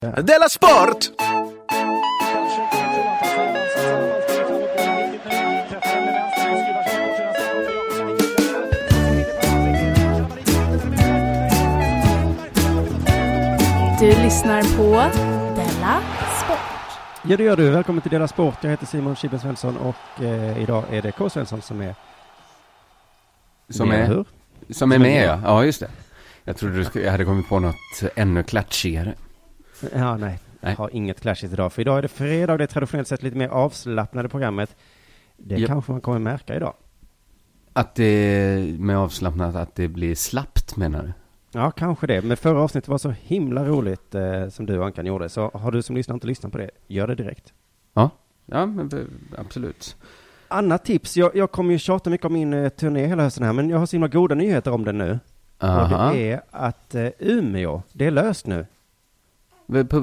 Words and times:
Della 0.00 0.48
Sport! 0.48 1.10
Du 14.00 14.06
lyssnar 14.06 14.62
på 14.76 14.90
Della 15.56 16.00
Sport. 16.44 16.58
Ja, 17.22 17.36
det 17.36 17.42
gör 17.42 17.56
du. 17.56 17.70
Välkommen 17.70 18.02
till 18.02 18.10
Dela 18.10 18.28
Sport. 18.28 18.54
Jag 18.60 18.70
heter 18.70 18.86
Simon 18.86 19.16
Chippen 19.16 19.40
Svensson 19.40 19.76
och 19.76 20.22
eh, 20.24 20.62
idag 20.62 20.84
är 20.90 21.02
det 21.02 21.12
K. 21.12 21.30
Svensson 21.30 21.62
som 21.62 21.80
är 21.80 21.94
Som 23.70 23.88
med, 23.88 24.00
är, 24.00 24.06
hur? 24.06 24.24
som 24.70 24.92
är 24.92 24.98
med, 24.98 25.26
ja. 25.28 25.40
Ja, 25.44 25.64
just 25.64 25.80
det. 25.80 25.88
Jag 26.44 26.56
trodde 26.56 26.76
du 26.76 26.84
skulle, 26.84 27.04
jag 27.04 27.12
hade 27.12 27.24
kommit 27.24 27.48
på 27.48 27.58
något 27.58 27.76
ännu 28.16 28.42
klatschigare. 28.42 29.14
Ja, 29.94 30.16
nej. 30.16 30.38
Jag 30.60 30.68
Nej. 30.68 30.74
har 30.74 30.90
inget 30.92 31.20
clashigt 31.20 31.52
idag. 31.52 31.72
För 31.72 31.82
idag 31.82 31.98
är 31.98 32.02
det 32.02 32.08
fredag 32.08 32.56
det 32.56 32.64
är 32.64 32.68
traditionellt 32.68 33.08
sett 33.08 33.22
lite 33.22 33.36
mer 33.36 33.48
avslappnade 33.48 34.28
programmet. 34.28 34.76
Det 35.36 35.56
Ja. 35.56 35.66
kanske 35.66 35.92
man 35.92 36.00
kommer 36.00 36.18
märka 36.18 36.56
idag. 36.56 36.74
Att 37.72 37.94
det, 37.94 38.76
med 38.78 38.98
avslappnat, 38.98 39.54
att 39.56 39.74
det 39.74 39.88
blir 39.88 40.14
slappt 40.14 40.76
menar 40.76 41.02
du? 41.02 41.12
Ja, 41.58 41.70
kanske 41.70 42.06
det. 42.06 42.22
Men 42.22 42.36
förra 42.36 42.60
avsnittet 42.60 42.88
var 42.88 42.98
så 42.98 43.10
himla 43.10 43.64
roligt 43.64 44.14
eh, 44.14 44.48
som 44.48 44.66
du 44.66 44.78
och 44.78 44.86
Ankan 44.86 45.06
gjorde. 45.06 45.28
Så 45.28 45.50
har 45.54 45.70
du 45.72 45.82
som 45.82 45.96
lyssnar 45.96 46.14
inte 46.14 46.26
lyssnat 46.26 46.52
på 46.52 46.58
det, 46.58 46.70
gör 46.86 47.06
det 47.06 47.14
direkt. 47.14 47.52
Ja, 47.94 48.10
ja 48.46 48.66
men 48.66 48.90
absolut. 49.38 49.96
Annat 50.48 50.84
tips. 50.84 51.16
Jag, 51.16 51.36
jag 51.36 51.50
kommer 51.52 51.72
ju 51.72 51.78
tjata 51.78 52.10
mycket 52.10 52.24
om 52.26 52.32
min 52.32 52.52
eh, 52.54 52.68
turné 52.68 53.06
hela 53.06 53.22
hösten 53.22 53.44
här, 53.44 53.52
men 53.52 53.70
jag 53.70 53.78
har 53.78 53.86
så 53.86 53.96
himla 53.96 54.08
goda 54.08 54.34
nyheter 54.34 54.70
om 54.72 54.84
den 54.84 54.98
nu. 54.98 55.18
Aha. 55.58 56.08
Och 56.08 56.14
det 56.14 56.30
är 56.32 56.40
att 56.50 56.94
eh, 56.94 57.08
Umeå, 57.18 57.82
det 57.92 58.06
är 58.06 58.10
löst 58.10 58.46
nu. 58.46 58.66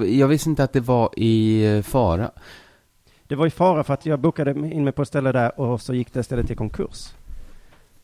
Jag 0.07 0.27
visste 0.27 0.49
inte 0.49 0.63
att 0.63 0.73
det 0.73 0.79
var 0.79 1.09
i 1.17 1.65
eh, 1.65 1.81
fara. 1.81 2.31
Det 3.27 3.35
var 3.35 3.47
i 3.47 3.49
fara 3.49 3.83
för 3.83 3.93
att 3.93 4.05
jag 4.05 4.19
bokade 4.19 4.51
in 4.51 4.83
mig 4.83 4.93
på 4.93 5.01
ett 5.01 5.07
ställe 5.07 5.31
där 5.31 5.59
och 5.59 5.81
så 5.81 5.93
gick 5.93 6.13
det 6.13 6.23
stället 6.23 6.47
till 6.47 6.57
konkurs. 6.57 7.13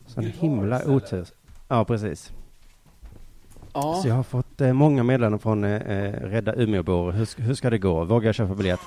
Så 0.06 0.20
en 0.20 0.26
himla 0.26 0.84
otur. 0.88 1.26
Ja, 1.68 1.84
precis. 1.84 2.32
Så 4.02 4.08
jag 4.08 4.14
har 4.14 4.22
fått 4.22 4.60
eh, 4.60 4.72
många 4.72 5.02
meddelanden 5.02 5.38
från 5.38 5.64
eh, 5.64 5.74
eh, 5.74 6.12
Rädda 6.12 6.54
Umeåbor. 6.54 7.12
Hur, 7.12 7.42
hur 7.42 7.54
ska 7.54 7.70
det 7.70 7.78
gå? 7.78 8.04
Vågar 8.04 8.28
jag 8.28 8.34
köpa 8.34 8.54
biljett? 8.54 8.80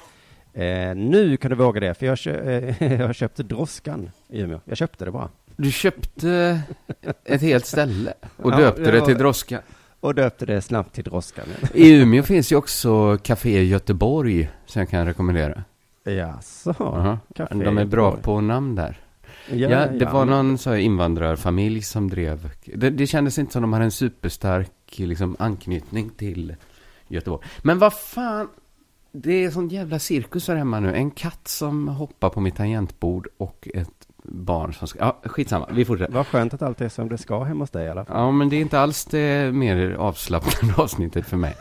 Eh, 0.54 0.96
nu 0.96 1.38
kan 1.38 1.50
du 1.50 1.56
våga 1.58 1.80
det, 1.80 1.94
för 1.94 2.06
jag, 2.06 2.18
kö- 2.18 2.50
eh, 2.80 2.94
jag 3.00 3.06
har 3.08 3.14
köpt 3.14 3.38
Droskan 3.38 4.10
i 4.30 4.42
Umeå. 4.42 4.60
Jag 4.66 4.78
köpte 4.78 5.06
det 5.06 5.12
bara. 5.12 5.30
Du 5.56 5.72
köpte 5.72 6.62
ett 7.24 7.42
helt 7.42 7.66
ställe 7.66 8.14
och 8.38 8.52
Ja, 8.52 8.58
döpte 8.58 8.82
det 8.84 8.92
det 8.92 9.06
till 9.06 9.18
Droska. 9.18 9.62
Och 10.04 10.16
döpte 10.16 10.46
det 10.46 10.62
snabbt 10.62 10.96
till 10.96 11.04
Droskan. 11.04 11.46
I 11.74 11.92
Umeå 11.92 12.24
finns 12.24 12.52
ju 12.52 12.56
också 12.56 13.18
Café 13.24 13.64
Göteborg 13.64 14.50
som 14.66 14.80
jag 14.80 14.90
kan 14.90 15.06
rekommendera. 15.06 15.64
Jaså? 16.04 16.72
Aha. 16.72 17.20
Café 17.36 17.56
De 17.56 17.78
är 17.78 17.86
bra 17.86 18.16
på 18.16 18.42
namn 18.42 18.76
där. 18.76 19.00
Ja, 19.52 19.88
det 19.88 20.06
var 20.06 20.26
någon 20.26 20.58
så 20.58 20.70
här 20.70 20.78
invandrarfamilj 20.78 21.82
som 21.82 22.10
drev. 22.10 22.50
Det, 22.66 22.90
det 22.90 23.08
kändes 23.08 23.40
inte 23.40 23.54
som 23.54 23.62
de 23.62 23.74
hade 23.74 23.86
en 23.86 23.92
superstark 23.92 24.72
liksom, 24.96 25.36
anknytning 25.40 26.10
till 26.10 26.56
Göteborg. 27.08 27.48
Men 27.62 27.80
vad 27.80 27.94
fan, 27.94 28.50
det 29.12 29.44
är 29.44 29.52
sån 29.52 29.70
jävla 29.70 30.00
cirkus 30.00 30.48
här 30.48 30.56
hemma 30.56 30.80
nu. 30.80 30.96
En 30.96 31.12
katt 31.12 31.48
som 31.48 31.88
hoppar 31.88 32.30
på 32.30 32.42
mitt 32.42 32.56
tangentbord 32.56 33.28
och 33.38 33.68
ett 33.74 34.03
barn 34.24 34.74
som 34.74 34.88
ska... 34.88 35.00
Ja, 35.00 35.20
skitsamma, 35.24 35.68
vi 35.72 35.86
fortsätter. 35.86 36.14
Vad 36.14 36.28
skönt 36.28 36.54
att 36.54 36.62
allt 36.62 36.82
är 36.82 36.90
som 36.90 37.10
det 37.10 37.18
ska 37.18 37.44
hemma 37.44 37.64
hos 37.64 37.70
dig 37.70 37.86
i 37.86 37.90
alla 37.90 38.06
fall. 38.06 38.18
Ja, 38.18 38.32
men 38.32 38.50
det 38.50 38.56
är 38.56 38.62
inte 38.62 38.80
alls 38.80 39.06
det 39.06 39.54
mer 39.54 39.94
avslappnande 39.94 40.74
avsnittet 40.82 41.26
för 41.26 41.38
mig. 41.38 41.56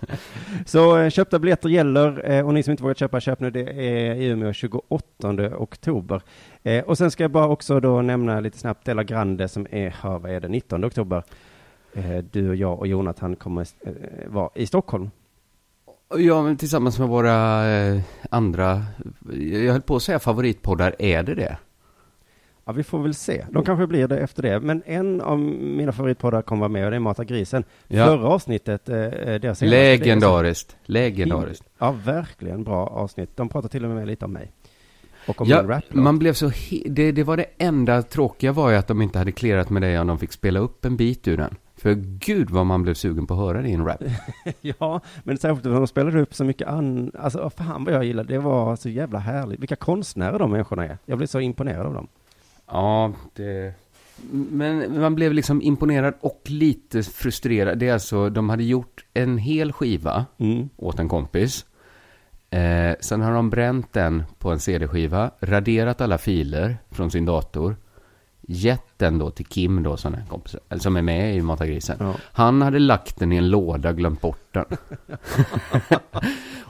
Så 0.66 0.98
eh, 0.98 1.10
köpta 1.10 1.38
biljetter 1.38 1.68
gäller 1.68 2.30
eh, 2.30 2.46
och 2.46 2.54
ni 2.54 2.62
som 2.62 2.70
inte 2.70 2.82
vågat 2.82 2.98
köpa, 2.98 3.20
köp 3.20 3.40
nu. 3.40 3.50
Det 3.50 3.60
är 3.60 4.14
i 4.14 4.26
Umeå 4.26 4.52
28 4.52 5.56
oktober. 5.58 6.22
Eh, 6.62 6.84
och 6.84 6.98
sen 6.98 7.10
ska 7.10 7.24
jag 7.24 7.30
bara 7.30 7.48
också 7.48 7.80
då 7.80 8.02
nämna 8.02 8.40
lite 8.40 8.58
snabbt 8.58 8.84
Della 8.84 9.02
Grande 9.02 9.48
som 9.48 9.66
är, 9.70 9.96
ja, 10.02 10.18
vad 10.18 10.32
är 10.32 10.40
det, 10.40 10.48
19 10.48 10.84
oktober. 10.84 11.22
Du 12.30 12.48
och 12.48 12.56
jag 12.56 12.78
och 12.78 12.86
Jonathan 12.86 13.36
kommer 13.36 13.66
vara 14.28 14.50
i 14.54 14.66
Stockholm. 14.66 15.10
Ja, 16.16 16.42
men 16.42 16.56
tillsammans 16.56 16.98
med 16.98 17.08
våra 17.08 17.64
andra, 18.30 18.82
jag 19.32 19.72
höll 19.72 19.82
på 19.82 19.96
att 19.96 20.02
säga 20.02 20.18
favoritpoddar, 20.18 20.94
är 20.98 21.22
det 21.22 21.34
det? 21.34 21.58
Ja, 22.64 22.72
vi 22.72 22.82
får 22.82 22.98
väl 22.98 23.14
se. 23.14 23.44
De 23.50 23.64
kanske 23.64 23.86
blir 23.86 24.08
det 24.08 24.18
efter 24.18 24.42
det. 24.42 24.60
Men 24.60 24.82
en 24.86 25.20
av 25.20 25.38
mina 25.38 25.92
favoritpoddar 25.92 26.42
kommer 26.42 26.60
vara 26.60 26.68
med 26.68 26.84
och 26.84 26.90
det 26.90 26.96
är 26.96 27.00
Mata 27.00 27.24
Grisen. 27.24 27.64
Ja. 27.88 28.06
Förra 28.06 28.28
avsnittet, 28.28 28.88
eh, 28.88 28.96
eh, 28.98 29.40
deras 29.40 29.58
det 29.58 29.66
Legendariskt, 29.66 30.76
legendariskt. 30.84 31.64
Ja, 31.78 31.94
verkligen 32.04 32.64
bra 32.64 32.86
avsnitt. 32.86 33.36
De 33.36 33.48
pratar 33.48 33.68
till 33.68 33.84
och 33.84 33.90
med 33.90 34.06
lite 34.06 34.24
om 34.24 34.32
mig. 34.32 34.52
Och 35.26 35.40
om 35.40 35.48
Ja, 35.48 35.62
min 35.62 35.70
rap 35.70 35.84
man 35.90 36.18
blev 36.18 36.32
så 36.32 36.50
det, 36.86 37.12
det 37.12 37.22
var 37.22 37.36
det 37.36 37.46
enda 37.58 38.02
tråkiga 38.02 38.52
var 38.52 38.70
ju 38.70 38.76
att 38.76 38.86
de 38.86 39.02
inte 39.02 39.18
hade 39.18 39.32
clearat 39.32 39.70
med 39.70 39.82
det 39.82 39.98
om 39.98 40.06
de 40.06 40.18
fick 40.18 40.32
spela 40.32 40.60
upp 40.60 40.84
en 40.84 40.96
bit 40.96 41.28
ur 41.28 41.36
den. 41.36 41.56
För 41.76 41.94
gud 42.18 42.50
vad 42.50 42.66
man 42.66 42.82
blev 42.82 42.94
sugen 42.94 43.26
på 43.26 43.34
att 43.34 43.40
höra 43.40 43.62
din 43.62 43.84
rap. 43.84 44.02
Ja, 44.60 45.00
men 45.24 45.38
särskilt 45.38 45.64
när 45.64 45.74
de 45.74 45.86
spelade 45.86 46.20
upp 46.20 46.34
så 46.34 46.44
mycket 46.44 46.68
an... 46.68 47.12
Alltså, 47.18 47.50
fan 47.50 47.84
vad 47.84 47.94
jag 47.94 48.04
gillade. 48.04 48.34
Det 48.34 48.38
var 48.38 48.76
så 48.76 48.88
jävla 48.88 49.18
härligt. 49.18 49.60
Vilka 49.60 49.76
konstnärer 49.76 50.38
de 50.38 50.50
människorna 50.50 50.84
är. 50.84 50.98
Jag 51.04 51.18
blev 51.18 51.26
så 51.26 51.40
imponerad 51.40 51.86
av 51.86 51.94
dem. 51.94 52.08
Ja, 52.66 53.12
det... 53.34 53.74
Men 54.30 55.00
man 55.00 55.14
blev 55.14 55.32
liksom 55.32 55.62
imponerad 55.62 56.14
och 56.20 56.42
lite 56.46 57.02
frustrerad. 57.02 57.78
Det 57.78 57.88
är 57.88 57.92
alltså, 57.92 58.30
de 58.30 58.48
hade 58.48 58.64
gjort 58.64 59.04
en 59.14 59.38
hel 59.38 59.72
skiva 59.72 60.26
Mm. 60.38 60.68
åt 60.76 60.98
en 60.98 61.08
kompis. 61.08 61.66
Eh, 62.50 62.94
sen 63.00 63.20
har 63.20 63.32
de 63.32 63.50
bränt 63.50 63.92
den 63.92 64.22
på 64.38 64.50
en 64.50 64.60
CD-skiva, 64.60 65.30
raderat 65.40 66.00
alla 66.00 66.18
filer 66.18 66.76
från 66.90 67.10
sin 67.10 67.26
dator, 67.26 67.76
gett 68.40 68.98
den 68.98 69.18
då 69.18 69.30
till 69.30 69.46
Kim 69.46 69.82
då, 69.82 69.96
som 69.96 70.14
är, 70.14 70.24
kompis, 70.28 70.56
som 70.78 70.96
är 70.96 71.02
med 71.02 71.36
i 71.36 71.40
Mata 71.40 71.66
Grisen. 71.66 71.96
Ja. 72.00 72.14
Han 72.32 72.62
hade 72.62 72.78
lagt 72.78 73.18
den 73.18 73.32
i 73.32 73.36
en 73.36 73.50
låda, 73.50 73.92
glömt 73.92 74.20
bort 74.20 74.48
den. 74.52 74.64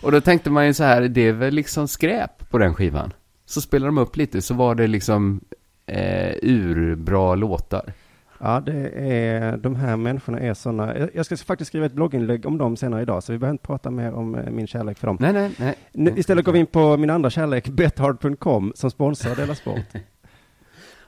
och 0.02 0.12
då 0.12 0.20
tänkte 0.20 0.50
man 0.50 0.66
ju 0.66 0.74
så 0.74 0.84
här, 0.84 1.02
det 1.02 1.20
är 1.20 1.32
väl 1.32 1.54
liksom 1.54 1.88
skräp 1.88 2.50
på 2.50 2.58
den 2.58 2.74
skivan. 2.74 3.12
Så 3.46 3.60
spelade 3.60 3.88
de 3.88 3.98
upp 3.98 4.16
lite, 4.16 4.42
så 4.42 4.54
var 4.54 4.74
det 4.74 4.86
liksom 4.86 5.40
eh, 5.86 6.34
urbra 6.42 7.34
låtar. 7.34 7.92
ja, 8.40 8.60
det 8.60 8.88
är... 8.94 9.56
De 9.56 9.76
här 9.76 9.96
människorna 9.96 10.40
är 10.40 10.54
sådana... 10.54 10.94
Jag- 11.14 11.26
ska 11.26 11.36
faktiskt 11.36 11.68
skriva 11.68 11.86
ett 11.86 11.92
blogginlägg 11.92 12.46
om 12.46 12.58
dem 12.58 12.76
senare 12.76 13.02
idag, 13.02 13.22
så 13.22 13.32
vi 13.32 13.38
behöver 13.38 13.54
inte 13.54 13.66
prata 13.66 13.90
mer 13.90 14.12
om 14.12 14.34
eh, 14.34 14.50
min 14.50 14.66
kärlek 14.66 14.98
för 14.98 15.06
dem. 15.06 15.16
Nej, 15.20 15.32
nej, 15.32 15.50
nej. 15.58 15.74
Nu, 15.92 16.12
istället 16.16 16.44
går 16.44 16.52
vi 16.52 16.58
in 16.58 16.66
på 16.66 16.96
min 16.96 17.10
andra 17.10 17.30
kärlek, 17.30 17.68
bethard.com, 17.68 18.72
som 18.74 18.90
sponsrar 18.90 19.34
Della 19.36 19.54
Sport. 19.54 19.78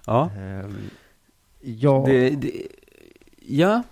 Ja. 0.08 0.30
Ehm, 0.38 0.76
ja, 1.60 2.04
Det, 2.06 2.30
det, 2.30 2.50
ja, 3.46 3.82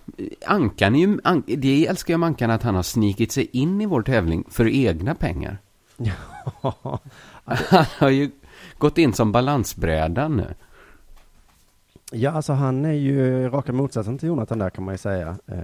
Ankan 0.45 0.95
är 0.95 0.99
ju, 0.99 1.19
An, 1.23 1.43
det 1.47 1.87
älskar 1.87 2.13
jag 2.13 2.19
med 2.19 2.27
Ankan 2.27 2.51
att 2.51 2.63
han 2.63 2.75
har 2.75 2.83
snikit 2.83 3.31
sig 3.31 3.49
in 3.51 3.81
i 3.81 3.85
vår 3.85 4.01
tävling 4.01 4.43
för 4.49 4.67
egna 4.67 5.15
pengar. 5.15 5.57
Han 7.45 7.85
har 7.97 8.09
ju 8.09 8.31
gått 8.77 8.97
in 8.97 9.13
som 9.13 9.31
balansbrädan 9.31 10.35
nu. 10.37 10.53
Ja, 12.11 12.31
alltså 12.31 12.53
han 12.53 12.85
är 12.85 12.93
ju 12.93 13.49
raka 13.49 13.73
motsatsen 13.73 14.17
till 14.17 14.27
Jonathan 14.27 14.59
där 14.59 14.69
kan 14.69 14.83
man 14.85 14.93
ju 14.93 14.97
säga. 14.97 15.37
Eh, 15.47 15.57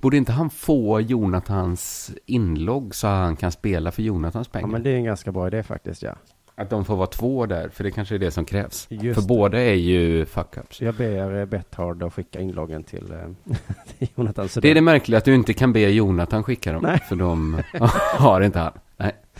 Borde 0.00 0.16
inte 0.16 0.32
han 0.32 0.50
få 0.50 1.00
Jonathans 1.00 2.10
inlogg 2.26 2.94
så 2.94 3.06
han 3.06 3.36
kan 3.36 3.52
spela 3.52 3.92
för 3.92 4.02
Jonathans 4.02 4.48
ja, 4.52 4.58
pengar? 4.58 4.72
men 4.72 4.82
det 4.82 4.90
är 4.90 4.96
en 4.96 5.04
ganska 5.04 5.32
bra 5.32 5.46
idé 5.46 5.62
faktiskt, 5.62 6.02
ja. 6.02 6.14
Att 6.58 6.70
de 6.70 6.84
får 6.84 6.96
vara 6.96 7.06
två 7.06 7.46
där, 7.46 7.68
för 7.68 7.84
det 7.84 7.90
kanske 7.90 8.14
är 8.14 8.18
det 8.18 8.30
som 8.30 8.44
krävs. 8.44 8.86
Just 8.90 9.14
för 9.14 9.22
det. 9.22 9.28
båda 9.28 9.60
är 9.60 9.74
ju 9.74 10.24
fuck-ups. 10.24 10.84
Jag 10.84 10.94
ber 10.94 11.38
eh, 11.40 11.44
Bethard 11.44 12.02
att 12.02 12.14
skicka 12.14 12.40
inloggen 12.40 12.84
till, 12.84 13.12
eh, 13.12 13.54
till 13.98 14.08
Jonathan. 14.14 14.48
Det 14.62 14.70
är 14.70 14.74
det 14.74 14.80
märkliga 14.80 15.18
att 15.18 15.24
du 15.24 15.34
inte 15.34 15.52
kan 15.52 15.72
be 15.72 15.80
Jonathan 15.80 16.42
skicka 16.42 16.72
dem. 16.72 16.82
Nej. 16.82 17.00
För 17.08 17.16
de 17.16 17.62
har 18.18 18.40
inte 18.40 18.58
han. 18.58 18.72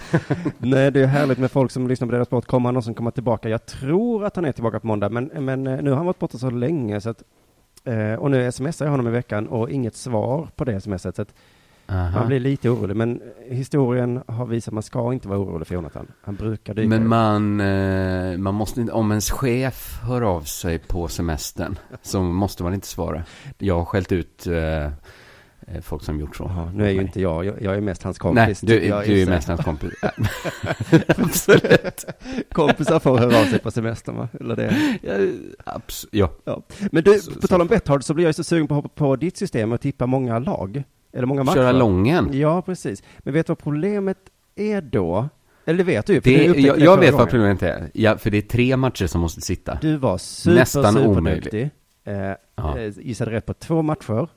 Nej. 0.58 0.90
Det 0.90 1.02
är 1.02 1.06
härligt 1.06 1.38
med 1.38 1.50
folk 1.50 1.70
som 1.70 1.88
lyssnar 1.88 2.08
på 2.08 2.12
deras 2.12 2.26
sport. 2.26 2.46
Kommer 2.46 2.66
han 2.66 2.74
någonsin 2.74 2.94
komma 2.94 3.10
tillbaka? 3.10 3.48
Jag 3.48 3.66
tror 3.66 4.24
att 4.24 4.36
han 4.36 4.44
är 4.44 4.52
tillbaka 4.52 4.80
på 4.80 4.86
måndag, 4.86 5.08
men, 5.08 5.24
men 5.24 5.66
eh, 5.66 5.82
nu 5.82 5.90
har 5.90 5.96
han 5.96 6.06
varit 6.06 6.18
borta 6.18 6.38
så 6.38 6.50
länge 6.50 7.00
så 7.00 7.10
att 7.10 7.22
eh, 7.84 8.14
och 8.14 8.30
nu 8.30 8.52
smsar 8.52 8.84
jag 8.84 8.90
honom 8.90 9.08
i 9.08 9.10
veckan 9.10 9.48
och 9.48 9.70
inget 9.70 9.96
svar 9.96 10.48
på 10.56 10.64
det 10.64 10.80
smset. 10.80 11.16
Så 11.16 11.22
att 11.22 11.34
Aha. 11.88 12.18
man 12.18 12.26
blir 12.26 12.40
lite 12.40 12.68
orolig. 12.68 12.96
Men 12.96 13.20
historien 13.48 14.22
har 14.26 14.46
visat 14.46 14.68
att 14.68 14.74
man 14.74 14.82
ska 14.82 15.12
inte 15.12 15.28
vara 15.28 15.38
orolig 15.38 15.66
för 15.66 15.74
Jonathan. 15.74 16.06
Han 16.22 16.34
brukar 16.34 16.74
dyka 16.74 16.88
Men 16.88 17.08
man, 17.08 17.60
eh, 17.60 18.38
man 18.38 18.54
måste 18.54 18.80
inte, 18.80 18.92
om 18.92 19.10
ens 19.10 19.30
chef 19.30 20.00
hör 20.02 20.22
av 20.22 20.40
sig 20.40 20.78
på 20.78 21.08
semestern 21.08 21.78
så 22.02 22.22
måste 22.22 22.62
man 22.62 22.74
inte 22.74 22.86
svara. 22.86 23.24
Jag 23.58 23.78
har 23.78 23.84
skällt 23.84 24.12
ut 24.12 24.46
eh, 24.46 24.56
eh, 24.56 24.90
folk 25.82 26.02
som 26.02 26.20
gjort 26.20 26.36
så. 26.36 26.44
Jaha, 26.44 26.70
nu 26.74 26.86
är 26.86 26.90
ju 26.90 27.00
inte 27.00 27.20
jag, 27.20 27.44
jag, 27.44 27.62
jag 27.62 27.76
är 27.76 27.80
mest 27.80 28.02
hans 28.02 28.16
Nej, 28.22 28.34
kompis. 28.34 28.60
du, 28.60 28.66
tycker 28.66 28.88
jag 28.88 29.06
du 29.06 29.22
är 29.22 29.26
mest 29.26 29.48
hans 29.48 29.60
kompis. 29.64 29.92
Absolut. 31.08 32.04
Kompisar 32.52 32.98
får 32.98 33.18
höra 33.18 33.40
av 33.40 33.44
sig 33.44 33.58
på 33.58 33.70
semestern 33.70 34.16
va? 34.16 34.28
Eller 34.40 34.56
det. 34.56 34.98
Ja, 35.02 35.12
abs- 35.74 36.06
ja. 36.10 36.30
Ja. 36.44 36.62
Men 36.92 37.04
du, 37.04 37.18
Så- 37.18 37.40
på 37.40 37.46
tal 37.46 37.60
om 37.60 37.66
Bethard 37.66 38.04
så 38.04 38.14
blir 38.14 38.24
jag 38.24 38.34
så 38.34 38.44
sugen 38.44 38.66
på 38.68 38.74
att 38.74 38.82
hoppa 38.82 38.94
på 38.94 39.16
ditt 39.16 39.36
system 39.36 39.72
och 39.72 39.80
tippa 39.80 40.06
många 40.06 40.38
lag. 40.38 40.82
Eller 41.12 41.26
många 41.26 41.44
matcher. 41.44 41.54
Köra 41.56 41.72
lången? 41.72 42.28
Ja, 42.32 42.62
precis. 42.62 43.02
Men 43.18 43.34
vet 43.34 43.46
du 43.46 43.50
vad 43.50 43.58
problemet 43.58 44.18
är 44.56 44.80
då? 44.80 45.28
Eller 45.64 45.78
det 45.78 45.84
vet 45.84 46.06
du 46.06 46.12
ju. 46.14 46.20
Det, 46.20 46.44
jag, 46.60 46.80
jag 46.80 46.98
vet 47.00 47.14
vad 47.14 47.30
problemet 47.30 47.62
är. 47.62 47.90
Ja, 47.94 48.18
för 48.18 48.30
det 48.30 48.38
är 48.38 48.42
tre 48.42 48.76
matcher 48.76 49.06
som 49.06 49.20
måste 49.20 49.40
sitta. 49.40 49.78
Du 49.82 49.96
var 49.96 50.18
super, 50.18 50.54
Nästan 50.56 50.92
superduktig. 50.94 51.70
Eh, 52.04 52.14
ja. 52.56 52.78
Eh, 52.78 52.92
gissade 52.98 53.30
rätt 53.30 53.46
på 53.46 53.54
två 53.54 53.82
matcher. 53.82 54.28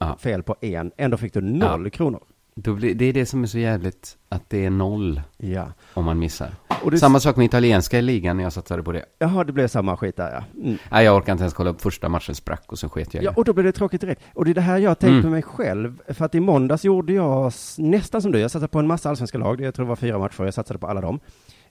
Ja. 0.00 0.16
Fel 0.16 0.42
på 0.42 0.56
en. 0.60 0.92
Ändå 0.96 1.16
fick 1.16 1.34
du 1.34 1.40
noll 1.40 1.84
ja. 1.84 1.90
kronor. 1.90 2.22
Blir, 2.54 2.94
det 2.94 3.04
är 3.04 3.12
det 3.12 3.26
som 3.26 3.42
är 3.42 3.46
så 3.46 3.58
jävligt, 3.58 4.16
att 4.28 4.50
det 4.50 4.64
är 4.64 4.70
noll 4.70 5.22
ja. 5.36 5.72
om 5.94 6.04
man 6.04 6.18
missar. 6.18 6.50
Det... 6.90 6.98
Samma 6.98 7.20
sak 7.20 7.36
med 7.36 7.46
italienska 7.46 8.00
ligan 8.00 8.36
när 8.36 8.44
jag 8.44 8.52
satsade 8.52 8.82
på 8.82 8.92
det. 8.92 9.04
Jaha, 9.18 9.44
det 9.44 9.52
blev 9.52 9.68
samma 9.68 9.96
skit 9.96 10.16
där 10.16 10.32
ja. 10.32 10.60
Mm. 10.62 10.78
Nej, 10.90 11.04
jag 11.04 11.16
orkar 11.16 11.32
inte 11.32 11.42
ens 11.42 11.54
kolla 11.54 11.70
upp 11.70 11.82
första 11.82 12.08
matchen 12.08 12.34
sprack 12.34 12.72
och 12.72 12.78
så 12.78 12.88
sket 12.88 13.14
jag 13.14 13.24
Ja, 13.24 13.32
och 13.36 13.44
då 13.44 13.52
blev 13.52 13.64
det 13.64 13.72
tråkigt 13.72 14.00
direkt. 14.00 14.22
Och 14.34 14.44
det 14.44 14.50
är 14.50 14.54
det 14.54 14.60
här 14.60 14.78
jag 14.78 14.98
tänkt 14.98 15.10
mm. 15.10 15.22
på 15.22 15.28
mig 15.28 15.42
själv. 15.42 16.02
För 16.08 16.24
att 16.24 16.34
i 16.34 16.40
måndags 16.40 16.84
gjorde 16.84 17.12
jag 17.12 17.52
nästan 17.78 18.22
som 18.22 18.32
du. 18.32 18.38
Jag 18.38 18.50
satsade 18.50 18.68
på 18.68 18.78
en 18.78 18.86
massa 18.86 19.10
allsvenska 19.10 19.38
lag. 19.38 19.60
Jag 19.60 19.74
tror 19.74 19.86
det 19.86 19.88
var 19.88 19.96
fyra 19.96 20.18
matcher. 20.18 20.44
Jag 20.44 20.54
satsade 20.54 20.78
på 20.78 20.86
alla 20.86 21.00
dem. 21.00 21.20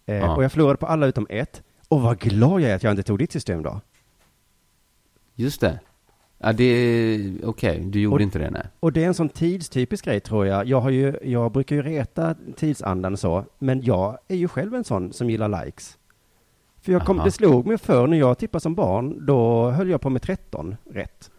Eh, 0.05 0.15
ja. 0.15 0.35
Och 0.35 0.43
jag 0.43 0.51
förlorade 0.51 0.77
på 0.77 0.85
alla 0.85 1.05
utom 1.05 1.27
ett. 1.29 1.63
Och 1.87 2.01
vad 2.01 2.19
glad 2.19 2.61
jag 2.61 2.71
är 2.71 2.75
att 2.75 2.83
jag 2.83 2.91
inte 2.91 3.03
tog 3.03 3.19
ditt 3.19 3.31
system 3.31 3.63
då. 3.63 3.81
Just 5.35 5.61
det. 5.61 5.79
Ja, 6.43 6.53
det 6.53 6.63
är 6.63 7.37
okej. 7.43 7.77
Okay. 7.77 7.89
Du 7.89 8.01
gjorde 8.01 8.15
och, 8.15 8.21
inte 8.21 8.39
det, 8.39 8.49
nej. 8.49 8.63
Och 8.79 8.91
det 8.91 9.03
är 9.03 9.07
en 9.07 9.13
sån 9.13 9.29
tidstypisk 9.29 10.05
grej, 10.05 10.19
tror 10.19 10.47
jag. 10.47 10.67
Jag, 10.67 10.81
har 10.81 10.89
ju, 10.89 11.17
jag 11.23 11.51
brukar 11.51 11.75
ju 11.75 11.81
reta 11.81 12.35
tidsandan 12.55 13.17
så, 13.17 13.45
men 13.59 13.81
jag 13.81 14.17
är 14.27 14.35
ju 14.35 14.47
själv 14.47 14.75
en 14.75 14.83
sån 14.83 15.13
som 15.13 15.29
gillar 15.29 15.65
likes. 15.65 15.97
För 16.81 16.91
jag 16.91 17.05
kom, 17.05 17.17
det 17.17 17.31
slog 17.31 17.67
mig 17.67 17.77
för 17.77 18.07
när 18.07 18.17
jag 18.17 18.37
tippade 18.37 18.61
som 18.61 18.75
barn, 18.75 19.25
då 19.25 19.69
höll 19.69 19.89
jag 19.89 20.01
på 20.01 20.09
med 20.09 20.21
13 20.21 20.75
rätt. 20.91 21.31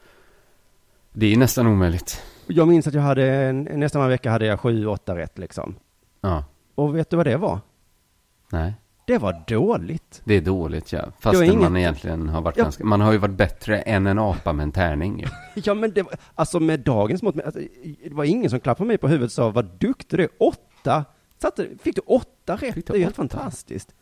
Det 1.12 1.26
är 1.26 1.36
nästan 1.36 1.66
omöjligt. 1.66 2.22
Jag 2.46 2.68
minns 2.68 2.86
att 2.86 2.94
jag 2.94 3.02
hade, 3.02 3.52
nästan 3.52 4.00
varje 4.00 4.14
vecka 4.14 4.30
hade 4.30 4.46
jag 4.46 4.58
7-8 4.58 5.14
rätt 5.14 5.38
liksom. 5.38 5.74
Ja. 6.20 6.44
Och 6.74 6.96
vet 6.96 7.10
du 7.10 7.16
vad 7.16 7.26
det 7.26 7.36
var? 7.36 7.60
Nej. 8.48 8.74
Det 9.12 9.18
var 9.18 9.44
dåligt. 9.46 10.22
Det 10.24 10.34
är 10.34 10.40
dåligt, 10.40 10.92
ja. 10.92 11.12
Fast 11.20 11.42
inget... 11.42 11.60
man 11.60 11.76
egentligen 11.76 12.28
har 12.28 12.42
varit 12.42 12.56
ja. 12.56 12.62
ganska... 12.62 12.84
Man 12.84 13.00
har 13.00 13.12
ju 13.12 13.18
varit 13.18 13.34
bättre 13.34 13.78
än 13.78 14.06
en 14.06 14.18
apa 14.18 14.52
med 14.52 14.62
en 14.62 14.72
tärning. 14.72 15.24
ja, 15.54 15.74
men 15.74 15.92
det 15.92 16.02
var, 16.02 16.14
alltså 16.34 16.60
med 16.60 16.80
dagens 16.80 17.22
mått, 17.22 17.40
alltså, 17.44 17.60
det 18.04 18.14
var 18.14 18.24
ingen 18.24 18.50
som 18.50 18.60
klappade 18.60 18.88
mig 18.88 18.98
på 18.98 19.08
huvudet 19.08 19.26
och 19.26 19.32
sa 19.32 19.50
vad 19.50 19.64
duktig 19.64 20.18
du 20.18 20.22
är. 20.22 20.30
Åtta! 20.38 21.04
Satte, 21.38 21.68
fick 21.82 21.96
du 21.96 22.02
åtta 22.06 22.56
rätt? 22.56 22.74
Du 22.74 22.82
det 22.86 22.92
är 22.92 22.98
helt 22.98 23.16
fantastiskt. 23.16 23.94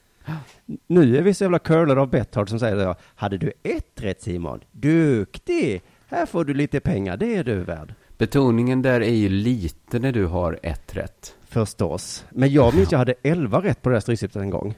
Nu 0.86 1.16
är 1.16 1.22
vi 1.22 1.34
så 1.34 1.44
jävla 1.44 1.58
curlade 1.58 2.00
av 2.00 2.10
Betthard 2.10 2.48
som 2.48 2.58
säger 2.58 2.76
det. 2.76 2.94
Hade 3.14 3.38
du 3.38 3.52
ett 3.62 4.02
rätt 4.02 4.22
Simon? 4.22 4.60
Duktig! 4.72 5.82
Här 6.06 6.26
får 6.26 6.44
du 6.44 6.54
lite 6.54 6.80
pengar, 6.80 7.16
det 7.16 7.36
är 7.36 7.44
du 7.44 7.54
värd. 7.54 7.94
Betoningen 8.18 8.82
där 8.82 9.00
är 9.00 9.14
ju 9.14 9.28
lite 9.28 9.98
när 9.98 10.12
du 10.12 10.26
har 10.26 10.58
ett 10.62 10.96
rätt. 10.96 11.34
Förstås. 11.48 12.24
Men 12.30 12.52
jag 12.52 12.74
minns 12.74 12.92
jag 12.92 12.98
hade 12.98 13.14
elva 13.22 13.62
rätt 13.62 13.82
på 13.82 13.88
det 13.88 13.94
där 13.94 14.00
stryktipset 14.00 14.42
en 14.42 14.50
gång. 14.50 14.74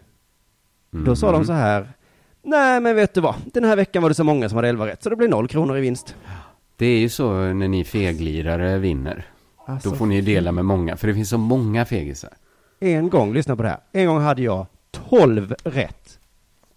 Mm. 0.92 1.04
Då 1.04 1.16
sa 1.16 1.32
de 1.32 1.44
så 1.44 1.52
här, 1.52 1.88
nej 2.42 2.80
men 2.80 2.96
vet 2.96 3.14
du 3.14 3.20
vad, 3.20 3.34
den 3.44 3.64
här 3.64 3.76
veckan 3.76 4.02
var 4.02 4.10
det 4.10 4.14
så 4.14 4.24
många 4.24 4.48
som 4.48 4.56
hade 4.56 4.68
11 4.68 4.86
rätt, 4.86 5.02
så 5.02 5.10
det 5.10 5.16
blir 5.16 5.28
noll 5.28 5.48
kronor 5.48 5.78
i 5.78 5.80
vinst. 5.80 6.16
Det 6.76 6.86
är 6.86 6.98
ju 6.98 7.08
så 7.08 7.32
när 7.32 7.68
ni 7.68 7.84
feglirare 7.84 8.78
vinner. 8.78 9.26
Alltså, 9.66 9.90
Då 9.90 9.96
får 9.96 10.06
ni 10.06 10.20
dela 10.20 10.52
med 10.52 10.64
många, 10.64 10.96
för 10.96 11.08
det 11.08 11.14
finns 11.14 11.28
så 11.28 11.38
många 11.38 11.84
fegisar. 11.84 12.30
En 12.80 13.10
gång, 13.10 13.32
lyssna 13.34 13.56
på 13.56 13.62
det 13.62 13.68
här, 13.68 13.80
en 13.92 14.06
gång 14.06 14.20
hade 14.20 14.42
jag 14.42 14.66
12 14.90 15.54
rätt. 15.64 16.18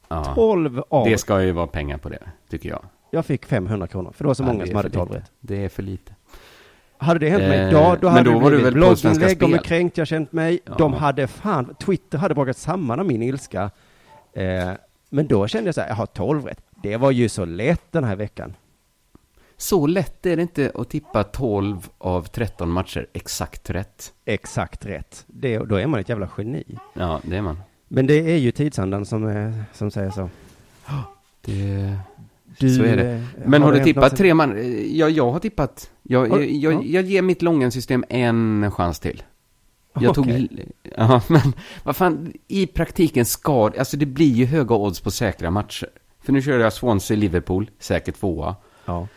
Ja, 0.08 0.34
12 0.36 0.82
av... 0.90 1.10
Det 1.10 1.18
ska 1.18 1.42
ju 1.42 1.52
vara 1.52 1.68
pengar 1.68 1.98
på 1.98 2.10
det, 2.10 2.24
tycker 2.50 2.70
jag. 2.70 2.86
Jag 3.12 3.26
fick 3.26 3.46
500 3.46 3.88
kronor, 3.88 4.12
för 4.16 4.24
det 4.24 4.28
var 4.28 4.34
så 4.34 4.44
ja, 4.44 4.48
många 4.48 4.66
som 4.66 4.76
hade 4.76 4.90
12 4.90 5.12
rätt. 5.12 5.32
Det 5.40 5.66
är 5.66 5.70
för 5.70 5.84
lite. 5.84 6.16
Hade 6.98 7.20
det 7.20 7.30
hänt 7.30 7.44
mig 7.44 7.60
eh, 7.60 7.70
idag, 7.70 7.98
då 8.02 8.08
hade 8.08 8.32
då 8.32 8.40
det 8.40 8.56
blivit 8.56 8.74
blogginlägg 8.74 9.44
om 9.44 9.52
hur 9.52 9.60
kränkt 9.60 9.98
jag 9.98 10.08
känt 10.08 10.32
mig. 10.32 10.60
Ja. 10.66 10.76
De 10.78 10.94
hade 10.94 11.28
fan, 11.28 11.76
Twitter 11.80 12.18
hade 12.18 12.36
brakat 12.36 12.58
samman 12.58 13.00
av 13.00 13.06
min 13.06 13.22
ilska. 13.22 13.72
Eh, 14.36 14.72
men 15.10 15.28
då 15.28 15.48
kände 15.48 15.68
jag 15.68 15.76
så 15.76 15.82
här, 15.82 15.88
jag 15.88 15.96
har 15.96 16.06
12 16.06 16.46
rätt. 16.46 16.62
Det 16.84 16.98
var 16.98 17.12
ju 17.12 17.30
så 17.30 17.46
lätt 17.46 17.92
den 17.92 18.04
här 18.04 18.16
veckan. 18.16 18.54
Så 19.58 19.88
lätt 19.88 20.26
är 20.26 20.36
det 20.36 20.42
inte 20.42 20.72
att 20.76 20.90
tippa 20.90 21.24
12 21.24 21.88
av 21.98 22.24
13 22.24 22.70
matcher 22.70 23.08
exakt 23.14 23.70
rätt. 23.70 24.14
Exakt 24.26 24.86
rätt. 24.86 25.24
Det, 25.28 25.58
då 25.58 25.76
är 25.76 25.88
man 25.88 26.00
ett 26.00 26.10
jävla 26.10 26.30
geni. 26.38 26.64
Ja, 26.94 27.20
det 27.24 27.38
är 27.38 27.42
man. 27.42 27.60
Men 27.88 28.08
det 28.08 28.32
är 28.32 28.38
ju 28.38 28.52
tidsandan 28.52 29.06
som, 29.06 29.54
som 29.74 29.92
säger 29.92 30.12
så. 30.12 30.30
Det... 31.42 31.98
Du, 32.60 32.70
så 32.70 32.84
är 32.84 32.98
det. 32.98 33.26
Men 33.46 33.62
har, 33.62 33.72
har 33.72 33.78
du 33.78 33.84
tippat 33.84 34.18
tre 34.18 34.34
man? 34.34 34.58
Ja, 34.98 35.10
jag 35.10 35.32
har 35.32 35.40
tippat. 35.40 35.92
Jag, 36.04 36.30
jag, 36.30 36.52
jag, 36.52 36.86
jag 36.86 37.04
ger 37.04 37.22
mitt 37.22 37.42
Lången-system 37.42 38.06
en 38.10 38.72
chans 38.72 39.00
till. 39.00 39.24
Jag 40.00 40.16
tog... 40.16 40.26
Okay. 40.26 40.48
Ja, 40.98 41.22
men 41.30 41.54
vad 41.84 41.96
fan, 41.96 42.34
i 42.48 42.68
praktiken 42.68 43.26
ska... 43.26 43.72
Alltså 43.80 43.98
det 43.98 44.06
blir 44.06 44.34
ju 44.34 44.46
höga 44.46 44.76
odds 44.76 45.02
på 45.02 45.12
säkra 45.12 45.52
matcher. 45.52 45.90
För 46.20 46.34
nu 46.34 46.42
kör 46.42 46.60
jag 46.60 46.74
Swansea-Liverpool, 46.74 47.70
säkert 47.80 48.16
tvåa. 48.16 48.56
Ja. 48.86 49.08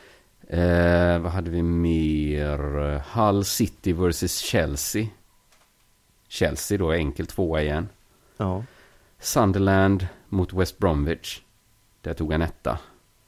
Eh, 0.49 1.19
vad 1.19 1.33
hade 1.33 1.51
vi 1.51 1.63
mer? 1.63 2.59
Hull 3.15 3.45
City 3.45 3.93
vs 3.93 4.39
Chelsea. 4.41 5.07
Chelsea 6.29 6.79
då, 6.79 6.91
enkelt 6.91 7.29
tvåa 7.29 7.63
igen. 7.63 7.89
Ja. 8.37 8.65
Sunderland 9.19 10.07
mot 10.29 10.53
West 10.53 10.79
Bromwich. 10.79 11.41
Där 12.01 12.15
tog 12.15 12.33
en 12.33 12.43
etta. 12.43 12.79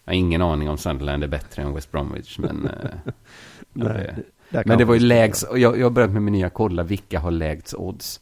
Jag 0.05 0.13
har 0.13 0.17
ingen 0.17 0.43
aning 0.43 0.69
om 0.69 0.79
Sunderland 0.79 1.25
är 1.25 1.29
bättre 1.29 1.63
än 1.63 1.75
West 1.75 1.93
Bromwich, 1.93 2.39
men... 2.39 2.67
Eh, 2.67 2.91
Nej, 3.73 4.15
det, 4.17 4.23
men 4.51 4.79
det 4.79 4.85
var 4.85 4.95
ju 4.95 5.01
lägst, 5.01 5.43
och 5.43 5.59
jag, 5.59 5.79
jag 5.79 5.87
har 5.87 5.91
börjat 5.91 6.11
med 6.11 6.23
min 6.23 6.33
nya 6.33 6.51
kolla, 6.51 6.83
vilka 6.83 7.21
har 7.21 7.31
lägst 7.31 7.75
odds? 7.75 8.21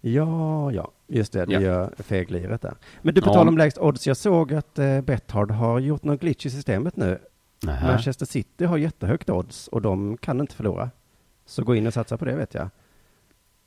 Ja, 0.00 0.72
ja, 0.72 0.90
just 1.06 1.32
det, 1.32 1.44
det 1.44 1.52
ja. 1.52 1.60
gör 1.60 1.94
fegliret 1.98 2.62
där. 2.62 2.74
Men 3.02 3.14
du, 3.14 3.20
på 3.22 3.30
ja. 3.30 3.34
tal 3.34 3.48
om 3.48 3.58
lägst 3.58 3.78
odds, 3.78 4.06
jag 4.06 4.16
såg 4.16 4.52
att 4.54 4.78
eh, 4.78 5.00
Betthard 5.00 5.50
har 5.50 5.78
gjort 5.78 6.04
någon 6.04 6.16
glitch 6.16 6.46
i 6.46 6.50
systemet 6.50 6.96
nu. 6.96 7.18
Nähä. 7.62 7.86
Manchester 7.86 8.26
City 8.26 8.64
har 8.64 8.76
jättehögt 8.76 9.30
odds 9.30 9.68
och 9.68 9.82
de 9.82 10.16
kan 10.16 10.40
inte 10.40 10.54
förlora. 10.54 10.90
Så 11.46 11.64
gå 11.64 11.74
in 11.74 11.86
och 11.86 11.94
satsa 11.94 12.16
på 12.16 12.24
det 12.24 12.36
vet 12.36 12.54
jag. 12.54 12.70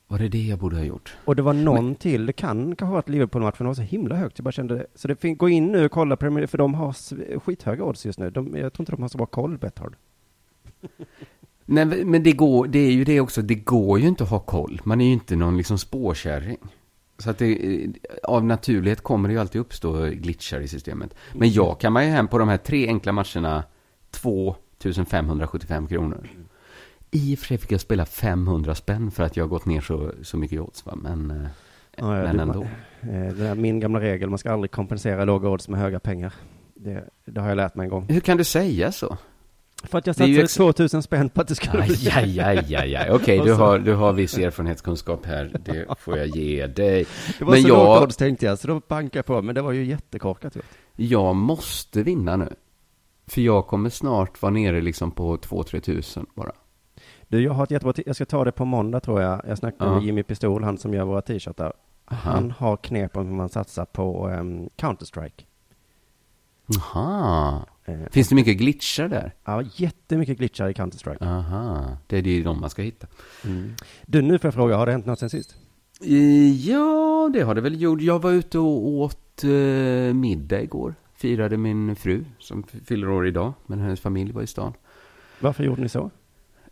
Var 0.06 0.18
det 0.18 0.28
det 0.28 0.42
jag 0.42 0.58
borde 0.58 0.76
ha 0.76 0.84
gjort? 0.84 1.16
Och 1.24 1.36
det 1.36 1.42
var 1.42 1.52
någon 1.52 1.84
Men... 1.84 1.94
till, 1.94 2.26
det 2.26 2.32
kan 2.32 2.66
kanske 2.66 2.84
ha 2.84 2.92
varit 2.94 3.08
Liverpool-matchen, 3.08 3.66
var 3.66 3.74
så 3.74 3.82
himla 3.82 4.16
högt, 4.16 4.38
jag 4.38 4.44
bara 4.44 4.52
kände 4.52 4.74
det. 4.74 4.86
Så 4.94 5.08
det 5.08 5.34
gå 5.34 5.48
in 5.48 5.72
nu 5.72 5.84
och 5.84 5.90
kolla 5.90 6.16
Premier 6.16 6.46
för 6.46 6.58
de 6.58 6.74
har 6.74 6.92
skithöga 7.38 7.84
odds 7.84 8.06
just 8.06 8.18
nu. 8.18 8.30
De, 8.30 8.56
jag 8.56 8.72
tror 8.72 8.82
inte 8.82 8.92
de 8.92 9.02
har 9.02 9.08
så 9.08 9.18
bra 9.18 9.26
koll, 9.26 9.58
Betthard. 9.58 9.96
Nej, 11.70 12.04
men 12.04 12.22
det 12.22 12.32
går, 12.32 12.66
det 12.66 12.78
är 12.78 12.90
ju 12.90 13.04
det 13.04 13.20
också, 13.20 13.42
det 13.42 13.54
går 13.54 14.00
ju 14.00 14.08
inte 14.08 14.24
att 14.24 14.30
ha 14.30 14.38
koll. 14.38 14.80
Man 14.84 15.00
är 15.00 15.04
ju 15.04 15.12
inte 15.12 15.36
någon 15.36 15.56
liksom 15.56 15.78
spårkärring. 15.78 16.58
Så 17.18 17.30
att 17.30 17.38
det, 17.38 17.86
av 18.22 18.44
naturlighet 18.44 19.00
kommer 19.00 19.28
det 19.28 19.32
ju 19.32 19.40
alltid 19.40 19.60
uppstå 19.60 20.06
glitchar 20.06 20.60
i 20.60 20.68
systemet. 20.68 21.14
Men 21.34 21.52
jag 21.52 21.80
kan 21.80 21.92
man 21.92 22.04
ju 22.04 22.10
hem 22.10 22.28
på 22.28 22.38
de 22.38 22.48
här 22.48 22.56
tre 22.56 22.86
enkla 22.86 23.12
matcherna 23.12 23.64
2575 24.10 25.86
kronor. 25.86 26.28
I 27.10 27.34
och 27.34 27.38
för 27.38 27.46
sig 27.46 27.58
fick 27.58 27.72
jag 27.72 27.80
spela 27.80 28.06
500 28.06 28.74
spänn 28.74 29.10
för 29.10 29.22
att 29.22 29.36
jag 29.36 29.44
har 29.44 29.48
gått 29.48 29.66
ner 29.66 29.80
så, 29.80 30.12
så 30.22 30.36
mycket 30.36 30.56
i 30.56 30.58
odds. 30.58 30.86
Va? 30.86 30.94
Men, 30.96 31.30
eh, 31.30 31.48
ja, 31.96 32.06
men 32.06 32.36
du, 32.36 32.42
ändå. 32.42 32.62
Eh, 33.00 33.34
det 33.34 33.48
är 33.48 33.54
min 33.54 33.80
gamla 33.80 34.00
regel, 34.00 34.28
man 34.28 34.38
ska 34.38 34.52
aldrig 34.52 34.70
kompensera 34.70 35.24
låga 35.24 35.48
odds 35.48 35.68
med 35.68 35.80
höga 35.80 36.00
pengar. 36.00 36.34
Det, 36.74 37.04
det 37.24 37.40
har 37.40 37.48
jag 37.48 37.56
lärt 37.56 37.74
mig 37.74 37.84
en 37.84 37.90
gång. 37.90 38.06
Hur 38.08 38.20
kan 38.20 38.36
du 38.36 38.44
säga 38.44 38.92
så? 38.92 39.16
För 39.84 39.98
att 39.98 40.06
jag 40.06 40.16
satsade 40.16 40.42
ex... 40.42 40.54
2000 40.54 41.02
spänn 41.02 41.28
på 41.28 41.40
att 41.40 41.48
det 41.48 41.54
skulle 41.54 41.82
bli... 41.82 42.10
Aj, 42.14 42.40
aj, 42.40 42.74
aj, 42.74 42.96
aj. 42.96 43.10
Okej, 43.10 43.40
du 43.44 43.52
har, 43.52 43.78
du 43.78 43.94
har 43.94 44.12
viss 44.12 44.38
erfarenhetskunskap 44.38 45.26
här. 45.26 45.56
Det 45.64 45.86
får 45.98 46.18
jag 46.18 46.26
ge 46.26 46.66
dig. 46.66 47.06
Det 47.38 47.44
var 47.44 47.52
men 47.52 47.62
så 47.62 47.68
jag... 47.68 48.02
odds 48.02 48.16
tänkte 48.16 48.46
jag, 48.46 48.58
så 48.58 48.68
då 48.68 48.80
bankade 48.88 49.18
jag 49.18 49.26
på. 49.26 49.42
Men 49.42 49.54
det 49.54 49.62
var 49.62 49.72
ju 49.72 49.84
jättekorkat 49.84 50.56
gjort. 50.56 50.64
Jag 50.96 51.36
måste 51.36 52.02
vinna 52.02 52.36
nu. 52.36 52.54
För 53.26 53.40
jag 53.40 53.66
kommer 53.66 53.90
snart 53.90 54.42
vara 54.42 54.52
nere 54.52 54.80
liksom 54.80 55.10
på 55.10 55.36
2-3 55.36 55.80
tusen 55.80 56.26
bara. 56.34 56.52
Du, 57.28 57.42
jag 57.42 57.52
har 57.52 57.64
ett 57.64 57.70
jättebra 57.70 57.94
Jag 58.06 58.16
ska 58.16 58.24
ta 58.24 58.44
det 58.44 58.52
på 58.52 58.64
måndag 58.64 59.00
tror 59.00 59.20
jag. 59.20 59.42
Jag 59.48 59.58
snackade 59.58 59.90
uh 59.90 59.96
med 59.96 60.04
Jimmy 60.04 60.22
Pistol, 60.22 60.64
han 60.64 60.78
som 60.78 60.94
gör 60.94 61.04
våra 61.04 61.22
t-shirtar. 61.22 61.72
Han 62.04 62.50
har 62.50 62.76
knep 62.76 63.16
om 63.16 63.26
hur 63.26 63.34
man 63.34 63.48
satsar 63.48 63.84
på 63.84 64.28
um, 64.28 64.68
Counter-Strike. 64.76 65.44
Jaha. 66.68 67.64
Eh, 67.84 67.94
Finns 68.10 68.28
det 68.28 68.34
mycket 68.34 68.56
glitchar 68.58 69.08
där? 69.08 69.34
Ja, 69.44 69.62
jättemycket 69.76 70.38
glitchar 70.38 70.68
i 70.68 70.72
Counter-Strike. 70.72 71.24
Aha, 71.24 71.96
det 72.06 72.16
är 72.18 72.22
ju 72.22 72.42
de 72.42 72.60
man 72.60 72.70
ska 72.70 72.82
hitta. 72.82 73.06
Mm. 73.44 73.74
Du, 74.06 74.22
nu 74.22 74.38
får 74.38 74.48
jag 74.48 74.54
fråga, 74.54 74.76
har 74.76 74.86
det 74.86 74.92
hänt 74.92 75.06
något 75.06 75.18
sen 75.18 75.30
sist? 75.30 75.56
Ja, 76.66 77.30
det 77.32 77.40
har 77.42 77.54
det 77.54 77.60
väl 77.60 77.80
gjort. 77.82 78.00
Jag 78.00 78.22
var 78.22 78.30
ute 78.30 78.58
och 78.58 78.88
åt 78.88 79.44
eh, 79.44 79.50
middag 80.14 80.62
igår. 80.62 80.94
Firade 81.14 81.56
min 81.56 81.96
fru, 81.96 82.24
som 82.38 82.62
fyller 82.84 83.08
år 83.10 83.26
idag, 83.26 83.52
men 83.66 83.78
hennes 83.78 84.00
familj 84.00 84.32
var 84.32 84.42
i 84.42 84.46
stan. 84.46 84.72
Varför 85.40 85.64
gjorde 85.64 85.82
ni 85.82 85.88
så? 85.88 86.10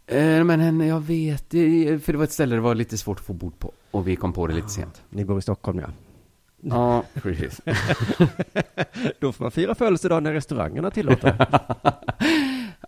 Eh, 0.07 0.45
men 0.45 0.61
henne, 0.61 0.87
jag 0.87 1.01
vet, 1.01 1.51
för 2.05 2.13
det 2.13 2.17
var 2.19 2.25
ett 2.25 2.33
ställe 2.33 2.55
det 2.55 2.61
var 2.61 2.75
lite 2.75 2.99
svårt 2.99 3.19
att 3.21 3.27
få 3.27 3.33
bord 3.33 3.59
på. 3.59 3.73
Och 3.91 4.09
vi 4.09 4.17
kom 4.17 4.33
på 4.33 4.47
det 4.47 4.55
lite 4.55 4.69
sent. 4.69 5.03
Ni 5.11 5.25
bor 5.25 5.39
i 5.39 5.43
Stockholm, 5.43 5.79
ja. 5.79 5.89
Ja, 6.71 7.05
precis. 7.23 7.61
Då 9.21 9.33
får 9.33 9.45
man 9.45 9.51
fira 9.51 9.75
födelsedag 9.75 10.23
när 10.23 10.33
restaurangerna 10.33 10.91
tillåter. 10.91 11.47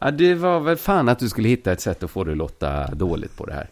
Ja, 0.00 0.10
det 0.10 0.34
var 0.34 0.60
väl 0.60 0.76
fan 0.76 1.08
att 1.08 1.18
du 1.18 1.28
skulle 1.28 1.48
hitta 1.48 1.72
ett 1.72 1.80
sätt 1.80 2.02
att 2.02 2.10
få 2.10 2.24
det 2.24 2.30
att 2.30 2.36
låta 2.36 2.94
dåligt 2.94 3.36
på 3.36 3.46
det 3.46 3.52
här. 3.52 3.68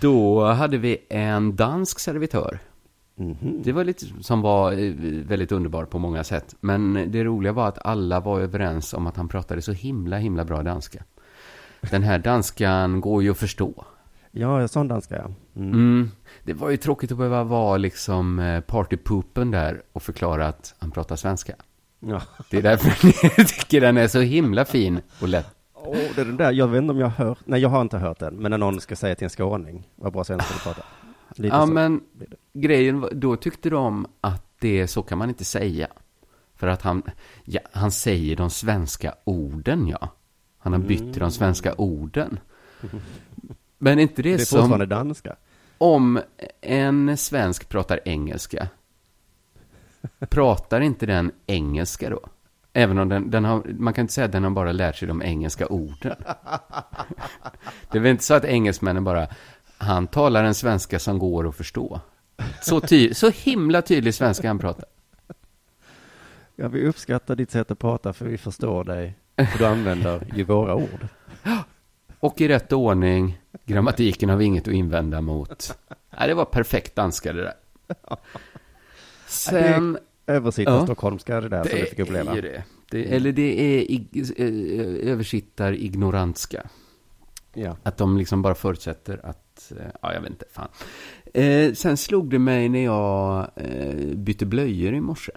Då 0.00 0.44
hade 0.44 0.78
vi 0.78 0.98
en 1.08 1.56
dansk 1.56 1.98
servitör. 1.98 2.58
Mm 3.18 3.34
-hmm. 3.34 3.64
Det 3.64 3.72
var 3.72 3.84
lite 3.84 4.06
som 4.20 4.40
var 4.40 4.72
eh, 4.72 4.92
väldigt 5.26 5.52
underbar 5.52 5.84
på 5.84 5.98
många 5.98 6.24
sätt. 6.24 6.54
Men 6.60 7.10
det 7.10 7.24
roliga 7.24 7.52
var 7.52 7.68
att 7.68 7.86
alla 7.86 8.20
var 8.20 8.40
överens 8.40 8.94
om 8.94 9.06
att 9.06 9.16
han 9.16 9.28
pratade 9.28 9.62
så 9.62 9.72
himla, 9.72 10.16
himla 10.16 10.44
bra 10.44 10.62
danska. 10.62 11.04
Den 11.80 12.02
här 12.02 12.18
danskan 12.18 13.00
går 13.00 13.22
ju 13.22 13.30
att 13.30 13.38
förstå. 13.38 13.84
Ja, 14.30 14.68
sån 14.68 14.88
danska 14.88 15.16
ja. 15.16 15.30
Mm. 15.56 15.72
Mm. 15.72 16.10
Det 16.44 16.54
var 16.54 16.70
ju 16.70 16.76
tråkigt 16.76 17.12
att 17.12 17.18
behöva 17.18 17.44
vara 17.44 17.76
liksom 17.76 18.38
eh, 18.38 18.60
partypoopen 18.60 19.50
där 19.50 19.82
och 19.92 20.02
förklara 20.02 20.48
att 20.48 20.74
han 20.78 20.90
pratar 20.90 21.16
svenska. 21.16 21.54
Ja. 22.00 22.22
Det 22.50 22.58
är 22.58 22.62
därför 22.62 22.88
jag 23.38 23.48
tycker 23.48 23.80
den 23.80 23.96
är 23.96 24.08
så 24.08 24.20
himla 24.20 24.64
fin 24.64 25.00
och 25.20 25.28
lätt. 25.28 25.46
Oh, 25.74 25.96
det 26.14 26.20
är 26.20 26.24
den 26.24 26.36
där, 26.36 26.52
jag 26.52 26.68
vet 26.68 26.82
inte 26.82 26.92
om 26.92 26.98
jag 26.98 27.08
har 27.08 27.26
hört, 27.26 27.38
nej 27.44 27.60
jag 27.60 27.68
har 27.68 27.80
inte 27.80 27.98
hört 27.98 28.18
den, 28.18 28.34
men 28.34 28.50
när 28.50 28.58
någon 28.58 28.80
ska 28.80 28.96
säga 28.96 29.14
till 29.14 29.24
en 29.24 29.30
skåning, 29.30 29.88
vad 29.96 30.12
bra 30.12 30.24
svenska 30.24 30.54
du 30.54 30.60
pratar. 30.60 30.84
Lite 31.36 31.56
ja, 31.56 31.66
så. 31.66 31.72
men 31.72 32.00
grejen, 32.52 33.08
då 33.12 33.36
tyckte 33.36 33.70
de 33.70 34.06
att 34.20 34.46
det, 34.58 34.88
så 34.88 35.02
kan 35.02 35.18
man 35.18 35.28
inte 35.28 35.44
säga. 35.44 35.88
För 36.56 36.66
att 36.66 36.82
han, 36.82 37.02
ja, 37.44 37.60
han 37.72 37.90
säger 37.90 38.36
de 38.36 38.50
svenska 38.50 39.14
orden, 39.24 39.88
ja. 39.88 40.08
Han 40.58 40.72
har 40.72 40.80
bytt 40.80 41.12
till 41.12 41.20
de 41.20 41.30
svenska 41.30 41.74
orden. 41.74 42.38
Men 43.78 43.98
inte 43.98 44.22
det, 44.22 44.36
det 44.36 44.42
är 44.42 44.44
som... 44.44 44.58
fortfarande 44.58 44.86
danska. 44.86 45.36
Om 45.84 46.20
en 46.60 47.16
svensk 47.16 47.68
pratar 47.68 48.00
engelska, 48.04 48.68
pratar 50.28 50.80
inte 50.80 51.06
den 51.06 51.32
engelska 51.46 52.10
då? 52.10 52.20
Även 52.72 52.98
om 52.98 53.08
den, 53.08 53.30
den 53.30 53.44
har, 53.44 53.62
man 53.78 53.94
kan 53.94 54.02
inte 54.02 54.14
säga 54.14 54.24
att 54.24 54.32
den 54.32 54.44
har 54.44 54.50
bara 54.50 54.72
lärt 54.72 54.96
sig 54.96 55.08
de 55.08 55.22
engelska 55.22 55.66
orden. 55.66 56.16
Det 57.90 57.98
är 57.98 58.02
väl 58.02 58.10
inte 58.10 58.24
så 58.24 58.34
att 58.34 58.44
engelsmännen 58.44 59.04
bara, 59.04 59.28
han 59.78 60.06
talar 60.06 60.44
en 60.44 60.54
svenska 60.54 60.98
som 60.98 61.18
går 61.18 61.48
att 61.48 61.56
förstå. 61.56 62.00
Så, 62.62 62.80
ty, 62.80 63.14
så 63.14 63.30
himla 63.30 63.82
tydlig 63.82 64.14
svenska 64.14 64.48
han 64.48 64.58
pratar. 64.58 64.86
Ja, 66.56 66.68
vi 66.68 66.86
uppskattar 66.86 67.36
ditt 67.36 67.50
sätt 67.50 67.70
att 67.70 67.78
prata 67.78 68.12
för 68.12 68.24
vi 68.24 68.38
förstår 68.38 68.84
dig. 68.84 69.18
För 69.36 69.58
du 69.58 69.66
använder 69.66 70.26
ju 70.34 70.44
våra 70.44 70.74
ord. 70.74 71.08
Och 72.24 72.40
i 72.40 72.48
rätt 72.48 72.72
ordning. 72.72 73.38
Grammatiken 73.64 74.28
har 74.28 74.36
vi 74.36 74.44
inget 74.44 74.68
att 74.68 74.74
invända 74.74 75.20
mot. 75.20 75.78
Nej, 76.18 76.28
det 76.28 76.34
var 76.34 76.44
perfekt 76.44 76.96
danska 76.96 77.32
det 77.32 77.42
där. 77.42 77.54
Sen... 79.26 79.98
Översittar 80.26 80.72
ja, 80.72 80.84
stockholmska 80.84 81.40
det 81.40 81.48
där 81.48 81.64
det 81.64 81.70
som 81.70 81.78
du 81.78 81.86
fick 81.86 81.98
uppleva. 81.98 82.36
Är 82.36 82.42
det. 82.42 82.64
det. 82.90 83.14
Eller 83.14 83.32
det 83.32 83.60
är 83.60 83.98
eh, 84.36 85.12
översittar 85.12 85.72
ignorantska. 85.72 86.66
Ja. 87.54 87.76
Att 87.82 87.96
de 87.96 88.18
liksom 88.18 88.42
bara 88.42 88.54
förutsätter 88.54 89.20
att, 89.24 89.72
eh, 89.78 89.86
ja 90.02 90.14
jag 90.14 90.20
vet 90.20 90.30
inte, 90.30 90.46
fan. 90.52 90.68
Eh, 91.34 91.72
sen 91.72 91.96
slog 91.96 92.30
det 92.30 92.38
mig 92.38 92.68
när 92.68 92.84
jag 92.84 93.50
eh, 93.56 94.16
bytte 94.16 94.46
blöjor 94.46 94.94
i 94.94 95.00
morse. 95.00 95.32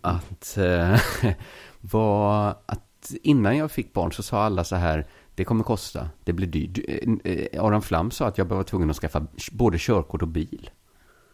Att, 0.00 0.58
eh, 0.58 1.00
var, 1.80 2.48
att 2.66 3.14
innan 3.22 3.56
jag 3.56 3.70
fick 3.70 3.92
barn 3.92 4.12
så 4.12 4.22
sa 4.22 4.42
alla 4.42 4.64
så 4.64 4.76
här, 4.76 5.06
det 5.40 5.44
kommer 5.44 5.64
kosta, 5.64 6.08
det 6.24 6.32
blir 6.32 6.46
dyrt. 6.46 6.78
Eh, 6.88 7.32
eh, 7.32 7.64
Aron 7.64 7.82
Flam 7.82 8.10
sa 8.10 8.26
att 8.26 8.38
jag 8.38 8.44
var 8.44 8.62
tvungen 8.62 8.90
att 8.90 8.96
skaffa 8.96 9.26
både 9.52 9.78
körkort 9.80 10.22
och 10.22 10.28
bil. 10.28 10.70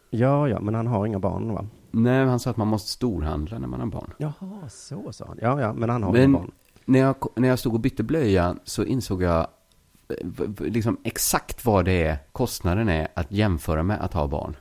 Ja, 0.09 0.49
ja, 0.49 0.59
men 0.59 0.75
han 0.75 0.87
har 0.87 1.05
inga 1.05 1.19
barn 1.19 1.53
va? 1.53 1.65
Nej, 1.91 2.25
han 2.25 2.39
sa 2.39 2.49
att 2.49 2.57
man 2.57 2.67
måste 2.67 2.89
storhandla 2.89 3.59
när 3.59 3.67
man 3.67 3.79
har 3.79 3.87
barn. 3.87 4.13
Jaha, 4.17 4.69
så 4.69 5.11
sa 5.11 5.25
han. 5.27 5.39
Ja, 5.41 5.61
ja, 5.61 5.73
men 5.73 5.89
han 5.89 6.03
har 6.03 6.11
men 6.11 6.23
inga 6.23 6.37
barn. 6.37 6.51
När 6.85 6.99
jag, 6.99 7.15
när 7.35 7.47
jag 7.47 7.59
stod 7.59 7.73
och 7.73 7.79
bytte 7.79 8.03
blöja 8.03 8.55
så 8.63 8.83
insåg 8.83 9.23
jag 9.23 9.47
liksom 10.59 10.97
exakt 11.03 11.65
vad 11.65 11.85
det 11.85 12.03
är, 12.03 12.17
kostnaden 12.31 12.89
är 12.89 13.07
att 13.13 13.31
jämföra 13.31 13.83
med 13.83 14.01
att 14.01 14.13
ha 14.13 14.27
barn. 14.27 14.55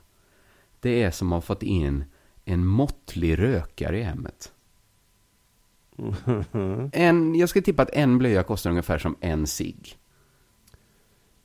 Det 0.81 1.03
är 1.03 1.11
som 1.11 1.33
att 1.33 1.37
ha 1.37 1.41
fått 1.41 1.63
in 1.63 2.05
en 2.45 2.67
måttlig 2.67 3.39
rökare 3.39 3.99
i 3.99 4.03
hemmet. 4.03 4.53
En, 6.93 7.35
jag 7.35 7.49
skulle 7.49 7.63
tippa 7.63 7.83
att 7.83 7.91
en 7.91 8.19
blöja 8.19 8.43
kostar 8.43 8.71
ungefär 8.71 8.99
som 8.99 9.17
en 9.21 9.47
cigg. 9.47 9.97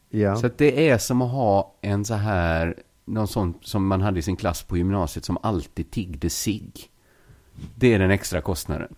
Ja. 0.09 0.35
Så 0.35 0.49
det 0.57 0.89
är 0.89 0.97
som 0.97 1.21
att 1.21 1.31
ha 1.31 1.77
en 1.81 2.05
så 2.05 2.13
här, 2.13 2.75
någon 3.05 3.27
sån 3.27 3.53
som 3.61 3.87
man 3.87 4.01
hade 4.01 4.19
i 4.19 4.21
sin 4.21 4.35
klass 4.35 4.63
på 4.63 4.77
gymnasiet 4.77 5.25
som 5.25 5.37
alltid 5.43 5.91
tiggde 5.91 6.29
cigg. 6.29 6.89
Det 7.75 7.93
är 7.93 7.99
den 7.99 8.11
extra 8.11 8.41
kostnaden. 8.41 8.95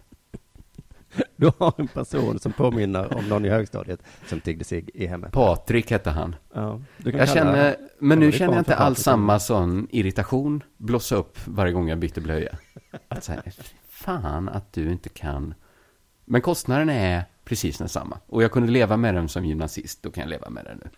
Du 1.35 1.51
har 1.57 1.73
en 1.77 1.87
person 1.87 2.39
som 2.39 2.51
påminner 2.53 3.17
om 3.17 3.29
någon 3.29 3.45
i 3.45 3.49
högstadiet 3.49 3.99
som 4.27 4.39
tiggde 4.39 4.63
sig 4.63 4.85
i 4.93 5.05
hemmet. 5.05 5.31
Patrik 5.31 5.91
hette 5.91 6.09
han. 6.09 6.35
Ja, 6.53 6.81
jag 6.97 7.29
känner, 7.29 7.75
men 7.99 8.19
nu 8.19 8.31
känner 8.31 8.53
jag 8.53 8.61
inte 8.61 8.75
alls 8.75 8.99
samma 8.99 9.39
sån 9.39 9.87
irritation 9.91 10.63
blossa 10.77 11.15
upp 11.15 11.37
varje 11.45 11.73
gång 11.73 11.89
jag 11.89 11.99
byter 11.99 12.21
blöja. 12.21 12.57
Att 13.07 13.23
säga, 13.23 13.41
fan 13.93 14.49
att 14.49 14.73
du 14.73 14.91
inte 14.91 15.09
kan. 15.09 15.53
Men 16.25 16.41
kostnaden 16.41 16.89
är 16.89 17.23
precis 17.43 17.77
densamma. 17.77 18.19
Och 18.27 18.43
jag 18.43 18.51
kunde 18.51 18.71
leva 18.71 18.97
med 18.97 19.15
den 19.15 19.29
som 19.29 19.45
gymnasist, 19.45 20.03
då 20.03 20.11
kan 20.11 20.21
jag 20.21 20.29
leva 20.29 20.49
med 20.49 20.65
den 20.65 20.77
nu. 20.83 20.89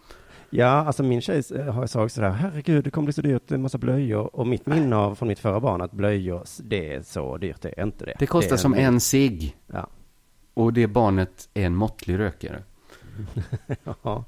Ja, 0.49 0.67
alltså 0.67 1.03
min 1.03 1.21
tjej 1.21 1.43
eh, 1.55 1.65
har 1.65 1.87
sagt 1.87 2.13
sådär, 2.13 2.29
herregud, 2.29 2.83
det 2.83 2.91
kommer 2.91 3.05
bli 3.05 3.13
så 3.13 3.21
dyrt, 3.21 3.51
en 3.51 3.61
massa 3.61 3.77
blöjor. 3.77 4.35
Och 4.35 4.47
mitt 4.47 4.65
minne 4.65 4.95
av 4.95 5.15
från 5.15 5.27
mitt 5.27 5.39
förra 5.39 5.59
barn, 5.59 5.81
att 5.81 5.91
blöjor, 5.91 6.43
det 6.63 6.93
är 6.93 7.01
så 7.01 7.37
dyrt, 7.37 7.61
det 7.61 7.79
är 7.79 7.83
inte 7.83 8.05
det. 8.05 8.15
Det 8.19 8.27
kostar 8.27 8.51
det 8.51 8.57
som 8.57 8.73
en, 8.73 8.79
en 8.79 8.99
cigg. 8.99 9.57
Ja. 9.67 9.87
Och 10.53 10.73
det 10.73 10.87
barnet 10.87 11.49
är 11.53 11.65
en 11.65 11.75
måttlig 11.75 12.19
rökare. 12.19 12.63
ja. 14.03 14.23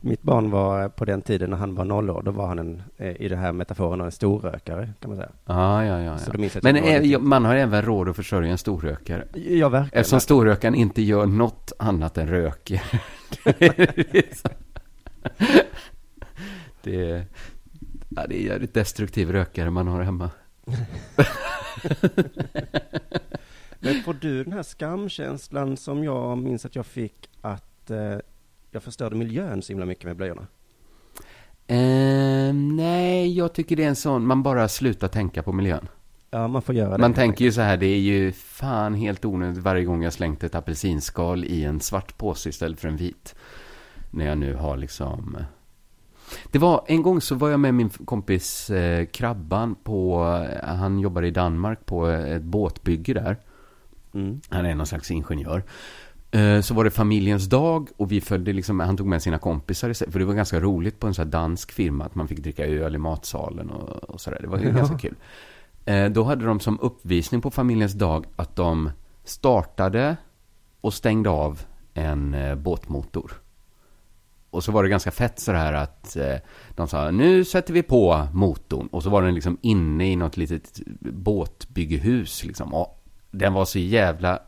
Mitt 0.00 0.22
barn 0.22 0.50
var 0.50 0.88
på 0.88 1.04
den 1.04 1.22
tiden 1.22 1.50
när 1.50 1.56
han 1.56 1.74
var 1.74 1.84
noll 1.84 2.10
år, 2.10 2.22
då 2.22 2.30
var 2.30 2.46
han 2.46 2.58
en, 2.58 2.82
eh, 2.96 3.22
i 3.22 3.28
det 3.28 3.36
här 3.36 3.52
metaforen, 3.52 4.00
en 4.00 4.12
storrökare 4.12 4.92
kan 5.00 5.10
man 5.10 5.18
säga. 5.18 5.30
Ah, 5.44 5.82
ja, 5.82 6.00
ja, 6.00 6.18
ja. 6.26 6.48
Men 6.62 6.76
är, 6.76 7.18
man 7.18 7.44
har 7.44 7.54
även 7.54 7.82
råd 7.82 8.08
att 8.08 8.16
försörja 8.16 8.50
en 8.50 8.58
storrökare. 8.58 9.24
Ja, 9.34 9.68
verkligen. 9.68 10.00
Eftersom 10.00 10.20
storrökaren 10.20 10.74
inte 10.74 11.02
gör 11.02 11.26
något 11.26 11.72
annat 11.78 12.18
än 12.18 12.28
röker. 12.28 12.82
det, 16.82 17.10
är, 17.10 17.24
ja, 18.08 18.26
det 18.28 18.42
är 18.42 18.46
jävligt 18.46 18.74
destruktiv 18.74 19.32
rökare 19.32 19.70
man 19.70 19.88
har 19.88 20.02
hemma. 20.02 20.30
Men 23.80 24.02
får 24.02 24.16
du 24.20 24.44
den 24.44 24.52
här 24.52 24.62
skamkänslan 24.62 25.76
som 25.76 26.04
jag 26.04 26.38
minns 26.38 26.64
att 26.64 26.76
jag 26.76 26.86
fick 26.86 27.30
att 27.40 27.90
eh, 27.90 28.18
jag 28.70 28.82
förstörde 28.82 29.16
miljön 29.16 29.62
så 29.62 29.72
himla 29.72 29.86
mycket 29.86 30.04
med 30.04 30.16
blöjorna? 30.16 30.46
Eh, 31.66 32.54
nej, 32.54 33.36
jag 33.36 33.52
tycker 33.52 33.76
det 33.76 33.84
är 33.84 33.88
en 33.88 33.96
sån, 33.96 34.26
man 34.26 34.42
bara 34.42 34.68
slutar 34.68 35.08
tänka 35.08 35.42
på 35.42 35.52
miljön. 35.52 35.88
Ja, 36.30 36.48
man 36.48 36.62
får 36.62 36.74
göra 36.74 36.90
det. 36.90 36.98
Man 36.98 37.14
tänker 37.14 37.44
ju 37.44 37.52
så 37.52 37.60
här, 37.60 37.76
det 37.76 37.86
är 37.86 37.98
ju 37.98 38.32
fan 38.32 38.94
helt 38.94 39.24
onödigt 39.24 39.62
varje 39.62 39.84
gång 39.84 40.02
jag 40.02 40.12
slängt 40.12 40.44
ett 40.44 40.54
apelsinskal 40.54 41.44
i 41.44 41.64
en 41.64 41.80
svart 41.80 42.18
påse 42.18 42.48
istället 42.48 42.80
för 42.80 42.88
en 42.88 42.96
vit. 42.96 43.34
När 44.10 44.26
jag 44.26 44.38
nu 44.38 44.54
har 44.54 44.76
liksom... 44.76 45.36
Det 46.50 46.58
var, 46.58 46.84
en 46.86 47.02
gång 47.02 47.20
så 47.20 47.34
var 47.34 47.50
jag 47.50 47.60
med 47.60 47.74
min 47.74 47.90
kompis 47.90 48.70
eh, 48.70 49.06
Krabban 49.06 49.74
på, 49.74 50.24
han 50.62 50.98
jobbar 50.98 51.22
i 51.22 51.30
Danmark 51.30 51.86
på 51.86 52.06
ett 52.06 52.42
båtbygge 52.42 53.14
där. 53.14 53.36
Mm. 54.14 54.40
Han 54.48 54.66
är 54.66 54.74
någon 54.74 54.86
slags 54.86 55.10
ingenjör. 55.10 55.62
Eh, 56.32 56.60
så 56.60 56.74
var 56.74 56.84
det 56.84 56.90
familjens 56.90 57.48
dag 57.48 57.88
och 57.96 58.12
vi 58.12 58.20
följde 58.20 58.52
liksom, 58.52 58.80
han 58.80 58.96
tog 58.96 59.06
med 59.06 59.22
sina 59.22 59.38
kompisar, 59.38 60.10
för 60.10 60.18
det 60.18 60.24
var 60.24 60.34
ganska 60.34 60.60
roligt 60.60 61.00
på 61.00 61.06
en 61.06 61.14
sån 61.14 61.24
här 61.24 61.32
dansk 61.32 61.72
firma 61.72 62.04
att 62.04 62.14
man 62.14 62.28
fick 62.28 62.38
dricka 62.38 62.66
öl 62.66 62.94
i 62.94 62.98
matsalen 62.98 63.70
och, 63.70 63.88
och 63.88 64.20
sådär. 64.20 64.38
Det 64.40 64.46
var 64.46 64.58
ja. 64.58 64.70
ganska 64.70 64.98
kul. 64.98 65.14
Eh, 65.84 66.06
då 66.06 66.22
hade 66.22 66.44
de 66.44 66.60
som 66.60 66.80
uppvisning 66.80 67.40
på 67.40 67.50
familjens 67.50 67.92
dag 67.92 68.26
att 68.36 68.56
de 68.56 68.90
startade 69.24 70.16
och 70.80 70.94
stängde 70.94 71.30
av 71.30 71.62
en 71.94 72.34
eh, 72.34 72.54
båtmotor. 72.54 73.32
Och 74.50 74.64
så 74.64 74.72
var 74.72 74.82
det 74.82 74.88
ganska 74.88 75.10
fett 75.10 75.38
så 75.38 75.52
här 75.52 75.72
att 75.72 76.16
de 76.74 76.88
sa 76.88 77.10
nu 77.10 77.44
sätter 77.44 77.74
vi 77.74 77.82
på 77.82 78.28
motorn. 78.32 78.86
Och 78.86 79.02
så 79.02 79.10
var 79.10 79.22
den 79.22 79.34
liksom 79.34 79.58
inne 79.60 80.12
i 80.12 80.16
något 80.16 80.36
litet 80.36 80.80
båtbyggehus 81.00 82.44
liksom. 82.44 82.74
Och 82.74 83.04
den 83.30 83.52
var 83.52 83.64
så 83.64 83.78
jävla... 83.78 84.42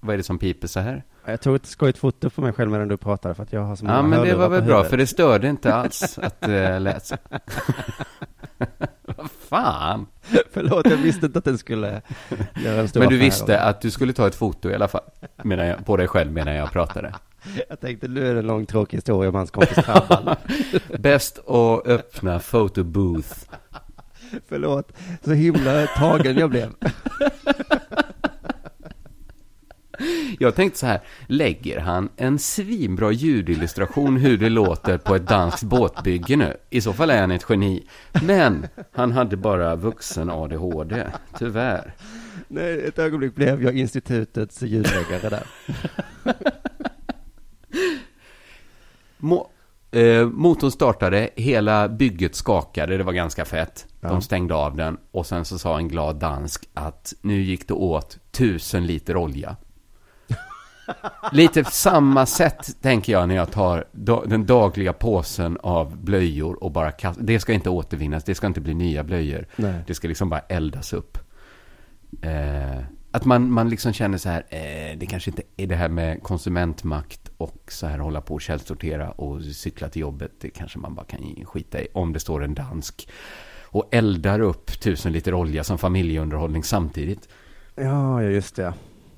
Vad 0.00 0.14
är 0.14 0.16
det 0.16 0.22
som 0.22 0.38
piper 0.38 0.68
så 0.68 0.80
här? 0.80 1.04
Jag 1.28 1.40
tog 1.40 1.56
ett 1.56 1.66
skojigt 1.66 1.98
foto 1.98 2.30
på 2.30 2.40
mig 2.40 2.52
själv 2.52 2.70
medan 2.70 2.88
du 2.88 2.96
pratade 2.96 3.34
för 3.34 3.42
att 3.42 3.52
jag 3.52 3.60
har 3.60 3.76
så 3.76 3.84
många 3.84 3.96
Ja, 3.96 4.02
men 4.02 4.22
det 4.22 4.34
var 4.34 4.48
väl 4.48 4.62
bra, 4.62 4.84
för 4.84 4.96
det 4.96 5.06
störde 5.06 5.48
inte 5.48 5.74
alls 5.74 6.18
att 6.18 6.40
det 6.40 6.74
äh, 6.74 6.80
lät 6.80 7.06
så. 7.06 7.16
Vad 9.02 9.30
fan? 9.48 10.06
Förlåt, 10.52 10.90
jag 10.90 10.96
visste 10.96 11.26
inte 11.26 11.38
att 11.38 11.44
den 11.44 11.58
skulle 11.58 12.02
göra 12.64 12.80
en 12.80 12.88
stor 12.88 13.00
Men 13.00 13.08
du 13.08 13.18
visste 13.18 13.60
att 13.60 13.80
du 13.80 13.90
skulle 13.90 14.12
ta 14.12 14.26
ett 14.26 14.34
foto 14.34 14.70
i 14.70 14.74
alla 14.74 14.88
fall, 14.88 15.02
medan 15.42 15.66
jag, 15.66 15.86
på 15.86 15.96
dig 15.96 16.08
själv 16.08 16.32
medan 16.32 16.54
jag 16.54 16.72
pratade. 16.72 17.14
Jag 17.68 17.80
tänkte, 17.80 18.08
nu 18.08 18.30
är 18.30 18.34
det 18.34 18.40
en 18.40 18.46
lång 18.46 18.66
tråkig 18.66 18.96
historia 18.96 19.28
om 19.28 19.34
hans 19.34 19.50
kompis 19.50 19.84
Krabban. 19.84 20.36
Bäst 20.98 21.38
att 21.38 21.86
öppna 21.86 22.38
photo 22.38 22.84
booth. 22.84 23.34
Förlåt, 24.48 24.92
så 25.24 25.32
himla 25.32 25.86
tagen 25.86 26.38
jag 26.38 26.50
blev. 26.50 26.72
Jag 30.38 30.54
tänkte 30.54 30.78
så 30.78 30.86
här, 30.86 31.00
lägger 31.26 31.80
han 31.80 32.08
en 32.16 32.38
svinbra 32.38 33.12
ljudillustration 33.12 34.16
hur 34.16 34.38
det 34.38 34.48
låter 34.48 34.98
på 34.98 35.14
ett 35.14 35.28
danskt 35.28 35.62
båtbygge 35.62 36.36
nu? 36.36 36.56
I 36.70 36.80
så 36.80 36.92
fall 36.92 37.10
är 37.10 37.20
han 37.20 37.30
ett 37.30 37.46
geni. 37.48 37.86
Men 38.22 38.66
han 38.92 39.12
hade 39.12 39.36
bara 39.36 39.76
vuxen 39.76 40.30
ADHD, 40.30 41.06
tyvärr. 41.38 41.94
Nej, 42.48 42.84
ett 42.86 42.98
ögonblick 42.98 43.34
blev 43.34 43.62
jag 43.62 43.78
institutets 43.78 44.62
ljudläggare 44.62 45.28
där. 45.28 45.46
Må, 49.18 49.50
eh, 49.90 50.26
motorn 50.26 50.70
startade, 50.70 51.30
hela 51.36 51.88
bygget 51.88 52.34
skakade, 52.34 52.96
det 52.96 53.04
var 53.04 53.12
ganska 53.12 53.44
fett. 53.44 53.86
Ja. 54.00 54.08
De 54.08 54.22
stängde 54.22 54.54
av 54.54 54.76
den 54.76 54.96
och 55.10 55.26
sen 55.26 55.44
så 55.44 55.58
sa 55.58 55.78
en 55.78 55.88
glad 55.88 56.16
dansk 56.16 56.68
att 56.74 57.14
nu 57.20 57.42
gick 57.42 57.68
det 57.68 57.74
åt 57.74 58.18
tusen 58.30 58.86
liter 58.86 59.16
olja. 59.16 59.56
Lite 61.32 61.64
samma 61.64 62.26
sätt 62.26 62.82
tänker 62.82 63.12
jag 63.12 63.28
när 63.28 63.34
jag 63.34 63.50
tar 63.50 63.84
den 64.26 64.46
dagliga 64.46 64.92
påsen 64.92 65.58
av 65.62 65.96
blöjor 65.96 66.64
och 66.64 66.72
bara 66.72 66.92
kastar. 66.92 67.22
Det 67.22 67.40
ska 67.40 67.52
inte 67.52 67.70
återvinnas, 67.70 68.24
det 68.24 68.34
ska 68.34 68.46
inte 68.46 68.60
bli 68.60 68.74
nya 68.74 69.04
blöjor. 69.04 69.46
Nej. 69.56 69.74
Det 69.86 69.94
ska 69.94 70.08
liksom 70.08 70.30
bara 70.30 70.40
eldas 70.40 70.92
upp. 70.92 71.18
Eh, 72.22 72.84
att 73.10 73.24
man, 73.24 73.50
man 73.50 73.68
liksom 73.68 73.92
känner 73.92 74.18
så 74.18 74.28
här, 74.28 74.44
eh, 74.48 74.98
det 74.98 75.06
kanske 75.06 75.30
inte 75.30 75.42
är 75.56 75.66
det 75.66 75.74
här 75.74 75.88
med 75.88 76.22
konsumentmakt 76.22 77.30
och 77.36 77.62
så 77.68 77.86
här 77.86 77.98
hålla 77.98 78.20
på 78.20 78.34
och 78.34 78.40
källsortera 78.40 79.10
och 79.10 79.42
cykla 79.42 79.88
till 79.88 80.02
jobbet. 80.02 80.32
Det 80.40 80.50
kanske 80.50 80.78
man 80.78 80.94
bara 80.94 81.06
kan 81.06 81.44
skita 81.44 81.80
i 81.80 81.88
om 81.92 82.12
det 82.12 82.20
står 82.20 82.44
en 82.44 82.54
dansk 82.54 83.08
och 83.62 83.88
eldar 83.94 84.40
upp 84.40 84.80
tusen 84.80 85.12
liter 85.12 85.34
olja 85.34 85.64
som 85.64 85.78
familjeunderhållning 85.78 86.64
samtidigt. 86.64 87.28
Ja, 87.74 88.22
just 88.22 88.56
det. 88.56 88.74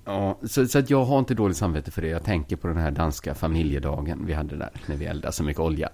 Ja, 0.09 0.39
så, 0.43 0.67
så 0.67 0.79
att 0.79 0.91
jag 0.91 1.05
har 1.05 1.19
inte 1.19 1.35
dåligt 1.35 1.57
samvete 1.57 1.91
för 1.91 2.03
det. 2.03 2.09
Jag 2.09 2.25
tänker 2.25 2.57
på 2.57 2.69
den 2.69 2.77
här 2.77 2.91
danska 2.91 3.35
familjedagen 3.35 4.27
vi 4.27 4.33
hade 4.33 4.57
där, 4.57 4.71
när 4.87 4.97
vi 4.97 5.05
eldade 5.05 5.33
så 5.33 5.45
mycket 5.45 5.61
olja. 5.61 5.89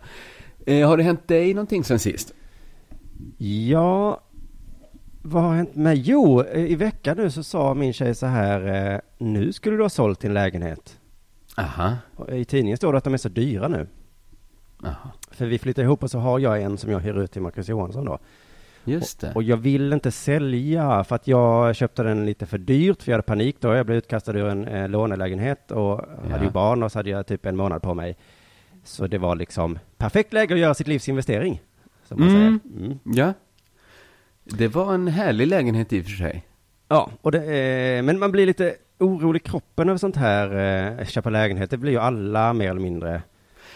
Eh, 0.66 0.88
har 0.88 0.96
det 0.96 1.02
hänt 1.02 1.28
dig 1.28 1.54
någonting 1.54 1.84
sen 1.84 1.98
sist? 1.98 2.34
Ja, 3.38 4.20
vad 5.22 5.42
har 5.42 5.54
hänt 5.54 5.74
mig? 5.74 6.02
Jo, 6.04 6.44
i 6.44 6.74
veckan 6.74 7.16
nu 7.16 7.30
så 7.30 7.42
sa 7.42 7.74
min 7.74 7.92
tjej 7.92 8.14
så 8.14 8.26
här, 8.26 8.92
eh, 8.94 9.00
nu 9.18 9.52
skulle 9.52 9.76
du 9.76 9.82
ha 9.82 9.88
sålt 9.88 10.20
din 10.20 10.34
lägenhet. 10.34 11.00
Aha. 11.56 11.96
I 12.28 12.44
tidningen 12.44 12.76
står 12.76 12.92
det 12.92 12.98
att 12.98 13.04
de 13.04 13.14
är 13.14 13.18
så 13.18 13.28
dyra 13.28 13.68
nu. 13.68 13.86
Aha. 14.84 15.10
För 15.30 15.46
vi 15.46 15.58
flyttar 15.58 15.82
ihop 15.82 16.02
och 16.02 16.10
så 16.10 16.18
har 16.18 16.38
jag 16.38 16.62
en 16.62 16.78
som 16.78 16.90
jag 16.90 17.00
hyr 17.00 17.18
ut 17.18 17.32
till 17.32 17.42
Marcus 17.42 17.68
Johansson 17.68 18.04
då. 18.04 18.18
Just 18.84 19.20
det. 19.20 19.30
Och, 19.30 19.36
och, 19.36 19.42
jag 19.42 19.56
vill 19.56 19.92
inte 19.92 20.10
sälja 20.10 21.04
för 21.04 21.16
att 21.16 21.28
jag 21.28 21.76
köpte 21.76 22.02
den 22.02 22.26
lite 22.26 22.46
för 22.46 22.58
dyrt 22.58 23.02
för 23.02 23.12
jag 23.12 23.16
hade 23.16 23.26
panik 23.26 23.56
då. 23.60 23.74
Jag 23.74 23.86
blev 23.86 23.98
utkastad 23.98 24.32
ur 24.32 24.46
en 24.46 24.68
eh, 24.68 24.88
lånelägenhet 24.88 25.70
och 25.70 25.78
ja. 25.78 26.30
hade 26.30 26.44
ju 26.44 26.50
barn 26.50 26.82
och 26.82 26.92
så 26.92 26.98
hade 26.98 27.10
jag 27.10 27.26
typ 27.26 27.46
en 27.46 27.56
månad 27.56 27.82
på 27.82 27.94
mig. 27.94 28.16
Så 28.84 29.06
det 29.06 29.18
var 29.18 29.36
liksom 29.36 29.78
perfekt 29.96 30.32
läge 30.32 30.54
att 30.54 30.60
göra 30.60 30.74
sitt 30.74 30.86
livs 30.86 31.08
investering. 31.08 31.60
Som 32.08 32.20
man 32.20 32.28
mm. 32.28 32.60
säger. 32.62 32.84
Mm. 32.84 32.98
Ja. 33.04 33.32
Det 34.44 34.68
var 34.68 34.94
en 34.94 35.08
härlig 35.08 35.46
lägenhet 35.46 35.92
i 35.92 36.00
och 36.00 36.04
för 36.04 36.10
sig. 36.10 36.44
Ja, 36.88 37.10
och 37.22 37.32
det, 37.32 37.38
eh, 37.38 38.02
men 38.02 38.18
man 38.18 38.32
blir 38.32 38.46
lite 38.46 38.74
orolig 38.98 39.40
i 39.40 39.48
kroppen 39.48 39.88
över 39.88 39.98
sånt 39.98 40.16
här, 40.16 40.98
eh, 41.00 41.06
köpa 41.06 41.30
lägenhet. 41.30 41.70
Det 41.70 41.76
blir 41.76 41.92
ju 41.92 41.98
alla 41.98 42.52
mer 42.52 42.70
eller 42.70 42.80
mindre. 42.80 43.22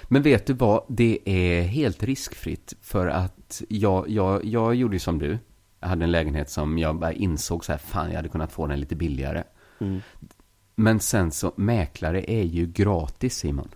Men 0.09 0.23
vet 0.23 0.47
du 0.47 0.53
vad, 0.53 0.85
det 0.89 1.19
är 1.25 1.63
helt 1.63 2.03
riskfritt 2.03 2.75
för 2.81 3.07
att 3.07 3.63
jag, 3.69 4.09
jag, 4.09 4.45
jag 4.45 4.75
gjorde 4.75 4.99
som 4.99 5.19
du. 5.19 5.39
Jag 5.81 5.89
hade 5.89 6.05
en 6.05 6.11
lägenhet 6.11 6.51
som 6.51 6.79
jag 6.79 6.99
bara 6.99 7.13
insåg 7.13 7.65
så 7.65 7.73
här, 7.73 7.79
fan 7.79 8.09
jag 8.09 8.17
hade 8.17 8.29
kunnat 8.29 8.53
få 8.53 8.67
den 8.67 8.81
lite 8.81 8.97
billigare. 8.97 9.45
Mm. 9.79 10.01
Men 10.75 11.01
sen 11.01 11.31
så, 11.31 11.53
mäklare 11.57 12.31
är 12.31 12.43
ju 12.43 12.67
gratis 12.67 13.37
Simon. 13.37 13.69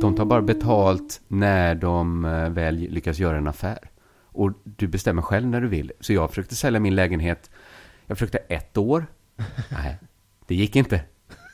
De 0.00 0.16
tar 0.16 0.24
bara 0.24 0.42
betalt 0.42 1.20
när 1.28 1.74
de 1.74 2.24
eh, 2.24 2.48
väl 2.48 2.76
lyckas 2.76 3.18
göra 3.18 3.36
en 3.36 3.46
affär. 3.46 3.90
Och 4.22 4.52
du 4.64 4.86
bestämmer 4.88 5.22
själv 5.22 5.48
när 5.48 5.60
du 5.60 5.68
vill. 5.68 5.92
Så 6.00 6.12
jag 6.12 6.30
försökte 6.30 6.56
sälja 6.56 6.80
min 6.80 6.94
lägenhet. 6.94 7.50
Jag 8.06 8.18
försökte 8.18 8.38
ett 8.38 8.76
år. 8.76 9.06
Nej, 9.70 9.98
det 10.46 10.54
gick 10.54 10.76
inte. 10.76 11.00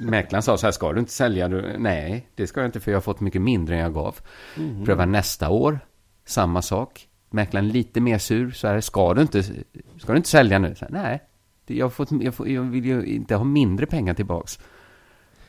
Mäklaren 0.00 0.42
sa 0.42 0.56
så 0.56 0.66
här, 0.66 0.72
ska 0.72 0.92
du 0.92 1.00
inte 1.00 1.12
sälja? 1.12 1.48
Du? 1.48 1.78
Nej, 1.78 2.28
det 2.34 2.46
ska 2.46 2.60
jag 2.60 2.68
inte 2.68 2.80
för 2.80 2.90
jag 2.90 2.96
har 2.96 3.02
fått 3.02 3.20
mycket 3.20 3.42
mindre 3.42 3.74
än 3.74 3.80
jag 3.80 3.94
gav. 3.94 4.18
Mm. 4.56 4.84
Pröva 4.84 5.06
nästa 5.06 5.50
år, 5.50 5.78
samma 6.24 6.62
sak. 6.62 7.08
Mäklaren 7.30 7.68
lite 7.68 8.00
mer 8.00 8.18
sur, 8.18 8.50
så 8.50 8.68
här, 8.68 8.80
ska 8.80 9.14
du 9.14 9.22
inte, 9.22 9.42
ska 9.42 10.12
du 10.12 10.16
inte 10.16 10.28
sälja 10.28 10.58
nu? 10.58 10.74
Här, 10.80 10.88
Nej, 10.90 11.22
jag, 11.66 11.92
fått, 11.92 12.08
jag, 12.12 12.34
får, 12.34 12.48
jag 12.48 12.62
vill 12.62 12.84
ju 12.84 13.04
inte 13.04 13.34
ha 13.34 13.44
mindre 13.44 13.86
pengar 13.86 14.14
tillbaks. 14.14 14.58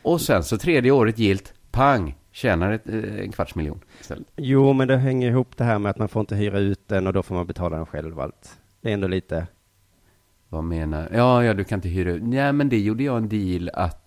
Och 0.02 0.22
sen 0.22 0.44
så 0.44 0.58
tredje 0.58 0.92
året 0.92 1.20
gilt, 1.20 1.54
pang, 1.72 2.16
tjänar 2.32 2.72
ett, 2.72 2.90
eh, 2.90 3.20
en 3.20 3.32
kvarts 3.32 3.56
miljon 3.56 3.80
istället. 4.00 4.28
Jo, 4.36 4.74
men 4.74 4.88
det 4.88 4.98
hänger 4.98 5.30
ihop 5.30 5.58
det 5.58 5.64
här 5.64 5.80
med 5.80 5.90
att 5.90 5.98
man 5.98 6.10
får 6.10 6.20
inte 6.20 6.36
hyra 6.36 6.60
ut 6.60 6.88
den 6.88 7.08
och 7.08 7.14
då 7.14 7.24
får 7.24 7.36
man 7.36 7.48
betala 7.48 7.78
den 7.78 7.86
själv 7.86 8.20
allt. 8.20 8.60
Det 8.82 8.90
är 8.90 8.94
ändå 8.94 9.08
lite... 9.08 9.48
Vad 10.50 10.64
menar 10.64 11.10
Ja, 11.14 11.44
ja, 11.44 11.54
du 11.54 11.64
kan 11.64 11.78
inte 11.78 11.90
hyra 11.90 12.12
ut. 12.12 12.24
Nej, 12.24 12.54
men 12.54 12.70
det 12.70 12.80
gjorde 12.80 13.04
jag 13.04 13.18
en 13.18 13.30
deal 13.30 13.70
att 13.74 14.01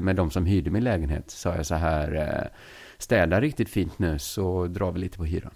med 0.00 0.16
de 0.16 0.30
som 0.30 0.46
hyrde 0.46 0.70
min 0.70 0.84
lägenhet 0.84 1.30
sa 1.30 1.56
jag 1.56 1.66
så 1.66 1.74
här, 1.74 2.14
eh, 2.14 2.58
städa 2.98 3.40
riktigt 3.40 3.68
fint 3.68 3.98
nu 3.98 4.18
så 4.18 4.66
drar 4.66 4.92
vi 4.92 4.98
lite 4.98 5.18
på 5.18 5.24
hyran. 5.24 5.52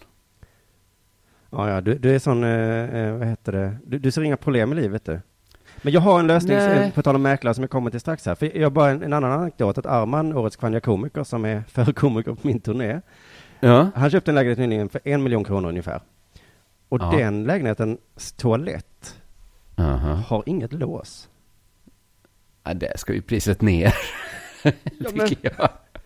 Ja, 1.51 1.70
ja, 1.70 1.81
du, 1.81 1.99
du 1.99 2.14
är 2.14 2.18
sån, 2.18 2.44
eh, 2.44 3.12
vad 3.18 3.29
heter 3.29 3.53
det, 3.53 3.77
du, 3.87 3.99
du 3.99 4.11
ser 4.11 4.23
inga 4.23 4.37
problem 4.37 4.73
i 4.73 4.75
livet 4.75 5.05
du. 5.05 5.20
Men 5.83 5.92
jag 5.92 6.01
har 6.01 6.20
en 6.20 6.27
lösning, 6.27 6.57
Nej. 6.57 6.92
på 6.92 7.03
tal 7.03 7.14
om 7.14 7.23
mäklare, 7.23 7.55
som 7.55 7.62
jag 7.62 7.70
kommer 7.70 7.90
till 7.90 8.01
strax 8.01 8.27
här. 8.27 8.35
För 8.35 8.57
jag 8.57 8.62
har 8.66 8.70
bara 8.70 8.90
en, 8.90 9.03
en 9.03 9.12
annan 9.12 9.33
anekdot, 9.33 9.79
att 9.79 9.87
Arman, 9.87 10.37
årets 10.37 10.57
Kvanja 10.57 10.81
komiker, 10.81 11.25
som 11.25 11.44
är 11.44 11.62
förkomiker 11.68 12.35
på 12.35 12.46
min 12.46 12.61
turné, 12.61 13.01
ja. 13.61 13.90
han 13.94 14.11
köpte 14.11 14.31
en 14.31 14.35
lägenhet 14.35 14.59
nyligen 14.59 14.88
för 14.88 15.01
en 15.05 15.23
miljon 15.23 15.44
kronor 15.44 15.68
ungefär. 15.68 16.01
Och 16.88 17.01
ja. 17.01 17.11
den 17.11 17.44
lägenhetens 17.44 18.33
toalett 18.37 19.20
uh 19.79 19.85
-huh. 19.85 20.14
har 20.14 20.42
inget 20.46 20.73
lås. 20.73 21.30
Ja, 22.70 22.74
där 22.74 22.92
ska 22.96 23.12
ju 23.12 23.22
priset 23.22 23.62
ner, 23.62 23.94
ja, 24.62 24.72
men. 25.14 25.28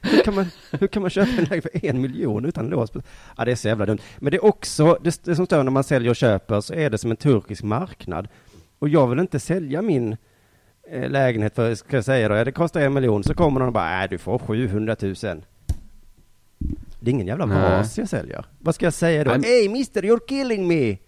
Hur 0.00 0.22
kan, 0.22 0.34
man, 0.34 0.46
hur 0.70 0.86
kan 0.86 1.02
man 1.02 1.10
köpa 1.10 1.30
en 1.30 1.44
lägenhet 1.44 1.62
för 1.62 1.86
en 1.86 2.00
miljon 2.00 2.44
utan 2.44 2.68
lås? 2.68 2.90
Ja, 3.36 3.44
det 3.44 3.50
är 3.50 3.56
så 3.56 3.68
jävla 3.68 3.86
dumt. 3.86 3.98
Men 4.18 4.30
det 4.30 4.36
är 4.36 4.44
också, 4.44 4.98
det, 5.02 5.24
det 5.24 5.36
som 5.36 5.46
står 5.46 5.62
när 5.62 5.70
man 5.70 5.84
säljer 5.84 6.10
och 6.10 6.16
köper, 6.16 6.60
så 6.60 6.74
är 6.74 6.90
det 6.90 6.98
som 6.98 7.10
en 7.10 7.16
turkisk 7.16 7.62
marknad. 7.62 8.28
Och 8.78 8.88
jag 8.88 9.06
vill 9.06 9.18
inte 9.18 9.40
sälja 9.40 9.82
min 9.82 10.16
eh, 10.90 11.10
lägenhet 11.10 11.54
för, 11.54 11.74
ska 11.74 11.96
jag 11.96 12.04
säga 12.04 12.28
då, 12.28 12.34
ja, 12.34 12.44
det 12.44 12.52
kostar 12.52 12.80
en 12.80 12.92
miljon, 12.92 13.24
så 13.24 13.34
kommer 13.34 13.60
någon 13.60 13.66
och 13.66 13.72
bara, 13.72 13.90
nej 13.90 14.08
du 14.08 14.18
får 14.18 14.38
700 14.38 14.96
000. 15.00 15.14
Det 17.00 17.10
är 17.10 17.10
ingen 17.10 17.26
jävla 17.26 17.46
vas 17.46 17.98
jag 17.98 18.08
säljer. 18.08 18.46
Vad 18.58 18.74
ska 18.74 18.86
jag 18.86 18.94
säga 18.94 19.24
då? 19.24 19.30
I'm... 19.30 19.44
Hey 19.44 19.68
mister, 19.68 20.02
you're 20.02 20.26
killing 20.28 20.68
me! 20.68 20.98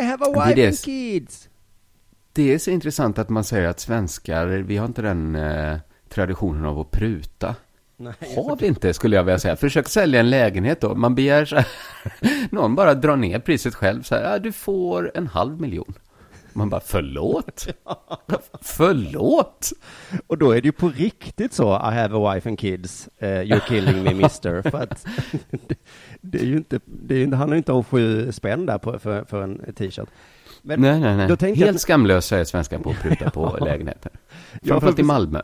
I 0.00 0.02
have 0.02 0.24
a 0.24 0.46
wife 0.46 0.66
and 0.66 0.78
kids! 0.78 1.49
Det 2.40 2.54
är 2.54 2.58
så 2.58 2.70
intressant 2.70 3.18
att 3.18 3.28
man 3.28 3.44
säger 3.44 3.68
att 3.68 3.80
svenskar, 3.80 4.46
vi 4.46 4.76
har 4.76 4.86
inte 4.86 5.02
den 5.02 5.34
eh, 5.34 5.76
traditionen 6.08 6.64
av 6.64 6.78
att 6.78 6.90
pruta. 6.90 7.54
Nej, 7.96 8.12
har 8.36 8.56
vi 8.56 8.66
inte, 8.66 8.94
skulle 8.94 9.16
jag 9.16 9.24
vilja 9.24 9.38
säga. 9.38 9.56
Försök 9.56 9.88
sälja 9.88 10.20
en 10.20 10.30
lägenhet 10.30 10.80
då. 10.80 10.94
Man 10.94 11.14
begär 11.14 11.44
så 11.44 11.56
här, 11.56 11.66
någon 12.50 12.74
bara 12.74 12.94
drar 12.94 13.16
ner 13.16 13.38
priset 13.38 13.74
själv 13.74 14.02
så 14.02 14.14
här, 14.14 14.22
ja, 14.22 14.38
du 14.38 14.52
får 14.52 15.12
en 15.14 15.26
halv 15.26 15.60
miljon. 15.60 15.94
Man 16.52 16.70
bara, 16.70 16.80
förlåt? 16.80 17.68
förlåt? 18.60 19.72
Och 20.26 20.38
då 20.38 20.50
är 20.50 20.60
det 20.60 20.66
ju 20.66 20.72
på 20.72 20.88
riktigt 20.88 21.52
så, 21.52 21.74
I 21.74 21.94
have 21.94 22.16
a 22.16 22.34
wife 22.34 22.48
and 22.48 22.58
kids, 22.58 23.08
uh, 23.22 23.28
you're 23.28 23.68
killing 23.68 24.02
me 24.02 24.14
mister. 24.14 24.62
för 24.70 24.82
att 24.82 25.06
det, 25.50 25.76
det, 26.20 26.38
är 26.38 26.44
ju 26.44 26.56
inte, 26.56 26.80
det 26.84 27.22
är, 27.22 27.26
han 27.26 27.48
har 27.48 27.54
ju 27.54 27.58
inte 27.58 27.72
av 27.72 27.84
sju 27.84 28.32
spänn 28.32 28.66
där 28.66 28.78
på, 28.78 28.98
för, 28.98 29.24
för 29.24 29.42
en 29.42 29.74
t-shirt. 29.74 30.08
Men 30.62 30.80
nej, 30.80 31.00
nej, 31.00 31.16
nej. 31.16 31.54
Helt 31.54 31.74
att... 31.74 31.80
skamlösa 31.80 32.38
är 32.38 32.44
svenskar 32.44 32.78
på 32.78 32.90
att 32.90 33.02
pruta 33.02 33.30
på 33.30 33.56
lägenheter. 33.64 34.12
Framförallt 34.62 34.98
i 34.98 35.02
Malmö. 35.02 35.42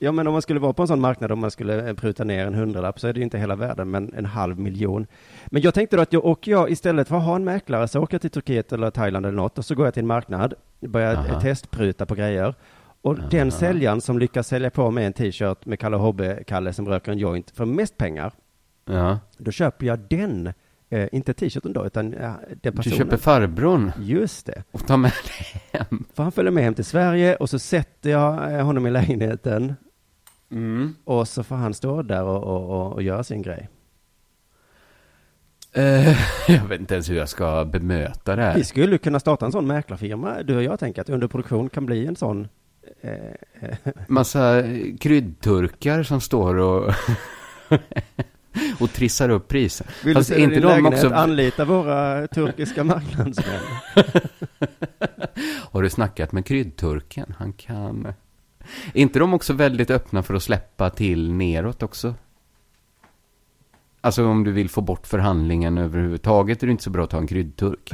Ja, 0.00 0.12
men 0.12 0.26
om 0.26 0.32
man 0.32 0.42
skulle 0.42 0.60
vara 0.60 0.72
på 0.72 0.82
en 0.82 0.88
sån 0.88 1.00
marknad, 1.00 1.32
om 1.32 1.38
man 1.38 1.50
skulle 1.50 1.94
pruta 1.94 2.24
ner 2.24 2.46
en 2.46 2.54
hundralapp, 2.54 3.00
så 3.00 3.08
är 3.08 3.12
det 3.12 3.18
ju 3.18 3.24
inte 3.24 3.38
hela 3.38 3.56
världen, 3.56 3.90
men 3.90 4.14
en 4.14 4.26
halv 4.26 4.58
miljon. 4.58 5.06
Men 5.46 5.62
jag 5.62 5.74
tänkte 5.74 5.96
då 5.96 6.02
att 6.02 6.12
jag 6.12 6.24
åker 6.24 6.50
jag 6.50 6.70
istället 6.70 7.08
för 7.08 7.16
att 7.16 7.22
ha 7.22 7.36
en 7.36 7.44
mäklare, 7.44 7.88
så 7.88 8.00
åker 8.00 8.14
jag 8.14 8.20
till 8.20 8.30
Turkiet 8.30 8.72
eller 8.72 8.90
Thailand 8.90 9.26
eller 9.26 9.36
något, 9.36 9.58
och 9.58 9.64
så 9.64 9.74
går 9.74 9.86
jag 9.86 9.94
till 9.94 10.02
en 10.02 10.06
marknad, 10.06 10.54
börjar 10.80 11.14
Aha. 11.14 11.40
testpruta 11.40 12.06
på 12.06 12.14
grejer. 12.14 12.54
Och 13.02 13.18
Aha. 13.18 13.28
den 13.30 13.50
säljaren 13.50 14.00
som 14.00 14.18
lyckas 14.18 14.48
sälja 14.48 14.70
på 14.70 14.90
mig 14.90 15.04
en 15.04 15.12
t-shirt 15.12 15.66
med 15.66 15.78
Kalle 15.78 15.96
Hobbe-Kalle 15.96 16.72
som 16.72 16.88
röker 16.88 17.12
en 17.12 17.18
joint 17.18 17.50
för 17.50 17.64
mest 17.64 17.96
pengar, 17.96 18.32
ja. 18.84 19.18
då 19.38 19.50
köper 19.50 19.86
jag 19.86 19.98
den 19.98 20.52
Eh, 20.90 21.08
inte 21.12 21.34
t-shirten 21.34 21.72
då, 21.72 21.86
utan 21.86 22.12
ja, 22.12 22.40
den 22.62 22.72
personen. 22.76 22.98
Du 22.98 23.04
köper 23.04 23.16
farbrorn? 23.16 23.92
Just 24.00 24.46
det. 24.46 24.62
Och 24.70 24.86
tar 24.86 24.96
med 24.96 25.12
hem? 25.72 26.04
För 26.14 26.22
han 26.22 26.32
följer 26.32 26.52
med 26.52 26.64
hem 26.64 26.74
till 26.74 26.84
Sverige 26.84 27.36
och 27.36 27.50
så 27.50 27.58
sätter 27.58 28.10
jag 28.10 28.54
eh, 28.54 28.64
honom 28.64 28.86
i 28.86 28.90
lägenheten 28.90 29.74
Mm. 30.50 30.94
Och 31.04 31.28
så 31.28 31.42
får 31.42 31.56
han 31.56 31.74
stå 31.74 32.02
där 32.02 32.22
och, 32.22 32.44
och, 32.44 32.70
och, 32.70 32.92
och 32.92 33.02
göra 33.02 33.24
sin 33.24 33.42
grej. 33.42 33.68
Uh, 35.78 36.16
jag 36.48 36.64
vet 36.68 36.80
inte 36.80 36.94
ens 36.94 37.10
hur 37.10 37.16
jag 37.16 37.28
ska 37.28 37.64
bemöta 37.64 38.36
det 38.36 38.42
här. 38.42 38.54
Vi 38.54 38.64
skulle 38.64 38.98
kunna 38.98 39.20
starta 39.20 39.46
en 39.46 39.52
sån 39.52 39.66
mäklarfirma. 39.66 40.42
Du 40.42 40.56
och 40.56 40.62
jag 40.62 40.80
tänker 40.80 41.00
att 41.00 41.08
underproduktion 41.08 41.68
kan 41.68 41.86
bli 41.86 42.06
en 42.06 42.16
sån 42.16 42.48
Massa 44.08 44.62
kryddturkar 45.00 46.02
som 46.02 46.20
står 46.20 46.54
och... 46.54 46.94
och 48.80 48.92
trissar 48.92 49.28
upp 49.28 49.48
priser. 49.48 49.86
Vill 50.04 50.14
Fast 50.14 50.30
du 50.30 50.38
inte 50.38 50.60
de 50.60 50.86
också... 50.86 51.10
anlita 51.10 51.64
våra 51.64 52.26
turkiska 52.26 52.84
marknadsmän? 52.84 53.60
Har 55.70 55.82
du 55.82 55.90
snackat 55.90 56.32
med 56.32 56.46
kryddturken? 56.46 57.34
Han 57.38 57.52
kan... 57.52 58.06
Är 58.94 59.00
inte 59.00 59.18
de 59.18 59.34
också 59.34 59.52
väldigt 59.52 59.90
öppna 59.90 60.22
för 60.22 60.34
att 60.34 60.42
släppa 60.42 60.90
till 60.90 61.32
neråt 61.32 61.82
också? 61.82 62.14
Alltså 64.00 64.26
om 64.26 64.44
du 64.44 64.52
vill 64.52 64.70
få 64.70 64.80
bort 64.80 65.06
förhandlingen 65.06 65.78
överhuvudtaget 65.78 66.62
är 66.62 66.66
det 66.66 66.70
inte 66.70 66.84
så 66.84 66.90
bra 66.90 67.04
att 67.04 67.10
ta 67.10 67.18
en 67.18 67.26
kryddturk. 67.26 67.92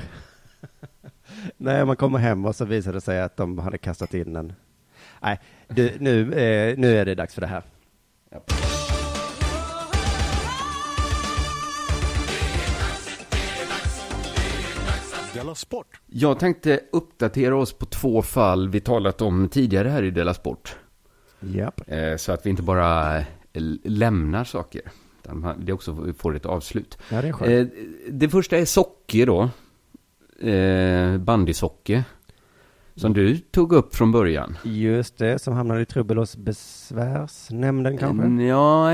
Nej, 1.56 1.84
man 1.84 1.96
kommer 1.96 2.18
hem 2.18 2.44
och 2.44 2.56
så 2.56 2.64
visar 2.64 2.92
det 2.92 3.00
sig 3.00 3.22
att 3.22 3.36
de 3.36 3.58
hade 3.58 3.78
kastat 3.78 4.14
in 4.14 4.36
en... 4.36 4.52
Nej, 5.22 5.40
du, 5.68 5.92
nu, 5.98 6.20
eh, 6.32 6.78
nu 6.78 6.96
är 6.96 7.04
det 7.04 7.14
dags 7.14 7.34
för 7.34 7.40
det 7.40 7.46
här. 7.46 7.62
Ja. 8.30 8.40
Della 15.44 15.54
Sport. 15.54 16.00
Jag 16.06 16.38
tänkte 16.38 16.80
uppdatera 16.92 17.56
oss 17.56 17.72
på 17.72 17.86
två 17.86 18.22
fall 18.22 18.68
vi 18.68 18.80
talat 18.80 19.22
om 19.22 19.48
tidigare 19.48 19.88
här 19.88 20.02
i 20.02 20.10
Della 20.10 20.34
Sport. 20.34 20.76
Yep. 21.42 21.80
Eh, 21.86 22.16
så 22.16 22.32
att 22.32 22.46
vi 22.46 22.50
inte 22.50 22.62
bara 22.62 23.18
eh, 23.18 23.24
lämnar 23.84 24.44
saker. 24.44 24.82
Det 25.58 25.72
också 25.72 26.12
får 26.18 26.36
ett 26.36 26.46
avslut. 26.46 26.98
Ja, 27.10 27.22
det, 27.22 27.28
är 27.28 27.32
skönt. 27.32 27.72
Eh, 27.72 27.84
det 28.10 28.28
första 28.28 28.56
är 28.56 28.64
socker 28.64 29.26
då. 29.26 29.50
Bandysocker. 31.18 32.04
Som 32.94 33.12
du 33.12 33.36
tog 33.38 33.72
upp 33.72 33.94
från 33.94 34.12
början. 34.12 34.58
Just 34.62 35.18
det, 35.18 35.38
som 35.38 35.54
hamnade 35.54 35.80
i 35.80 35.86
trubbel 35.86 36.16
hos 36.16 36.36
besvärsnämnden 36.36 37.98
kanske? 37.98 38.44
Ja, 38.44 38.90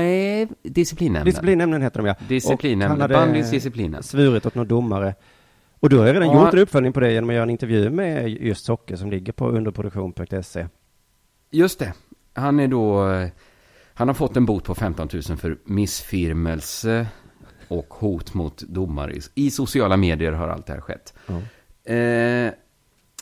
disciplinnämnden. 0.63 1.25
Disciplinnämnden 1.25 1.81
heter 1.81 1.99
de 1.99 2.07
ja. 2.07 2.15
Disciplinnämnden, 2.27 3.09
bandys 3.09 3.51
disciplinen. 3.51 4.03
Svurit 4.03 4.45
åt 4.45 4.55
någon 4.55 4.67
domare. 4.67 5.15
Och 5.81 5.89
du 5.89 5.97
har 5.97 6.05
jag 6.05 6.15
redan 6.15 6.27
ja. 6.27 6.45
gjort 6.45 6.53
en 6.53 6.59
uppföljning 6.59 6.93
på 6.93 6.99
det 6.99 7.11
genom 7.11 7.29
att 7.29 7.33
göra 7.33 7.43
en 7.43 7.49
intervju 7.49 7.89
med 7.89 8.29
just 8.29 8.65
Socker 8.65 8.95
som 8.95 9.11
ligger 9.11 9.33
på 9.33 9.49
underproduktion.se. 9.49 10.67
Just 11.51 11.79
det. 11.79 11.93
Han 12.33 12.59
är 12.59 12.67
då, 12.67 13.05
han 13.93 14.07
har 14.07 14.15
fått 14.15 14.37
en 14.37 14.45
bot 14.45 14.63
på 14.63 14.75
15 14.75 15.09
000 15.13 15.37
för 15.37 15.57
missfirmelse 15.63 17.07
och 17.67 17.93
hot 17.93 18.33
mot 18.33 18.61
domare. 18.61 19.13
I 19.35 19.51
sociala 19.51 19.97
medier 19.97 20.31
har 20.31 20.47
allt 20.47 20.65
det 20.65 20.73
här 20.73 20.81
skett. 20.81 21.13
Mm. 21.27 22.47
Eh, 22.47 22.53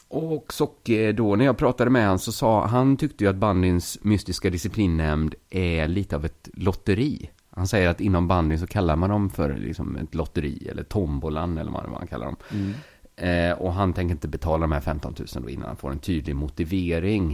och 0.08 0.54
Socke 0.54 1.12
då, 1.12 1.36
när 1.36 1.46
jag 1.46 1.58
pratade 1.58 1.90
med 1.90 2.04
honom 2.04 2.20
så 2.20 2.32
sa 2.32 2.66
han 2.66 2.98
tyckte 2.98 3.24
ju 3.24 3.30
att 3.30 3.36
bandyns 3.36 3.98
mystiska 4.02 4.50
disciplinnämnd 4.50 5.36
är 5.50 5.88
lite 5.88 6.16
av 6.16 6.26
ett 6.26 6.50
lotteri. 6.54 7.30
Han 7.50 7.68
säger 7.68 7.90
att 7.90 8.02
inom 8.02 8.28
bandy 8.28 8.58
så 8.58 8.68
kallar 8.68 8.96
man 8.96 9.10
dem 9.10 9.30
för 9.30 9.58
liksom 9.58 9.96
ett 9.96 10.16
lotteri 10.16 10.68
eller 10.72 10.84
tombolan 10.84 11.58
eller 11.58 11.72
vad 11.72 11.90
man 11.90 12.08
kallar 12.08 12.26
dem. 12.26 12.36
Mm. 12.52 12.74
Eh, 13.16 13.58
och 13.58 13.74
han 13.74 13.94
tänker 13.94 14.16
inte 14.16 14.28
betala 14.28 14.62
de 14.62 14.72
här 14.72 14.82
15 14.82 15.16
000 15.18 15.28
då 15.44 15.50
innan 15.50 15.68
han 15.68 15.78
får 15.78 15.92
en 15.92 16.00
tydlig 16.00 16.36
motivering. 16.36 17.32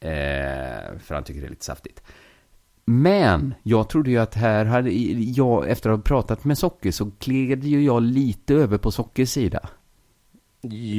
Eh, 0.00 0.98
för 0.98 1.14
han 1.14 1.24
tycker 1.24 1.40
det 1.40 1.46
är 1.46 1.50
lite 1.50 1.64
saftigt. 1.64 2.02
Men 2.84 3.54
jag 3.62 3.88
trodde 3.88 4.10
ju 4.10 4.18
att 4.18 4.34
här 4.34 4.64
hade 4.64 4.90
jag, 4.90 5.68
efter 5.68 5.90
att 5.90 5.96
ha 5.96 6.02
pratat 6.02 6.44
med 6.44 6.58
Socker 6.58 6.90
så 6.90 7.10
gled 7.18 7.64
ju 7.64 7.84
jag 7.84 8.02
lite 8.02 8.54
över 8.54 8.78
på 8.78 8.90
Sockers 8.90 9.30
sida. 9.30 9.68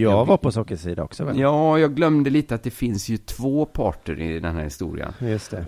Jag 0.02 0.26
var 0.26 0.38
på 0.38 0.52
Sockers 0.52 0.80
sida 0.80 1.04
också 1.04 1.26
väl? 1.26 1.40
Ja, 1.40 1.80
jag 1.80 1.96
glömde 1.96 2.30
lite 2.30 2.56
att 2.56 2.64
det 2.64 2.72
finns 2.72 3.10
ju 3.10 3.18
två 3.18 3.66
parter 3.66 4.20
i 4.20 4.40
den 4.40 4.56
här 4.56 4.64
historien. 4.64 5.14
Just 5.20 5.52
det. 5.52 5.66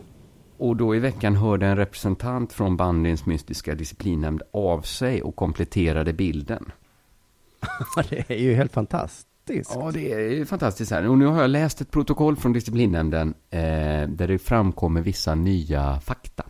Och 0.62 0.76
då 0.76 0.95
i 0.95 1.00
veckan 1.00 1.36
hörde 1.36 1.65
en 1.65 1.78
representant 1.78 2.54
från 2.54 2.78
bandyns 2.78 3.26
mystiska 3.26 3.76
disciplinnämnd 3.76 4.41
av 4.54 4.82
sig 4.82 5.21
och 5.21 5.36
kompletterade 5.36 6.13
bilden. 6.13 6.71
det 8.10 8.30
är 8.30 8.38
ju 8.38 8.54
helt 8.54 8.74
fantastiskt. 8.74 9.71
Ja, 9.76 9.91
det 9.93 10.13
är 10.13 10.19
ju 10.19 10.45
fantastiskt 10.45 10.91
här. 10.91 11.08
Och 11.08 11.17
nu 11.17 11.26
har 11.26 11.41
jag 11.41 11.50
läst 11.50 11.82
ett 11.82 11.91
protokoll 11.91 12.36
från 12.36 12.54
disciplinnämnden 12.54 13.34
eh, 13.50 13.60
där 14.08 14.28
det 14.28 14.39
framkommer 14.39 15.02
vissa 15.02 15.36
nya 15.36 16.00
fakta. 16.00 16.43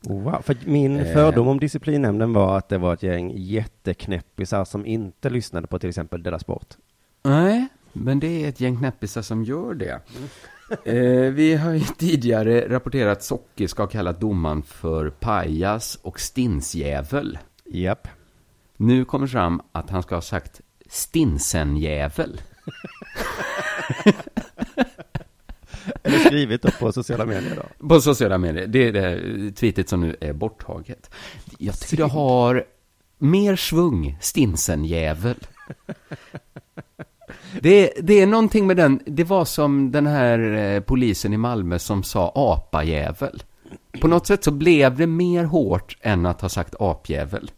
Wow, 0.00 0.42
för 0.42 0.56
min 0.64 1.00
eh. 1.00 1.12
fördom 1.12 1.48
om 1.48 1.60
disciplinnämnden 1.60 2.32
var 2.32 2.58
att 2.58 2.68
det 2.68 2.78
var 2.78 2.94
ett 2.94 3.02
gäng 3.02 3.32
jätteknäppisar 3.36 4.64
som 4.64 4.86
inte 4.86 5.30
lyssnade 5.30 5.66
på 5.66 5.78
till 5.78 5.88
exempel 5.88 6.22
Della 6.22 6.38
Sport. 6.38 6.74
Nej, 7.22 7.68
men 7.92 8.20
det 8.20 8.44
är 8.44 8.48
ett 8.48 8.60
gäng 8.60 8.76
knäppisar 8.76 9.22
som 9.22 9.44
gör 9.44 9.74
det. 9.74 10.00
Eh, 10.84 11.32
vi 11.32 11.54
har 11.54 11.72
ju 11.72 11.80
tidigare 11.80 12.68
rapporterat 12.68 13.18
att 13.18 13.24
Socke 13.24 13.68
ska 13.68 13.82
ha 13.82 13.88
kallat 13.88 14.20
domaren 14.20 14.62
för 14.62 15.10
pajas 15.10 15.98
och 16.02 16.20
stinsjävel. 16.20 17.38
Japp. 17.64 18.08
Nu 18.76 19.04
kommer 19.04 19.26
fram 19.26 19.62
att 19.72 19.90
han 19.90 20.02
ska 20.02 20.14
ha 20.14 20.22
sagt 20.22 20.60
stinsenjävel. 20.88 22.40
Eller 26.02 26.18
skrivit 26.18 26.62
då 26.62 26.70
på 26.70 26.92
sociala 26.92 27.26
medier 27.26 27.56
då? 27.56 27.88
På 27.88 28.00
sociala 28.00 28.38
medier. 28.38 28.66
Det 28.66 28.88
är 28.88 28.92
det 28.92 29.52
tweetet 29.52 29.88
som 29.88 30.00
nu 30.00 30.16
är 30.20 30.32
borttaget. 30.32 31.10
Jag 31.58 31.80
tycker 31.80 31.96
det 31.96 32.10
har 32.10 32.64
mer 33.18 33.56
svung, 33.56 34.18
stinsenjävel. 34.20 35.36
Det, 37.60 37.92
det 38.02 38.20
är 38.20 38.26
någonting 38.26 38.66
med 38.66 38.76
den, 38.76 39.00
det 39.06 39.24
var 39.24 39.44
som 39.44 39.92
den 39.92 40.06
här 40.06 40.38
eh, 40.38 40.80
polisen 40.80 41.32
i 41.32 41.36
Malmö 41.36 41.78
som 41.78 42.02
sa 42.02 42.32
apajävel. 42.34 43.42
På 44.00 44.08
något 44.08 44.26
sätt 44.26 44.44
så 44.44 44.50
blev 44.50 44.96
det 44.96 45.06
mer 45.06 45.44
hårt 45.44 45.96
än 46.00 46.26
att 46.26 46.40
ha 46.40 46.48
sagt 46.48 46.74
apjävel. 46.78 47.50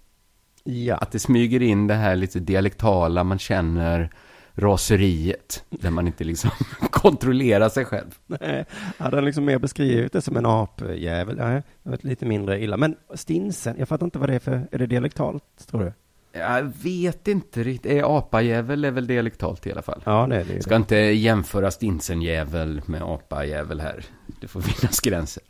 Ja. 0.64 0.96
Att 0.96 1.12
det 1.12 1.18
smyger 1.18 1.62
in 1.62 1.87
det 1.87 1.94
här 1.94 2.16
lite 2.16 2.40
dialektala, 2.40 3.24
man 3.24 3.38
känner 3.38 4.11
raseriet, 4.55 5.64
där 5.70 5.90
man 5.90 6.07
inte 6.07 6.24
liksom 6.24 6.51
kontrollerar 6.90 7.68
sig 7.68 7.85
själv. 7.85 8.18
Nej, 8.27 8.64
hade 8.98 9.16
han 9.16 9.24
liksom 9.24 9.44
mer 9.44 9.59
beskrivit 9.59 10.12
det 10.12 10.22
som 10.22 10.37
en 10.37 10.46
apjävel? 10.46 11.37
Nej, 11.37 11.62
det 11.83 11.90
var 11.90 11.98
lite 12.03 12.27
mindre 12.27 12.62
illa. 12.62 12.77
Men 12.77 12.96
stinsen, 13.14 13.77
jag 13.79 13.88
fattar 13.88 14.07
inte 14.07 14.18
vad 14.18 14.29
det 14.29 14.35
är 14.35 14.38
för, 14.38 14.68
är 14.72 14.79
det 14.79 14.87
dialektalt, 14.87 15.44
tror 15.70 15.81
du? 15.81 15.92
Jag 16.38 16.72
vet 16.83 17.29
inte 17.29 17.62
riktigt. 17.62 18.05
Apajävel 18.05 18.85
är 18.85 18.90
väl 18.90 19.07
dialektalt 19.07 19.66
i 19.66 19.72
alla 19.72 19.83
fall. 19.83 20.03
Ja, 20.05 20.27
det 20.27 20.37
är 20.37 20.44
det. 20.44 20.62
Ska 20.62 20.77
inte 20.77 20.96
jämföra 20.96 21.70
stinsenjävel 21.70 22.81
med 22.87 23.03
apajävel 23.03 23.81
här. 23.81 24.05
Det 24.40 24.48
får 24.48 24.61
finnas 24.61 25.01
gränser. 25.01 25.42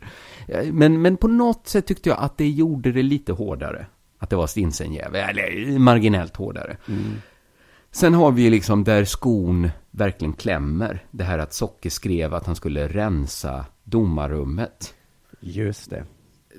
Men, 0.71 1.01
men 1.01 1.17
på 1.17 1.27
något 1.27 1.67
sätt 1.67 1.87
tyckte 1.87 2.09
jag 2.09 2.19
att 2.19 2.37
det 2.37 2.49
gjorde 2.49 2.91
det 2.91 3.03
lite 3.03 3.31
hårdare. 3.31 3.85
Att 4.19 4.29
det 4.29 4.35
var 4.35 4.47
stinsenjävel, 4.47 5.37
eller 5.37 5.79
marginellt 5.79 6.35
hårdare. 6.35 6.77
Mm. 6.87 7.21
Sen 7.91 8.13
har 8.13 8.31
vi 8.31 8.49
liksom 8.49 8.83
där 8.83 9.05
skon 9.05 9.69
verkligen 9.91 10.33
klämmer. 10.33 11.05
Det 11.11 11.23
här 11.23 11.39
att 11.39 11.53
Socke 11.53 11.89
skrev 11.89 12.33
att 12.33 12.45
han 12.45 12.55
skulle 12.55 12.87
rensa 12.87 13.65
domarrummet. 13.83 14.93
Just 15.39 15.89
det. 15.89 16.05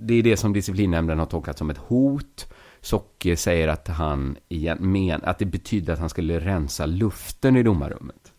Det 0.01 0.14
är 0.14 0.23
det 0.23 0.37
som 0.37 0.53
disciplinnämnden 0.53 1.19
har 1.19 1.27
tolkat 1.27 1.59
som 1.59 1.71
ett 1.71 1.79
hot. 1.79 2.53
Socke 2.81 3.37
säger 3.37 3.69
att 3.69 3.88
han 3.88 4.37
igen, 4.49 4.79
men, 4.81 5.25
att 5.25 5.38
det 5.38 5.45
betyder 5.45 5.93
att 5.93 5.99
han 5.99 6.09
skulle 6.09 6.40
rensa 6.40 6.87
luften 6.87 7.57
i 7.57 7.62
domarrummet. 7.62 8.33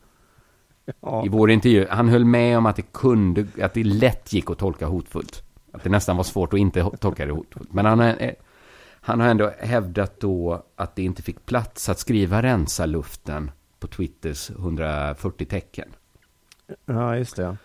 Ja. 1.01 1.25
I 1.25 1.29
vår 1.29 1.51
intervju, 1.51 1.87
han 1.89 2.09
höll 2.09 2.25
med 2.25 2.57
om 2.57 2.65
att 2.65 2.75
det 2.75 2.93
kunde, 2.93 3.47
att 3.61 3.73
det 3.73 3.83
lätt 3.83 4.33
gick 4.33 4.49
att 4.49 4.57
tolka 4.57 4.85
hotfullt. 4.85 5.43
Att 5.71 5.83
det 5.83 5.89
nästan 5.89 6.17
var 6.17 6.23
svårt 6.23 6.53
att 6.53 6.59
inte 6.59 6.89
tolka 6.99 7.25
det 7.25 7.31
hotfullt. 7.31 7.73
Men 7.73 7.85
han, 7.85 8.13
han 9.01 9.19
har 9.19 9.27
ändå 9.27 9.51
hävdat 9.59 10.19
då 10.19 10.65
att 10.75 10.95
det 10.95 11.03
inte 11.03 11.21
fick 11.21 11.45
plats 11.45 11.89
att 11.89 11.99
skriva 11.99 12.43
rensa 12.43 12.85
luften 12.85 13.51
på 13.79 13.87
Twitters 13.87 14.49
140 14.49 15.45
tecken. 15.45 15.89
Ja, 16.85 17.17
just 17.17 17.35
det. 17.35 17.57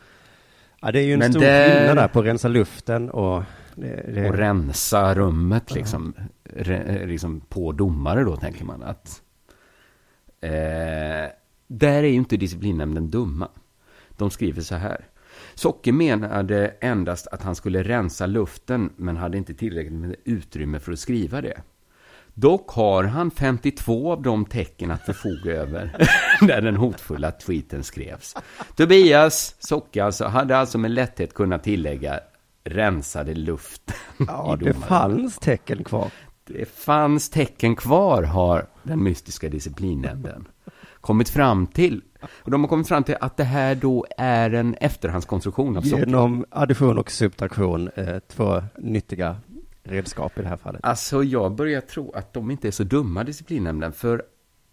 Ja, 0.81 0.93
det 0.93 1.01
är 1.01 1.05
ju 1.05 1.13
en 1.13 1.19
Men 1.19 1.33
stor 1.33 1.41
skillnad 1.41 1.97
där 1.97 2.09
på 2.09 2.23
rensa 2.23 2.49
luften 2.49 3.11
och 3.11 3.43
det, 3.77 4.11
det... 4.15 4.29
Och 4.29 4.35
rensa 4.35 5.15
rummet 5.15 5.75
liksom, 5.75 6.15
re, 6.45 7.07
liksom 7.07 7.41
på 7.41 7.73
domare 7.73 8.25
då, 8.25 8.37
tänker 8.37 8.65
man 8.65 8.83
att. 8.83 9.23
Eh, 10.41 11.31
där 11.67 12.03
är 12.03 12.09
ju 12.09 12.15
inte 12.15 12.37
disciplinnämnden 12.37 13.11
dumma. 13.11 13.49
De 14.17 14.31
skriver 14.31 14.63
så 14.63 14.75
här. 14.75 15.05
Socke 15.55 15.93
menade 15.93 16.75
endast 16.81 17.27
att 17.27 17.43
han 17.43 17.55
skulle 17.55 17.83
rensa 17.83 18.27
luften, 18.27 18.93
men 18.97 19.17
hade 19.17 19.39
inte 19.39 19.55
tillräckligt 19.55 20.01
med 20.01 20.17
utrymme 20.25 20.79
för 20.79 20.93
att 20.93 20.99
skriva 20.99 21.41
det. 21.41 21.61
Dock 22.35 22.71
har 22.71 23.05
han 23.05 23.31
52 23.31 24.13
av 24.13 24.23
de 24.23 24.45
tecken 24.45 24.91
att 24.91 25.07
förfoga 25.07 25.53
över 25.53 26.09
när 26.41 26.61
den 26.61 26.77
hotfulla 26.77 27.31
tweeten 27.31 27.85
skrevs. 27.85 28.35
Tobias 28.75 29.57
Socke 29.59 30.05
alltså, 30.05 30.25
hade 30.25 30.57
alltså 30.57 30.79
med 30.79 30.91
lätthet 30.91 31.35
kunnat 31.35 31.65
tillägga 31.65 32.21
rensade 32.67 33.35
luften. 33.35 33.97
Ja, 34.19 34.57
det 34.61 34.75
fanns 34.75 35.39
tecken 35.39 35.85
kvar. 35.85 36.11
Det 36.45 36.69
fanns 36.69 37.31
tecken 37.31 37.77
kvar, 37.77 38.23
har 38.23 38.67
den 38.83 39.03
mystiska 39.03 39.49
disciplinnämnden 39.49 40.49
kommit 41.01 41.29
fram 41.29 41.67
till. 41.67 42.03
Och 42.27 42.51
de 42.51 42.61
har 42.61 42.69
kommit 42.69 42.89
fram 42.89 43.05
till 43.05 43.17
att 43.21 43.37
det 43.37 43.45
här 43.45 43.75
då 43.75 44.07
är 44.17 44.51
en 44.55 44.75
efterhandskonstruktion 44.75 45.77
av 45.77 45.83
socker. 45.83 46.07
Genom 46.07 46.45
addition 46.51 46.99
och 46.99 47.11
subtraktion, 47.11 47.91
eh, 47.95 48.19
två 48.19 48.63
nyttiga 48.79 49.37
redskap 49.83 50.39
i 50.39 50.43
det 50.43 50.49
här 50.49 50.57
fallet. 50.57 50.81
Alltså 50.85 51.23
jag 51.23 51.55
börjar 51.55 51.81
tro 51.81 52.13
att 52.13 52.33
de 52.33 52.51
inte 52.51 52.69
är 52.69 52.73
så 52.73 52.85
dumma, 52.85 53.25
disciplinnämnden, 53.25 53.93
för 53.93 54.23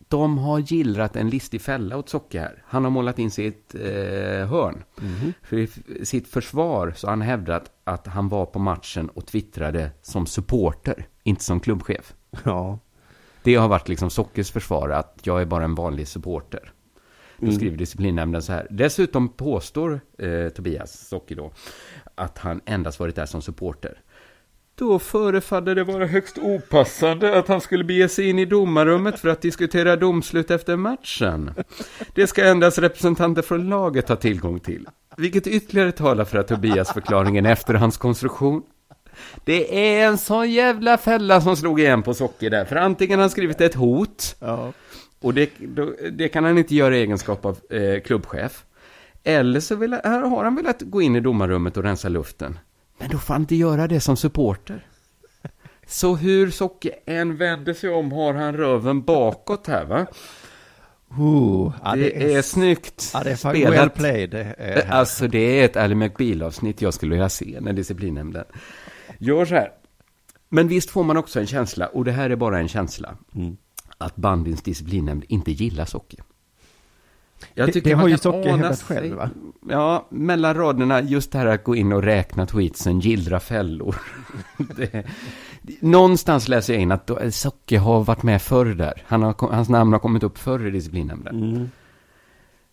de 0.07 0.37
har 0.37 0.59
gillrat 0.59 1.15
en 1.15 1.29
listig 1.29 1.61
fälla 1.61 1.97
åt 1.97 2.09
Socke 2.09 2.39
här. 2.39 2.63
Han 2.65 2.83
har 2.83 2.91
målat 2.91 3.19
in 3.19 3.31
sig 3.31 3.45
i 3.45 3.47
ett 3.47 3.75
eh, 3.75 4.47
hörn. 4.49 4.83
Mm. 5.01 5.33
För 5.43 5.57
i 5.57 5.67
sitt 6.05 6.27
försvar 6.27 6.93
så 6.95 7.07
har 7.07 7.11
han 7.11 7.21
hävdat 7.21 7.71
att 7.83 8.07
han 8.07 8.29
var 8.29 8.45
på 8.45 8.59
matchen 8.59 9.09
och 9.09 9.25
twittrade 9.25 9.91
som 10.01 10.25
supporter, 10.25 11.07
inte 11.23 11.43
som 11.43 11.59
klubbchef. 11.59 12.13
Ja. 12.43 12.79
Det 13.43 13.55
har 13.55 13.67
varit 13.67 13.87
liksom 13.87 14.09
Sockes 14.09 14.51
försvar, 14.51 14.89
att 14.89 15.19
jag 15.23 15.41
är 15.41 15.45
bara 15.45 15.63
en 15.63 15.75
vanlig 15.75 16.07
supporter. 16.07 16.71
Då 17.37 17.45
mm. 17.45 17.55
skriver 17.55 17.77
disciplinnämnden 17.77 18.41
så 18.41 18.53
här. 18.53 18.67
Dessutom 18.69 19.29
påstår 19.29 20.01
eh, 20.17 20.49
Tobias 20.49 21.07
Socke 21.07 21.35
då 21.35 21.51
att 22.15 22.37
han 22.37 22.61
endast 22.65 22.99
varit 22.99 23.15
där 23.15 23.25
som 23.25 23.41
supporter. 23.41 24.01
Då 24.75 24.99
förefaller 24.99 25.75
det 25.75 25.83
vara 25.83 26.05
högst 26.05 26.37
opassande 26.37 27.39
att 27.39 27.47
han 27.47 27.61
skulle 27.61 27.83
bege 27.83 28.09
sig 28.09 28.29
in 28.29 28.39
i 28.39 28.45
domarrummet 28.45 29.19
för 29.19 29.29
att 29.29 29.41
diskutera 29.41 29.95
domslut 29.95 30.51
efter 30.51 30.75
matchen. 30.75 31.51
Det 32.15 32.27
ska 32.27 32.45
endast 32.45 32.77
representanter 32.77 33.41
från 33.41 33.69
laget 33.69 34.09
ha 34.09 34.15
tillgång 34.15 34.59
till. 34.59 34.87
Vilket 35.17 35.47
ytterligare 35.47 35.91
talar 35.91 36.25
för 36.25 36.37
att 36.37 36.47
Tobias 36.47 36.93
förklaring 36.93 37.35
är 37.35 37.39
en 37.39 37.45
efterhandskonstruktion. 37.45 38.63
Det 39.45 39.97
är 39.97 40.07
en 40.07 40.17
sån 40.17 40.51
jävla 40.51 40.97
fälla 40.97 41.41
som 41.41 41.55
slog 41.55 41.79
igen 41.79 42.03
på 42.03 42.13
Socker 42.13 42.49
där. 42.49 42.65
För 42.65 42.75
antingen 42.75 43.19
har 43.19 43.23
han 43.23 43.29
skrivit 43.29 43.61
ett 43.61 43.75
hot. 43.75 44.35
Ja. 44.39 44.73
Och 45.21 45.33
det, 45.33 45.49
det, 46.11 46.29
kan 46.29 46.43
han 46.43 46.57
inte 46.57 46.75
göra 46.75 46.97
i 46.97 47.01
egenskap 47.01 47.45
av 47.45 47.57
eh, 47.69 48.01
klubbchef. 48.01 48.63
Eller 49.23 49.59
så 49.59 49.75
vill, 49.75 49.93
här 49.93 50.21
har 50.21 50.43
han 50.43 50.55
velat 50.55 50.81
gå 50.81 51.01
in 51.01 51.15
i 51.15 51.19
domarrummet 51.19 51.77
och 51.77 51.83
rensa 51.83 52.09
luften. 52.09 52.57
Men 52.97 53.09
då 53.09 53.17
får 53.17 53.33
han 53.33 53.41
inte 53.41 53.55
göra 53.55 53.87
det 53.87 53.99
som 53.99 54.17
supporter. 54.17 54.87
Så 55.87 56.15
hur 56.15 56.51
Socke 56.51 56.91
än 57.05 57.37
vänder 57.37 57.73
sig 57.73 57.89
om 57.89 58.11
har 58.11 58.33
han 58.33 58.57
röven 58.57 59.01
bakåt 59.01 59.67
här 59.67 59.85
va? 59.85 60.07
Uh, 61.19 61.73
ja, 61.83 61.95
det, 61.95 62.01
det, 62.01 62.33
är, 62.33 62.37
är 62.37 62.41
snyggt 62.41 63.11
ja, 63.13 63.23
det 63.23 63.31
är 63.31 63.35
spelat. 63.35 63.73
Well 63.73 63.89
played. 63.89 64.29
Det 64.29 64.55
är 64.57 64.91
alltså 64.91 65.27
det 65.27 65.59
är 65.59 65.65
ett 65.65 65.77
Ally 65.77 65.95
McBeal-avsnitt 65.95 66.81
jag 66.81 66.93
skulle 66.93 67.11
vilja 67.11 67.29
se 67.29 67.57
när 67.61 67.73
disciplinnämnden 67.73 68.45
gör 69.17 69.45
så 69.45 69.55
här. 69.55 69.71
Men 70.49 70.67
visst 70.67 70.89
får 70.89 71.03
man 71.03 71.17
också 71.17 71.39
en 71.39 71.47
känsla, 71.47 71.87
och 71.87 72.05
det 72.05 72.11
här 72.11 72.29
är 72.29 72.35
bara 72.35 72.59
en 72.59 72.67
känsla, 72.67 73.17
mm. 73.35 73.57
att 73.97 74.15
bandins 74.15 74.61
disciplinnämnd 74.61 75.25
inte 75.27 75.51
gillar 75.51 75.85
Socke. 75.85 76.17
Jag 77.53 77.73
tycker 77.73 77.89
det, 77.89 77.95
det 77.95 78.01
har 78.01 78.07
ju 78.07 78.17
Socke 78.17 78.49
hävdat 78.49 78.81
själv 78.81 79.15
va? 79.15 79.29
Ja, 79.69 80.07
mellan 80.09 80.53
raderna, 80.53 81.01
just 81.01 81.31
det 81.31 81.37
här 81.37 81.45
att 81.45 81.63
gå 81.63 81.75
in 81.75 81.93
och 81.93 82.03
räkna 82.03 82.45
tweetsen, 82.45 82.99
gillra 82.99 83.39
fällor. 83.39 83.95
det, 84.77 85.05
någonstans 85.79 86.47
läser 86.47 86.73
jag 86.73 86.81
in 86.81 86.91
att 86.91 87.07
då, 87.07 87.31
Socke 87.31 87.77
har 87.77 88.03
varit 88.03 88.23
med 88.23 88.41
förr 88.41 88.65
där. 88.65 89.03
Han 89.05 89.23
har, 89.23 89.51
hans 89.51 89.69
namn 89.69 89.93
har 89.93 89.99
kommit 89.99 90.23
upp 90.23 90.37
förr 90.37 90.67
i 90.67 90.71
disciplinnämnden. 90.71 91.43
Mm. 91.43 91.69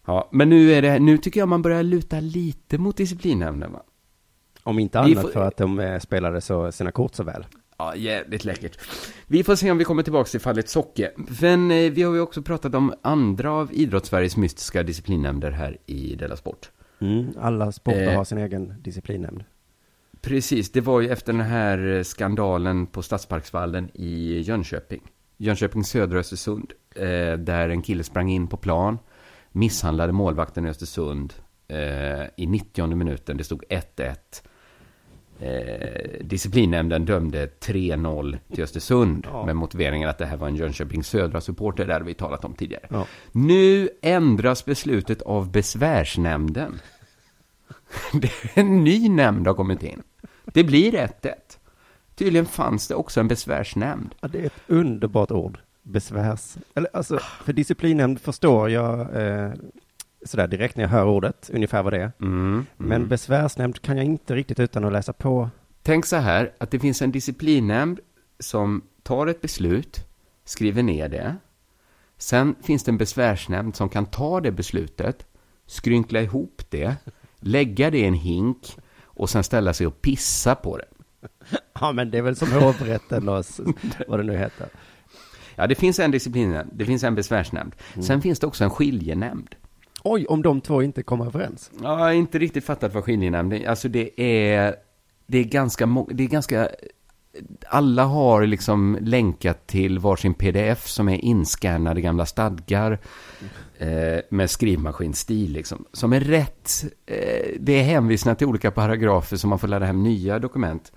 Ja, 0.06 0.28
men 0.32 0.48
nu, 0.48 0.72
är 0.72 0.82
det, 0.82 0.98
nu 0.98 1.18
tycker 1.18 1.40
jag 1.40 1.48
man 1.48 1.62
börjar 1.62 1.82
luta 1.82 2.20
lite 2.20 2.78
mot 2.78 2.96
disciplinnämnden 2.96 3.72
va? 3.72 3.82
Om 4.62 4.78
inte 4.78 5.00
annat 5.00 5.22
får... 5.22 5.28
för 5.28 5.44
att 5.44 5.56
de 5.56 5.80
eh, 5.80 5.98
spelade 5.98 6.40
så, 6.40 6.72
sina 6.72 6.92
kort 6.92 7.14
så 7.14 7.24
väl. 7.24 7.44
Ja, 7.80 7.96
jävligt 7.96 8.44
läckert. 8.44 8.78
Vi 9.26 9.44
får 9.44 9.54
se 9.54 9.70
om 9.70 9.78
vi 9.78 9.84
kommer 9.84 10.02
tillbaka 10.02 10.28
till 10.28 10.40
fallet 10.40 10.68
Socke. 10.68 11.10
Men 11.40 11.70
eh, 11.70 11.92
vi 11.92 12.02
har 12.02 12.14
ju 12.14 12.20
också 12.20 12.42
pratat 12.42 12.74
om 12.74 12.94
andra 13.02 13.52
av 13.52 13.70
idrottssveriges 13.72 14.36
mystiska 14.36 14.82
disciplinnämnder 14.82 15.50
här 15.50 15.78
i 15.86 16.14
Della 16.14 16.36
Sport. 16.36 16.70
Mm, 17.00 17.32
alla 17.38 17.72
sporter 17.72 18.08
eh, 18.08 18.16
har 18.16 18.24
sin 18.24 18.38
egen 18.38 18.74
disciplinnämnd. 18.82 19.44
Precis, 20.20 20.72
det 20.72 20.80
var 20.80 21.00
ju 21.00 21.08
efter 21.08 21.32
den 21.32 21.42
här 21.42 21.96
eh, 21.96 22.02
skandalen 22.02 22.86
på 22.86 23.02
Stadsparksvallen 23.02 23.90
i 23.94 24.40
Jönköping. 24.40 25.02
Jönköping 25.36 25.84
södra 25.84 26.18
Östersund. 26.18 26.72
Eh, 26.94 27.32
där 27.38 27.68
en 27.68 27.82
kille 27.82 28.04
sprang 28.04 28.30
in 28.30 28.46
på 28.46 28.56
plan, 28.56 28.98
misshandlade 29.52 30.12
målvakten 30.12 30.66
i 30.66 30.68
Östersund 30.68 31.34
eh, 31.68 32.24
i 32.36 32.46
90 32.46 32.94
minuten. 32.94 33.36
Det 33.36 33.44
stod 33.44 33.64
1-1. 33.96 34.16
Eh, 35.42 36.24
disciplinnämnden 36.24 37.04
dömde 37.04 37.46
3-0 37.60 38.38
till 38.54 38.64
Östersund 38.64 39.26
ja. 39.32 39.46
med 39.46 39.56
motiveringen 39.56 40.08
att 40.08 40.18
det 40.18 40.26
här 40.26 40.36
var 40.36 40.48
en 40.48 40.56
Jönköping 40.56 41.04
södra 41.04 41.40
supporter, 41.40 41.86
där 41.86 42.00
vi 42.00 42.14
talat 42.14 42.44
om 42.44 42.54
tidigare. 42.54 42.86
Ja. 42.90 43.06
Nu 43.32 43.88
ändras 44.02 44.64
beslutet 44.64 45.22
av 45.22 45.50
besvärsnämnden. 45.50 46.80
en 48.54 48.84
ny 48.84 49.08
nämnd 49.08 49.46
har 49.46 49.54
kommit 49.54 49.82
in. 49.82 50.02
Det 50.44 50.64
blir 50.64 50.92
1-1. 50.92 51.32
Tydligen 52.14 52.46
fanns 52.46 52.88
det 52.88 52.94
också 52.94 53.20
en 53.20 53.28
besvärsnämnd. 53.28 54.14
Ja, 54.20 54.28
det 54.28 54.38
är 54.38 54.46
ett 54.46 54.62
underbart 54.66 55.30
ord. 55.30 55.58
Besvärs... 55.82 56.56
Eller 56.74 56.96
alltså, 56.96 57.18
för 57.18 57.52
disciplinnämnd 57.52 58.20
förstår 58.20 58.70
jag 58.70 59.00
eh, 59.00 59.52
sådär 60.26 60.46
direkt 60.46 60.76
när 60.76 60.84
jag 60.84 60.88
hör 60.88 61.06
ordet, 61.06 61.50
ungefär 61.52 61.82
vad 61.82 61.92
det 61.92 62.02
är. 62.02 62.12
Mm, 62.20 62.52
mm. 62.52 62.66
Men 62.76 63.08
besvärsnämnd 63.08 63.82
kan 63.82 63.96
jag 63.96 64.06
inte 64.06 64.34
riktigt 64.34 64.60
utan 64.60 64.84
att 64.84 64.92
läsa 64.92 65.12
på. 65.12 65.50
Tänk 65.82 66.06
så 66.06 66.16
här, 66.16 66.52
att 66.58 66.70
det 66.70 66.78
finns 66.78 67.02
en 67.02 67.12
disciplinnämnd 67.12 68.00
som 68.38 68.82
tar 69.02 69.26
ett 69.26 69.40
beslut, 69.40 70.06
skriver 70.44 70.82
ner 70.82 71.08
det. 71.08 71.36
Sen 72.18 72.54
finns 72.62 72.84
det 72.84 72.90
en 72.90 72.98
besvärsnämnd 72.98 73.76
som 73.76 73.88
kan 73.88 74.06
ta 74.06 74.40
det 74.40 74.50
beslutet, 74.50 75.26
skrynkla 75.66 76.20
ihop 76.22 76.62
det, 76.68 76.96
lägga 77.38 77.90
det 77.90 77.98
i 77.98 78.04
en 78.04 78.14
hink 78.14 78.76
och 79.02 79.30
sen 79.30 79.44
ställa 79.44 79.74
sig 79.74 79.86
och 79.86 80.02
pissa 80.02 80.54
på 80.54 80.76
det. 80.78 80.88
Ja, 81.80 81.92
men 81.92 82.10
det 82.10 82.18
är 82.18 82.22
väl 82.22 82.36
som 82.36 82.52
hovrätten 82.52 83.28
och 83.28 83.44
vad 84.08 84.18
det 84.18 84.22
nu 84.22 84.36
heter. 84.36 84.68
Ja, 85.54 85.66
det 85.66 85.74
finns 85.74 85.98
en 85.98 86.10
disciplinnämnd, 86.10 86.70
det 86.74 86.84
finns 86.84 87.04
en 87.04 87.14
besvärsnämnd. 87.14 87.74
Mm. 87.94 88.02
Sen 88.02 88.22
finns 88.22 88.38
det 88.38 88.46
också 88.46 88.64
en 88.64 88.70
skiljenämnd. 88.70 89.54
Oj, 90.04 90.26
om 90.26 90.42
de 90.42 90.60
två 90.60 90.82
inte 90.82 91.02
kommer 91.02 91.26
överens? 91.26 91.70
Ja, 91.82 91.88
jag 91.88 92.04
har 92.04 92.12
inte 92.12 92.38
riktigt 92.38 92.64
fattat 92.64 92.94
vad 92.94 93.04
skiljenämnd 93.04 93.52
är. 93.52 93.68
Alltså 93.68 93.88
det 93.88 94.20
är, 94.20 94.74
det 95.26 95.38
är 95.38 95.44
ganska, 95.44 96.06
det 96.10 96.24
är 96.24 96.28
ganska, 96.28 96.68
alla 97.68 98.04
har 98.04 98.46
liksom 98.46 98.98
länkat 99.00 99.66
till 99.66 99.98
varsin 99.98 100.34
pdf 100.34 100.86
som 100.86 101.08
är 101.08 101.24
inskannade 101.24 102.00
gamla 102.00 102.26
stadgar 102.26 102.98
eh, 103.78 104.18
med 104.30 104.50
skrivmaskinstil 104.50 105.52
liksom. 105.52 105.84
Som 105.92 106.12
är 106.12 106.20
rätt, 106.20 106.84
eh, 107.06 107.56
det 107.60 107.72
är 107.72 107.82
hänvisningar 107.82 108.34
till 108.34 108.46
olika 108.46 108.70
paragrafer 108.70 109.36
som 109.36 109.50
man 109.50 109.58
får 109.58 109.68
ladda 109.68 109.86
hem 109.86 110.02
nya 110.02 110.38
dokument. 110.38 110.92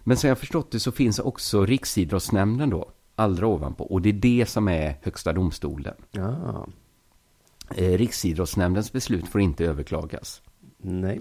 Men 0.00 0.16
som 0.16 0.28
jag 0.28 0.38
förstått 0.38 0.70
det 0.70 0.80
så 0.80 0.92
finns 0.92 1.18
också 1.18 1.66
Riksidrottsnämnden 1.66 2.70
då, 2.70 2.90
allra 3.14 3.46
ovanpå. 3.46 3.84
Och 3.84 4.02
det 4.02 4.08
är 4.08 4.12
det 4.12 4.48
som 4.48 4.68
är 4.68 4.98
högsta 5.02 5.32
domstolen. 5.32 5.94
Ja. 6.10 6.66
Eh, 7.76 7.98
Riksidrottsnämndens 7.98 8.92
beslut 8.92 9.28
får 9.28 9.40
inte 9.40 9.64
överklagas. 9.64 10.42
Nej. 10.78 11.20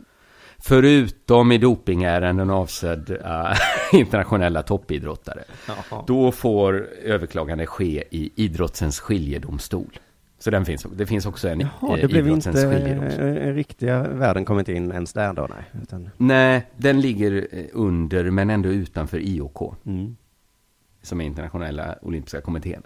Förutom 0.64 1.52
i 1.52 1.58
dopingärenden 1.58 2.50
avsedd 2.50 3.10
uh, 3.10 3.54
internationella 4.00 4.64
toppidrottare. 4.64 5.44
Jaha. 5.68 6.04
Då 6.08 6.32
får 6.32 6.88
överklagande 7.04 7.66
ske 7.66 8.04
i 8.12 8.32
idrottens 8.36 9.00
skiljedomstol. 9.00 10.00
Så 10.40 10.52
den 10.52 10.66
finns, 10.66 10.86
det 10.96 11.06
finns 11.06 11.26
också 11.26 11.50
en 11.50 11.60
Jaha, 11.60 11.98
det 12.02 12.08
blev 12.08 12.28
inte 12.28 12.52
skiljedomstol. 12.52 13.26
riktiga 13.54 14.04
världen 14.04 14.46
kommit 14.46 14.70
in 14.70 14.92
ens 14.92 15.14
där 15.14 15.34
då? 15.34 15.48
Nej, 15.50 15.84
utan... 15.84 16.10
nej 16.18 16.68
den 16.78 17.02
ligger 17.02 17.48
eh, 17.52 17.66
under 17.74 18.32
men 18.32 18.50
ändå 18.50 18.70
utanför 18.70 19.20
IOK. 19.20 19.74
Mm. 19.86 20.16
Som 21.02 21.22
är 21.22 21.26
internationella 21.26 21.96
olympiska 22.02 22.42
kommittén. 22.42 22.84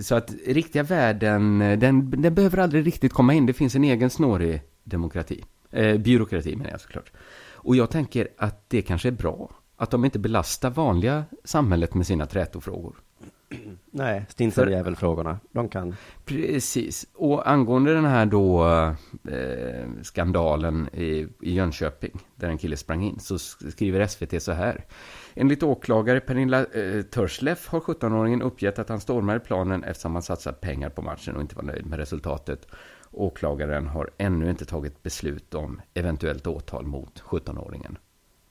Så 0.00 0.14
att 0.14 0.34
riktiga 0.46 0.82
världen, 0.82 1.58
den, 1.58 2.10
den 2.10 2.34
behöver 2.34 2.58
aldrig 2.58 2.86
riktigt 2.86 3.12
komma 3.12 3.34
in. 3.34 3.46
Det 3.46 3.52
finns 3.52 3.74
en 3.74 3.84
egen 3.84 4.10
snårig 4.10 4.62
demokrati. 4.84 5.44
Eh, 5.70 5.98
byråkrati 5.98 6.56
menar 6.56 6.70
jag 6.70 6.80
såklart. 6.80 7.12
Och 7.52 7.76
jag 7.76 7.90
tänker 7.90 8.28
att 8.36 8.70
det 8.70 8.82
kanske 8.82 9.08
är 9.08 9.12
bra. 9.12 9.50
Att 9.76 9.90
de 9.90 10.04
inte 10.04 10.18
belastar 10.18 10.70
vanliga 10.70 11.24
samhället 11.44 11.94
med 11.94 12.06
sina 12.06 12.26
trätofrågor. 12.26 12.94
Nej, 13.90 14.26
stinsarjävelfrågorna. 14.28 15.40
De 15.52 15.68
kan... 15.68 15.96
Precis. 16.24 17.06
Och 17.14 17.50
angående 17.50 17.94
den 17.94 18.04
här 18.04 18.26
då 18.26 18.66
eh, 19.30 19.86
skandalen 20.02 20.88
i, 20.92 21.28
i 21.40 21.54
Jönköping, 21.54 22.20
där 22.36 22.48
en 22.48 22.58
kille 22.58 22.76
sprang 22.76 23.04
in, 23.04 23.18
så 23.20 23.38
skriver 23.38 24.06
SVT 24.06 24.42
så 24.42 24.52
här. 24.52 24.84
Enligt 25.36 25.62
åklagare 25.62 26.20
Pernilla 26.20 26.64
eh, 26.64 27.02
Törsleff 27.02 27.68
har 27.68 27.80
17-åringen 27.80 28.42
uppgett 28.42 28.78
att 28.78 28.88
han 28.88 29.00
stormade 29.00 29.40
planen 29.40 29.84
eftersom 29.84 30.12
han 30.12 30.22
satsat 30.22 30.60
pengar 30.60 30.90
på 30.90 31.02
matchen 31.02 31.36
och 31.36 31.42
inte 31.42 31.56
var 31.56 31.62
nöjd 31.62 31.86
med 31.86 31.98
resultatet. 31.98 32.66
Åklagaren 33.10 33.86
har 33.86 34.10
ännu 34.18 34.50
inte 34.50 34.64
tagit 34.64 35.02
beslut 35.02 35.54
om 35.54 35.80
eventuellt 35.94 36.46
åtal 36.46 36.86
mot 36.86 37.22
17-åringen. 37.22 37.96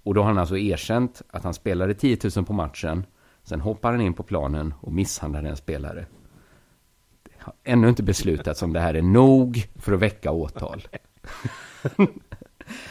Och 0.04 0.14
då 0.14 0.22
har 0.22 0.28
han 0.28 0.38
alltså 0.38 0.58
erkänt 0.58 1.22
att 1.30 1.44
han 1.44 1.54
spelade 1.54 1.94
10 1.94 2.18
000 2.36 2.46
på 2.46 2.54
matchen. 2.54 3.06
Sen 3.44 3.62
hoppar 3.62 3.92
han 3.92 4.02
in 4.02 4.14
på 4.14 4.24
planen 4.24 4.74
och 4.82 4.92
misshandlar 4.92 5.44
en 5.44 5.58
spelare. 5.58 6.06
Det 7.24 7.32
har 7.38 7.54
ännu 7.64 7.90
inte 7.90 8.04
beslutats 8.04 8.62
om 8.62 8.74
det 8.74 8.80
här 8.80 8.94
är 8.94 9.02
nog 9.02 9.68
för 9.76 9.94
att 9.94 10.00
väcka 10.00 10.32
åtal. 10.32 10.88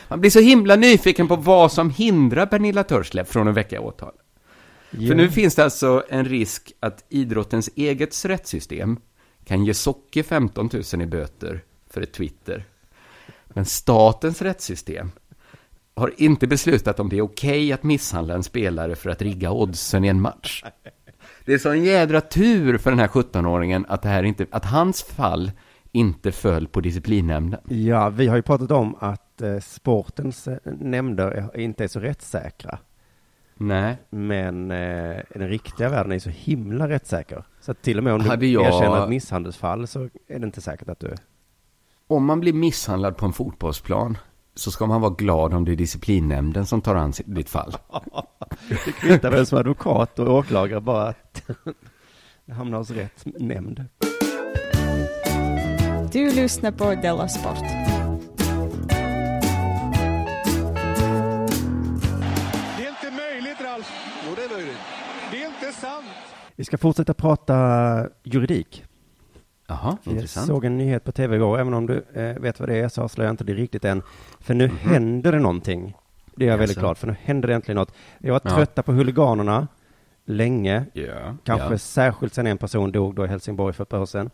Man 0.09 0.21
blir 0.21 0.31
så 0.31 0.41
himla 0.41 0.77
nyfiken 0.77 1.29
på 1.29 1.37
vad 1.37 1.73
som 1.73 1.91
hindrar 1.91 2.47
Pernilla 2.47 2.85
Törslev 2.85 3.25
från 3.25 3.49
att 3.49 3.55
väcka 3.55 3.81
åtal. 3.81 4.13
Yeah. 4.93 5.09
För 5.09 5.15
nu 5.15 5.31
finns 5.31 5.55
det 5.55 5.65
alltså 5.65 6.05
en 6.09 6.25
risk 6.25 6.73
att 6.81 7.05
idrottens 7.09 7.71
eget 7.77 8.25
rättssystem 8.25 9.01
kan 9.45 9.65
ge 9.65 9.75
Socke 9.75 10.23
15 10.23 10.71
000 10.93 11.03
i 11.03 11.07
böter 11.07 11.65
för 11.91 12.01
ett 12.01 12.13
Twitter. 12.13 12.65
Men 13.49 13.65
statens 13.65 14.43
rättssystem 14.43 15.11
har 15.95 16.13
inte 16.17 16.47
beslutat 16.47 17.01
om 17.01 17.09
det 17.09 17.19
är 17.19 17.23
okej 17.23 17.51
okay 17.51 17.73
att 17.73 17.83
misshandla 17.83 18.35
en 18.35 18.43
spelare 18.43 18.97
för 18.97 19.11
att 19.11 19.23
rigga 19.23 19.51
oddsen 19.51 20.05
i 20.05 20.09
en 20.09 20.21
match. 20.21 20.65
Det 21.45 21.55
är 21.55 21.59
så 21.59 21.71
en 21.71 21.85
jädra 21.85 22.21
tur 22.21 22.79
för 22.79 22.91
den 22.91 22.99
här 22.99 23.09
17-åringen 23.09 23.85
att, 23.89 24.03
det 24.03 24.09
här 24.09 24.23
inte, 24.23 24.47
att 24.51 24.65
hans 24.65 25.03
fall 25.03 25.51
inte 25.93 26.33
föll 26.33 26.69
på 26.69 26.81
disciplinnämnden. 26.81 27.61
Ja, 27.69 28.09
vi 28.09 28.27
har 28.27 28.37
ju 28.37 28.43
pratat 28.43 28.71
om 28.71 28.97
att 29.01 29.32
eh, 29.43 29.61
sportens 29.61 30.49
eh, 30.49 30.59
nämnder 30.65 31.51
inte 31.55 31.85
är 31.85 31.89
så 31.89 32.01
rättssäkra. 32.01 32.79
Nej. 33.55 33.97
Men 34.11 34.71
eh, 34.71 35.21
den 35.35 35.49
riktiga 35.49 35.89
världen 35.89 36.13
är 36.13 36.19
så 36.19 36.31
himla 36.31 36.89
rättssäker. 36.89 37.45
Så 37.61 37.71
att 37.71 37.83
till 37.83 37.99
och 37.99 38.05
med 38.05 38.13
om 38.13 38.39
du 38.39 38.47
jag... 38.47 38.67
erkänner 38.67 39.03
ett 39.03 39.09
misshandelsfall 39.09 39.87
så 39.87 40.09
är 40.29 40.39
det 40.39 40.47
inte 40.47 40.61
säkert 40.61 40.89
att 40.89 41.01
du... 41.01 41.15
Om 42.07 42.25
man 42.25 42.41
blir 42.41 42.53
misshandlad 42.53 43.17
på 43.17 43.27
en 43.27 43.33
fotbollsplan 43.33 44.19
så 44.55 44.71
ska 44.71 44.87
man 44.87 45.01
vara 45.01 45.15
glad 45.15 45.55
om 45.55 45.65
det 45.65 45.73
är 45.73 45.77
disciplinnämnden 45.77 46.67
som 46.67 46.81
tar 46.81 46.95
an 46.95 47.13
ditt 47.25 47.49
fall. 47.49 47.77
det 48.69 48.93
kvittar 48.93 49.31
väl 49.31 49.47
som 49.47 49.59
advokat 49.59 50.19
och 50.19 50.35
åklagare 50.35 50.81
bara 50.81 51.09
att 51.09 51.43
det 52.45 52.53
hamnar 52.53 52.79
hos 52.79 52.91
rätt 52.91 53.23
nämnd. 53.25 53.85
Du 56.13 56.35
lyssnar 56.35 56.73
på 56.73 56.95
Della 56.95 57.29
Sport. 57.29 58.02
Vi 66.57 66.65
ska 66.65 66.79
fortsätta 66.79 67.15
prata 67.15 68.09
juridik. 68.23 68.85
Jaha, 69.67 69.97
intressant. 70.05 70.49
Jag 70.49 70.57
såg 70.57 70.65
en 70.65 70.79
nyhet 70.79 71.05
på 71.05 71.13
tv 71.13 71.37
igår, 71.37 71.59
även 71.59 71.75
om 71.75 71.87
du 71.87 72.05
eh, 72.15 72.39
vet 72.39 72.61
vad 72.61 72.69
det 72.69 72.77
är 72.77 72.89
så 72.89 73.03
avslöjar 73.03 73.29
jag 73.29 73.33
inte 73.33 73.45
det 73.45 73.55
riktigt 73.55 73.85
än. 73.85 74.03
För 74.41 74.55
nu 74.55 74.65
mm 74.65 74.77
-hmm. 74.77 74.89
händer 74.89 75.33
det 75.33 75.39
någonting. 75.39 75.97
Det 76.37 76.45
är 76.45 76.49
jag 76.49 76.55
yes. 76.55 76.61
väldigt 76.61 76.79
glad 76.79 76.99
för, 76.99 77.07
nu 77.07 77.17
händer 77.23 77.49
det 77.49 77.55
äntligen 77.55 77.77
något. 77.77 77.95
Jag 78.19 78.33
var 78.33 78.41
ja. 78.45 78.51
trötta 78.51 78.83
på 78.83 78.93
huliganerna 78.93 79.69
länge. 80.25 80.85
Yeah. 80.95 81.35
Kanske 81.45 81.69
yeah. 81.69 81.79
särskilt 81.79 82.35
sen 82.35 82.47
en 82.47 82.59
person 82.59 82.93
dog 82.93 83.15
då 83.15 83.25
i 83.25 83.29
Helsingborg 83.29 83.73
för 83.73 83.83
ett 83.83 83.89
par 83.89 84.01
år 84.01 84.07
sedan. 84.07 84.31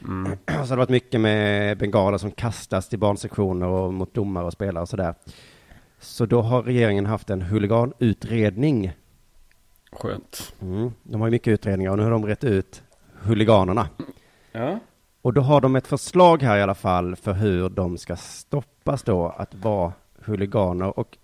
Mm. 0.00 0.32
Så 0.46 0.52
det 0.52 0.68
har 0.68 0.76
varit 0.76 0.88
mycket 0.88 1.20
med 1.20 1.78
bengaler 1.78 2.18
som 2.18 2.30
kastas 2.30 2.88
till 2.88 2.98
barnsektioner 2.98 3.66
och 3.66 3.94
mot 3.94 4.14
domare 4.14 4.44
och 4.44 4.52
spelare 4.52 4.82
och 4.82 4.88
sådär. 4.88 5.14
Så 5.98 6.26
då 6.26 6.42
har 6.42 6.62
regeringen 6.62 7.06
haft 7.06 7.30
en 7.30 7.42
huliganutredning. 7.42 8.92
Skönt. 10.00 10.54
Mm. 10.62 10.92
De 11.02 11.20
har 11.20 11.28
ju 11.28 11.30
mycket 11.30 11.52
utredningar 11.52 11.90
och 11.90 11.96
nu 11.96 12.04
har 12.04 12.10
de 12.10 12.26
rätt 12.26 12.44
ut 12.44 12.82
huliganerna. 13.22 13.88
Ja. 14.52 14.78
Och 15.22 15.32
då 15.32 15.40
har 15.40 15.60
de 15.60 15.76
ett 15.76 15.86
förslag 15.86 16.42
här 16.42 16.58
i 16.58 16.62
alla 16.62 16.74
fall 16.74 17.16
för 17.16 17.32
hur 17.32 17.68
de 17.68 17.98
ska 17.98 18.16
stoppas 18.16 19.02
då 19.02 19.34
att 19.36 19.54
vara 19.54 19.92
huliganer. 20.18 20.98
Och 20.98 21.16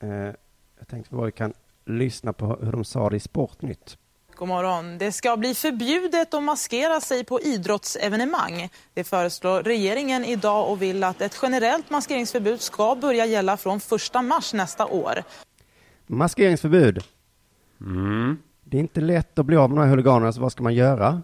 eh, 0.00 0.34
jag 0.78 0.88
tänkte 0.88 1.14
vad 1.14 1.26
vi 1.26 1.32
kan 1.32 1.52
lyssna 1.84 2.32
på 2.32 2.58
hur 2.62 2.72
de 2.72 2.84
sa 2.84 3.10
det 3.10 3.16
i 3.16 3.20
Sportnytt. 3.20 3.98
God 4.34 4.48
morgon. 4.48 4.98
Det 4.98 5.12
ska 5.12 5.36
bli 5.36 5.54
förbjudet 5.54 6.34
att 6.34 6.42
maskera 6.42 7.00
sig 7.00 7.24
på 7.24 7.40
idrottsevenemang. 7.40 8.68
Det 8.94 9.04
föreslår 9.04 9.62
regeringen 9.62 10.24
idag 10.24 10.70
och 10.70 10.82
vill 10.82 11.04
att 11.04 11.20
ett 11.20 11.38
generellt 11.42 11.90
maskeringsförbud 11.90 12.60
ska 12.60 12.94
börja 12.94 13.26
gälla 13.26 13.56
från 13.56 13.76
1 13.76 14.24
mars 14.24 14.54
nästa 14.54 14.86
år. 14.86 15.22
Maskeringsförbud. 16.06 17.04
Mm. 17.80 18.36
Det 18.64 18.76
är 18.76 18.80
inte 18.80 19.00
lätt 19.00 19.38
att 19.38 19.46
bli 19.46 19.56
av 19.56 19.70
med 19.70 19.78
de 19.78 19.82
här 19.82 19.90
huliganerna, 19.90 20.32
så 20.32 20.40
vad 20.40 20.52
ska 20.52 20.62
man 20.62 20.74
göra? 20.74 21.22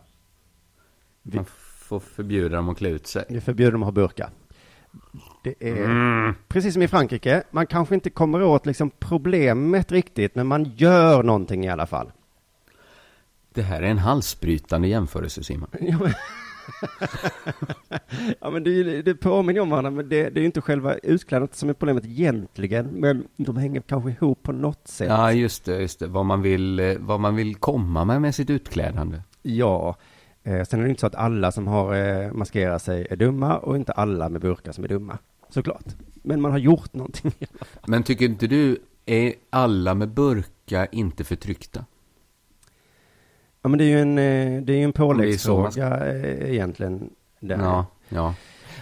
Man 1.23 1.45
får 1.79 2.01
förbjuda 2.01 2.57
dem 2.57 2.69
att 2.69 2.79
klä 2.79 2.88
ut 2.88 3.07
sig. 3.07 3.25
Vi 3.29 3.40
förbjuder 3.40 3.73
dem 3.73 3.83
att 3.83 3.87
ha 3.87 3.93
burka. 3.93 4.31
Det 5.43 5.55
är 5.61 5.85
mm. 5.85 6.35
precis 6.49 6.73
som 6.73 6.83
i 6.83 6.88
Frankrike. 6.88 7.43
Man 7.51 7.67
kanske 7.67 7.95
inte 7.95 8.11
kommer 8.11 8.43
åt 8.43 8.67
liksom 8.67 8.90
problemet 8.99 9.93
riktigt, 9.93 10.35
men 10.35 10.47
man 10.47 10.64
gör 10.77 11.23
någonting 11.23 11.64
i 11.64 11.69
alla 11.69 11.87
fall. 11.87 12.12
Det 13.55 13.62
här 13.62 13.83
är 13.83 13.87
en 13.87 13.99
halsbrytande 13.99 14.88
jämförelse, 14.88 15.45
Simon. 15.45 15.69
ja, 18.40 18.50
men 18.50 18.64
det, 18.64 19.03
det 19.03 19.14
påminner 19.14 19.61
om 19.61 19.70
varandra, 19.70 19.90
men 19.90 20.09
det, 20.09 20.31
det 20.31 20.38
är 20.38 20.40
ju 20.40 20.46
inte 20.46 20.61
själva 20.61 20.94
utklädnadet 20.94 21.57
som 21.57 21.68
är 21.68 21.72
problemet 21.72 22.05
egentligen, 22.05 22.87
men 22.87 23.24
de 23.37 23.57
hänger 23.57 23.81
kanske 23.81 24.11
ihop 24.11 24.42
på 24.42 24.53
något 24.53 24.88
sätt. 24.88 25.09
Ja, 25.09 25.33
just 25.33 25.64
det, 25.64 25.81
just 25.81 25.98
det. 25.98 26.07
Vad 26.07 26.27
man 26.27 26.42
vill, 26.42 26.81
eh, 26.81 26.96
vad 26.98 27.20
man 27.20 27.37
vill 27.37 27.55
komma 27.55 28.05
med 28.05 28.22
med 28.22 28.35
sitt 28.35 28.50
utklädande. 28.50 29.22
Ja, 29.42 29.96
Eh, 30.44 30.64
sen 30.64 30.81
är 30.81 30.85
det 30.85 30.90
inte 30.90 31.00
så 31.00 31.07
att 31.07 31.14
alla 31.14 31.53
som 31.53 31.66
har 31.66 31.94
eh, 31.94 32.33
maskerat 32.33 32.83
sig 32.83 33.07
är 33.11 33.16
dumma 33.16 33.59
och 33.59 33.77
inte 33.77 33.92
alla 33.92 34.29
med 34.29 34.40
burkar 34.40 34.72
som 34.72 34.85
är 34.85 34.88
dumma, 34.88 35.18
såklart. 35.48 35.85
Men 36.14 36.40
man 36.40 36.50
har 36.50 36.59
gjort 36.59 36.94
någonting. 36.94 37.33
Men 37.87 38.03
tycker 38.03 38.24
inte 38.24 38.46
du, 38.46 38.79
är 39.07 39.35
alla 39.50 39.94
med 39.94 40.09
burka 40.09 40.87
inte 40.87 41.24
förtryckta? 41.24 41.85
Ja, 43.64 43.68
men 43.68 43.79
det 43.79 43.85
är 43.85 43.88
ju 43.88 44.00
en, 44.00 44.18
eh, 44.18 44.62
det 44.62 44.72
är 44.72 44.85
en 44.85 44.92
påläggsfråga 44.92 46.07
eh, 46.07 46.50
egentligen. 46.50 47.11
Där. 47.40 47.59
Ja, 47.59 47.87
ja. 48.09 48.35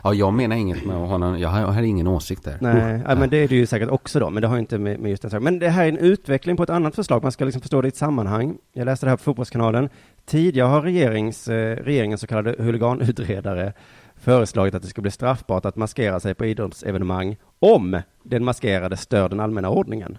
Ja, 0.05 0.15
jag 0.15 0.35
menar 0.35 0.57
inget 0.57 0.85
med 0.85 0.97
någon, 0.97 1.41
jag 1.41 1.49
har, 1.49 1.61
jag 1.61 1.67
har 1.67 1.83
ingen 1.83 2.07
åsikt 2.07 2.45
där. 2.45 2.57
Nej, 2.61 3.01
ja, 3.07 3.15
men 3.15 3.31
det 3.31 3.37
är 3.37 3.49
det 3.49 3.55
ju 3.55 3.67
säkert 3.67 3.91
också 3.91 4.21
då, 4.21 4.31
men 4.31 4.43
det 4.43 4.49
har 4.49 4.59
inte 4.59 4.79
med, 4.79 5.01
med 5.01 5.11
just 5.11 5.23
den 5.23 5.31
saken. 5.31 5.45
Men 5.45 5.59
det 5.59 5.69
här 5.69 5.85
är 5.85 5.89
en 5.89 5.99
utveckling 5.99 6.57
på 6.57 6.63
ett 6.63 6.71
annat 6.71 6.95
förslag, 6.95 7.23
man 7.23 7.33
ska 7.33 7.45
liksom 7.45 7.63
förstå 7.63 7.81
det 7.83 7.87
i 7.87 7.89
ett 7.89 7.97
sammanhang. 7.97 8.57
Jag 8.73 8.85
läste 8.85 9.07
det 9.07 9.11
här 9.11 9.17
på 9.17 9.23
Fotbollskanalen. 9.23 9.89
Tidigare 10.27 10.69
har 10.69 10.83
regerings, 10.83 11.49
eh, 11.49 11.77
regeringens 11.77 12.21
så 12.21 12.27
kallade 12.27 12.55
huliganutredare 12.59 13.73
föreslagit 14.17 14.75
att 14.75 14.83
det 14.83 14.89
ska 14.89 15.03
bli 15.03 15.11
straffbart 15.11 15.65
att 15.65 15.77
maskera 15.77 16.21
sig 16.21 16.35
på 16.35 16.47
idrottsevenemang 16.47 17.37
om 17.59 18.01
den 18.23 18.45
maskerade 18.45 18.97
stör 18.97 19.29
den 19.29 19.41
allmänna 19.41 19.71
ordningen. 19.71 20.19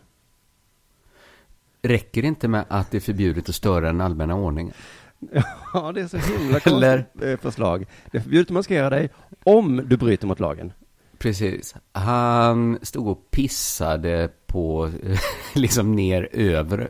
Räcker 1.85 2.21
det 2.21 2.27
inte 2.27 2.47
med 2.47 2.65
att 2.67 2.91
det 2.91 2.97
är 2.97 3.01
förbjudet 3.01 3.49
att 3.49 3.55
störa 3.55 3.85
den 3.85 4.01
allmänna 4.01 4.35
ordningen? 4.35 4.73
Ja, 5.73 5.91
det 5.91 6.01
är 6.01 6.07
så 6.07 6.17
himla 6.17 6.59
konstigt 6.59 7.23
eh, 7.23 7.37
förslag. 7.37 7.85
Det 8.11 8.17
är 8.17 8.21
förbjudet 8.21 8.47
att 8.47 8.53
maskera 8.53 8.89
dig 8.89 9.09
om 9.43 9.81
du 9.85 9.97
bryter 9.97 10.27
mot 10.27 10.39
lagen. 10.39 10.73
Precis. 11.17 11.75
Han 11.91 12.79
stod 12.81 13.07
och 13.07 13.31
pissade 13.31 14.29
på, 14.47 14.91
liksom 15.55 15.95
ner 15.95 16.29
över 16.31 16.89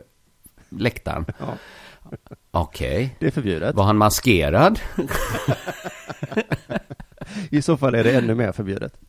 läktaren. 0.68 1.26
Ja. 1.38 1.56
Okej. 2.50 2.96
Okay. 2.96 3.08
Det 3.18 3.26
är 3.26 3.30
förbjudet. 3.30 3.74
Var 3.74 3.84
han 3.84 3.96
maskerad? 3.96 4.80
I 7.50 7.62
så 7.62 7.76
fall 7.76 7.94
är 7.94 8.04
det 8.04 8.12
ännu 8.12 8.34
mer 8.34 8.52
förbjudet. 8.52 9.00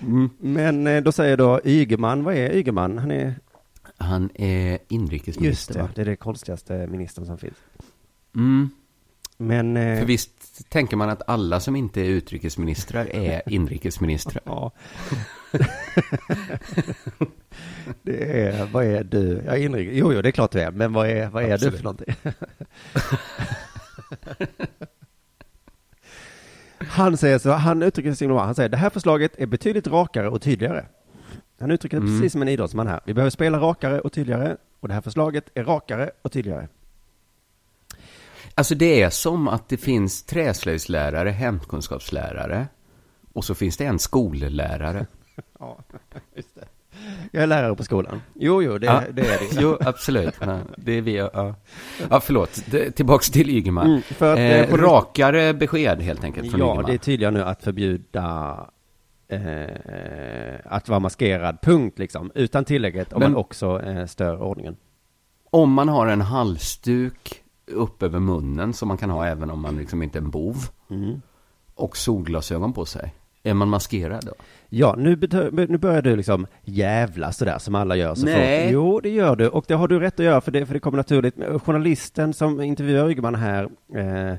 Mm. 0.00 0.30
Men 0.38 0.86
eh, 0.86 1.02
då 1.02 1.12
säger 1.12 1.36
då 1.36 1.60
Ygeman, 1.64 2.24
vad 2.24 2.34
är 2.34 2.56
Ygeman? 2.56 2.98
Han 2.98 3.10
är... 3.10 3.34
Han 3.98 4.30
är 4.34 4.78
inrikesminister. 4.88 5.44
Just 5.48 5.72
det, 5.72 5.82
va? 5.82 5.88
det 5.94 6.00
är 6.00 6.04
det 6.04 6.16
konstigaste 6.16 6.86
ministern 6.86 7.26
som 7.26 7.38
finns. 7.38 7.56
Mm. 8.34 8.70
Men... 9.36 9.76
Eh... 9.76 9.98
För 9.98 10.06
visst 10.06 10.68
tänker 10.70 10.96
man 10.96 11.10
att 11.10 11.22
alla 11.28 11.60
som 11.60 11.76
inte 11.76 12.00
är 12.00 12.04
utrikesministrar 12.04 13.06
är 13.14 13.42
inrikesministrar? 13.52 14.42
ja. 14.46 14.72
det 18.02 18.40
är, 18.40 18.66
vad 18.66 18.84
är 18.84 19.04
du? 19.04 19.42
Ja, 19.46 19.56
inrikes, 19.56 19.94
jo, 19.96 20.12
jo, 20.12 20.22
det 20.22 20.28
är 20.28 20.32
klart 20.32 20.50
du 20.50 20.60
är, 20.60 20.70
men 20.70 20.92
vad 20.92 21.08
är, 21.08 21.28
vad 21.28 21.44
är 21.44 21.58
du 21.58 21.70
för 21.70 21.84
någonting? 21.84 22.14
han 26.78 27.16
säger 27.16 27.38
så, 27.38 27.50
han 27.50 27.82
uttrycker 27.82 28.14
sig 28.14 28.28
han 28.28 28.54
säger 28.54 28.68
det 28.68 28.76
här 28.76 28.90
förslaget 28.90 29.32
är 29.38 29.46
betydligt 29.46 29.86
rakare 29.86 30.28
och 30.28 30.42
tydligare. 30.42 30.84
Han 31.58 31.70
uttrycker 31.70 31.96
det 31.96 32.06
mm. 32.06 32.18
precis 32.18 32.32
som 32.32 32.42
en 32.42 32.48
idrottsman 32.48 32.86
här. 32.86 33.00
Vi 33.04 33.14
behöver 33.14 33.30
spela 33.30 33.58
rakare 33.58 34.00
och 34.00 34.12
tydligare 34.12 34.56
och 34.80 34.88
det 34.88 34.94
här 34.94 35.00
förslaget 35.00 35.50
är 35.54 35.64
rakare 35.64 36.10
och 36.22 36.32
tydligare. 36.32 36.68
Alltså 38.54 38.74
det 38.74 39.02
är 39.02 39.10
som 39.10 39.48
att 39.48 39.68
det 39.68 39.76
finns 39.76 40.22
träslöjdslärare, 40.22 41.30
hemkunskapslärare 41.30 42.66
och 43.32 43.44
så 43.44 43.54
finns 43.54 43.76
det 43.76 43.84
en 43.84 43.98
skollärare. 43.98 45.06
ja, 45.58 45.78
just 46.34 46.54
det. 46.54 46.64
Jag 47.32 47.42
är 47.42 47.46
lärare 47.46 47.74
på 47.74 47.84
skolan. 47.84 48.22
Jo, 48.34 48.62
jo, 48.62 48.78
det, 48.78 48.86
ja. 48.86 49.02
det 49.12 49.22
är 49.22 49.38
det. 49.38 49.60
jo, 49.60 49.78
absolut. 49.80 50.34
Ja, 50.40 50.58
det 50.76 50.92
är 50.92 51.02
vi, 51.02 51.16
ja. 51.16 51.54
ja 52.10 52.20
förlåt. 52.20 52.62
Det, 52.66 52.90
tillbaks 52.90 53.30
till 53.30 53.50
Ygeman. 53.50 53.86
Mm, 53.86 54.02
för 54.02 54.32
att, 54.32 54.38
eh, 54.38 54.60
eh 54.60 54.74
rakare 54.74 55.54
besked 55.54 56.02
helt 56.02 56.24
enkelt 56.24 56.50
från 56.50 56.60
Ja, 56.60 56.66
Ygeman. 56.66 56.84
det 56.84 56.94
är 56.94 56.98
tydligare 56.98 57.34
nu 57.34 57.42
att 57.42 57.62
förbjuda 57.62 58.56
eh, 59.28 60.56
att 60.64 60.88
vara 60.88 61.00
maskerad, 61.00 61.58
punkt 61.62 61.98
liksom. 61.98 62.32
Utan 62.34 62.64
tillägget 62.64 63.12
om 63.12 63.20
Men, 63.20 63.32
man 63.32 63.40
också 63.40 63.82
eh, 63.82 64.06
stör 64.06 64.42
ordningen. 64.42 64.76
Om 65.50 65.72
man 65.72 65.88
har 65.88 66.06
en 66.06 66.20
halsduk 66.20 67.42
upp 67.66 68.02
över 68.02 68.18
munnen 68.18 68.72
som 68.72 68.88
man 68.88 68.96
kan 68.96 69.10
ha 69.10 69.26
även 69.26 69.50
om 69.50 69.60
man 69.60 69.76
liksom 69.76 70.02
inte 70.02 70.18
är 70.18 70.22
en 70.22 70.30
bov. 70.30 70.56
Mm. 70.90 71.22
Och 71.74 71.96
solglasögon 71.96 72.72
på 72.72 72.84
sig. 72.84 73.14
Är 73.42 73.54
man 73.54 73.68
maskerad 73.68 74.24
då? 74.26 74.32
Ja, 74.68 74.94
nu, 74.98 75.16
nu 75.52 75.78
börjar 75.78 76.02
du 76.02 76.16
liksom 76.16 76.46
jävla 76.64 77.32
sådär 77.32 77.58
som 77.58 77.74
alla 77.74 77.96
gör. 77.96 78.14
Så 78.14 78.24
Nej. 78.24 78.62
Folk, 78.62 78.72
jo, 78.72 79.00
det 79.00 79.08
gör 79.08 79.36
du. 79.36 79.48
Och 79.48 79.64
det 79.68 79.74
har 79.74 79.88
du 79.88 80.00
rätt 80.00 80.20
att 80.20 80.26
göra 80.26 80.40
för 80.40 80.52
det, 80.52 80.66
för 80.66 80.74
det 80.74 80.80
kommer 80.80 80.96
naturligt. 80.96 81.34
Journalisten 81.64 82.32
som 82.32 82.60
intervjuar 82.60 83.10
Ygeman 83.10 83.34
här 83.34 83.68
eh, 83.94 84.36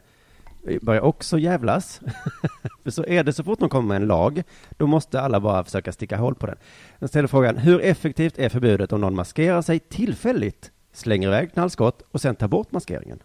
börjar 0.82 1.02
också 1.02 1.40
jävlas. 1.40 2.02
för 2.84 2.92
så 2.92 3.06
är 3.06 3.24
det 3.24 3.34
så 3.34 3.44
fort 3.44 3.60
någon 3.60 3.70
kommer 3.70 3.88
med 3.88 4.02
en 4.02 4.08
lag, 4.08 4.44
då 4.78 4.88
måste 4.88 5.22
alla 5.22 5.40
bara 5.40 5.64
försöka 5.64 5.92
sticka 5.92 6.18
hål 6.18 6.36
på 6.36 6.46
den. 6.46 6.58
Jag 7.00 7.10
ställer 7.10 7.28
frågan, 7.28 7.58
hur 7.58 7.82
effektivt 7.82 8.40
är 8.40 8.50
förbudet 8.50 8.94
om 8.94 9.02
någon 9.02 9.16
maskerar 9.16 9.62
sig 9.62 9.80
tillfälligt, 9.80 10.72
slänger 10.94 11.28
iväg 11.28 11.54
knallskott 11.54 12.02
och 12.12 12.22
sen 12.22 12.36
tar 12.36 12.48
bort 12.48 12.72
maskeringen? 12.72 13.20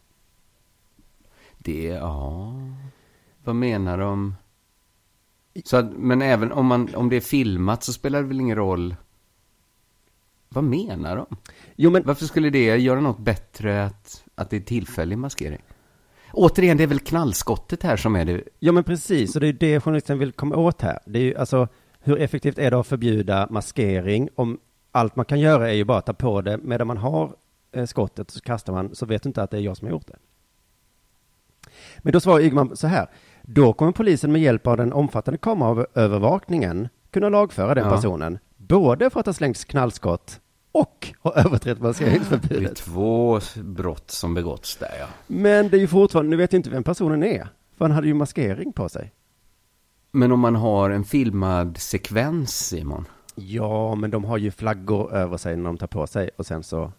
Det, 1.58 1.84
ja... 1.86 2.54
Vad 3.44 3.56
menar 3.56 3.98
de? 3.98 4.34
Så 5.64 5.76
att, 5.76 5.92
men 5.92 6.22
även 6.22 6.52
om, 6.52 6.66
man, 6.66 6.94
om 6.94 7.08
det 7.08 7.16
är 7.16 7.20
filmat 7.20 7.84
så 7.84 7.92
spelar 7.92 8.22
det 8.22 8.28
väl 8.28 8.40
ingen 8.40 8.56
roll? 8.56 8.96
Vad 10.48 10.64
menar 10.64 11.16
de? 11.16 11.36
Jo, 11.76 11.90
men... 11.90 12.02
Varför 12.04 12.24
skulle 12.24 12.50
det 12.50 12.76
göra 12.76 13.00
något 13.00 13.18
bättre 13.18 13.84
att, 13.84 14.24
att 14.34 14.50
det 14.50 14.56
är 14.56 14.60
tillfällig 14.60 15.18
maskering? 15.18 15.62
Återigen, 16.32 16.76
det 16.76 16.82
är 16.82 16.86
väl 16.86 17.00
knallskottet 17.00 17.82
här 17.82 17.96
som 17.96 18.16
är 18.16 18.24
det. 18.24 18.42
Ja, 18.58 18.72
men 18.72 18.84
precis, 18.84 19.34
och 19.34 19.40
det 19.40 19.48
är 19.48 19.52
det 19.52 19.80
journalisten 19.80 20.18
vill 20.18 20.32
komma 20.32 20.56
åt 20.56 20.82
här. 20.82 20.98
Det 21.06 21.18
är 21.18 21.22
ju 21.22 21.36
alltså, 21.36 21.68
hur 22.00 22.20
effektivt 22.20 22.58
är 22.58 22.70
det 22.70 22.78
att 22.78 22.86
förbjuda 22.86 23.46
maskering 23.50 24.28
om 24.34 24.58
allt 24.92 25.16
man 25.16 25.24
kan 25.24 25.40
göra 25.40 25.70
är 25.70 25.74
ju 25.74 25.84
bara 25.84 25.98
att 25.98 26.06
ta 26.06 26.12
på 26.12 26.40
det 26.40 26.58
medan 26.58 26.86
man 26.86 26.96
har 26.96 27.34
eh, 27.72 27.84
skottet 27.84 28.30
så 28.30 28.40
kastar 28.40 28.72
man 28.72 28.94
så 28.94 29.06
vet 29.06 29.22
du 29.22 29.28
inte 29.28 29.42
att 29.42 29.50
det 29.50 29.56
är 29.56 29.60
jag 29.60 29.76
som 29.76 29.86
har 29.86 29.92
gjort 29.92 30.06
det. 30.06 30.16
Men 31.98 32.12
då 32.12 32.20
svarar 32.20 32.40
Ygeman 32.40 32.76
så 32.76 32.86
här. 32.86 33.06
Då 33.42 33.72
kommer 33.72 33.92
polisen 33.92 34.32
med 34.32 34.42
hjälp 34.42 34.66
av 34.66 34.76
den 34.76 34.92
omfattande 34.92 35.38
kameraövervakningen 35.38 36.88
kunna 37.10 37.28
lagföra 37.28 37.74
den 37.74 37.84
ja. 37.84 37.90
personen, 37.90 38.38
både 38.56 39.10
för 39.10 39.20
att 39.20 39.26
ha 39.26 39.32
slängts 39.32 39.64
knallskott 39.64 40.40
och 40.72 41.08
ha 41.22 41.34
överträtt 41.34 41.80
maskeringsförbudet. 41.80 42.62
Det 42.62 42.70
är 42.70 42.74
två 42.74 43.40
brott 43.62 44.10
som 44.10 44.34
begåtts 44.34 44.76
där, 44.76 44.94
ja. 45.00 45.06
Men 45.26 45.68
det 45.68 45.76
är 45.76 45.80
ju 45.80 45.86
fortfarande, 45.86 46.30
nu 46.30 46.36
vet 46.36 46.52
jag 46.52 46.58
inte 46.58 46.70
vem 46.70 46.84
personen 46.84 47.22
är, 47.22 47.48
för 47.76 47.84
han 47.84 47.90
hade 47.90 48.06
ju 48.06 48.14
maskering 48.14 48.72
på 48.72 48.88
sig. 48.88 49.12
Men 50.12 50.32
om 50.32 50.40
man 50.40 50.56
har 50.56 50.90
en 50.90 51.04
filmad 51.04 51.78
sekvens, 51.78 52.66
Simon? 52.66 53.04
Ja, 53.34 53.94
men 53.94 54.10
de 54.10 54.24
har 54.24 54.38
ju 54.38 54.50
flaggor 54.50 55.14
över 55.14 55.36
sig 55.36 55.56
när 55.56 55.64
de 55.64 55.76
tar 55.78 55.86
på 55.86 56.06
sig 56.06 56.30
och 56.36 56.46
sen 56.46 56.62
så 56.62 56.92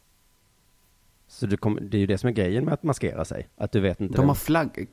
så 1.28 1.46
det, 1.46 1.58
kom, 1.58 1.80
det 1.82 1.98
är 1.98 2.00
ju 2.00 2.08
det 2.08 2.18
som 2.18 2.28
är 2.28 2.34
grejen 2.34 2.66
med 2.66 2.74
att 2.74 2.84
maskera 2.84 3.26
sig. 3.26 3.48
Att 3.58 3.72
du 3.72 3.80
vet 3.80 4.02
inte. 4.02 4.18
De 4.18 4.28
har 4.28 4.36
flagg... 4.36 4.88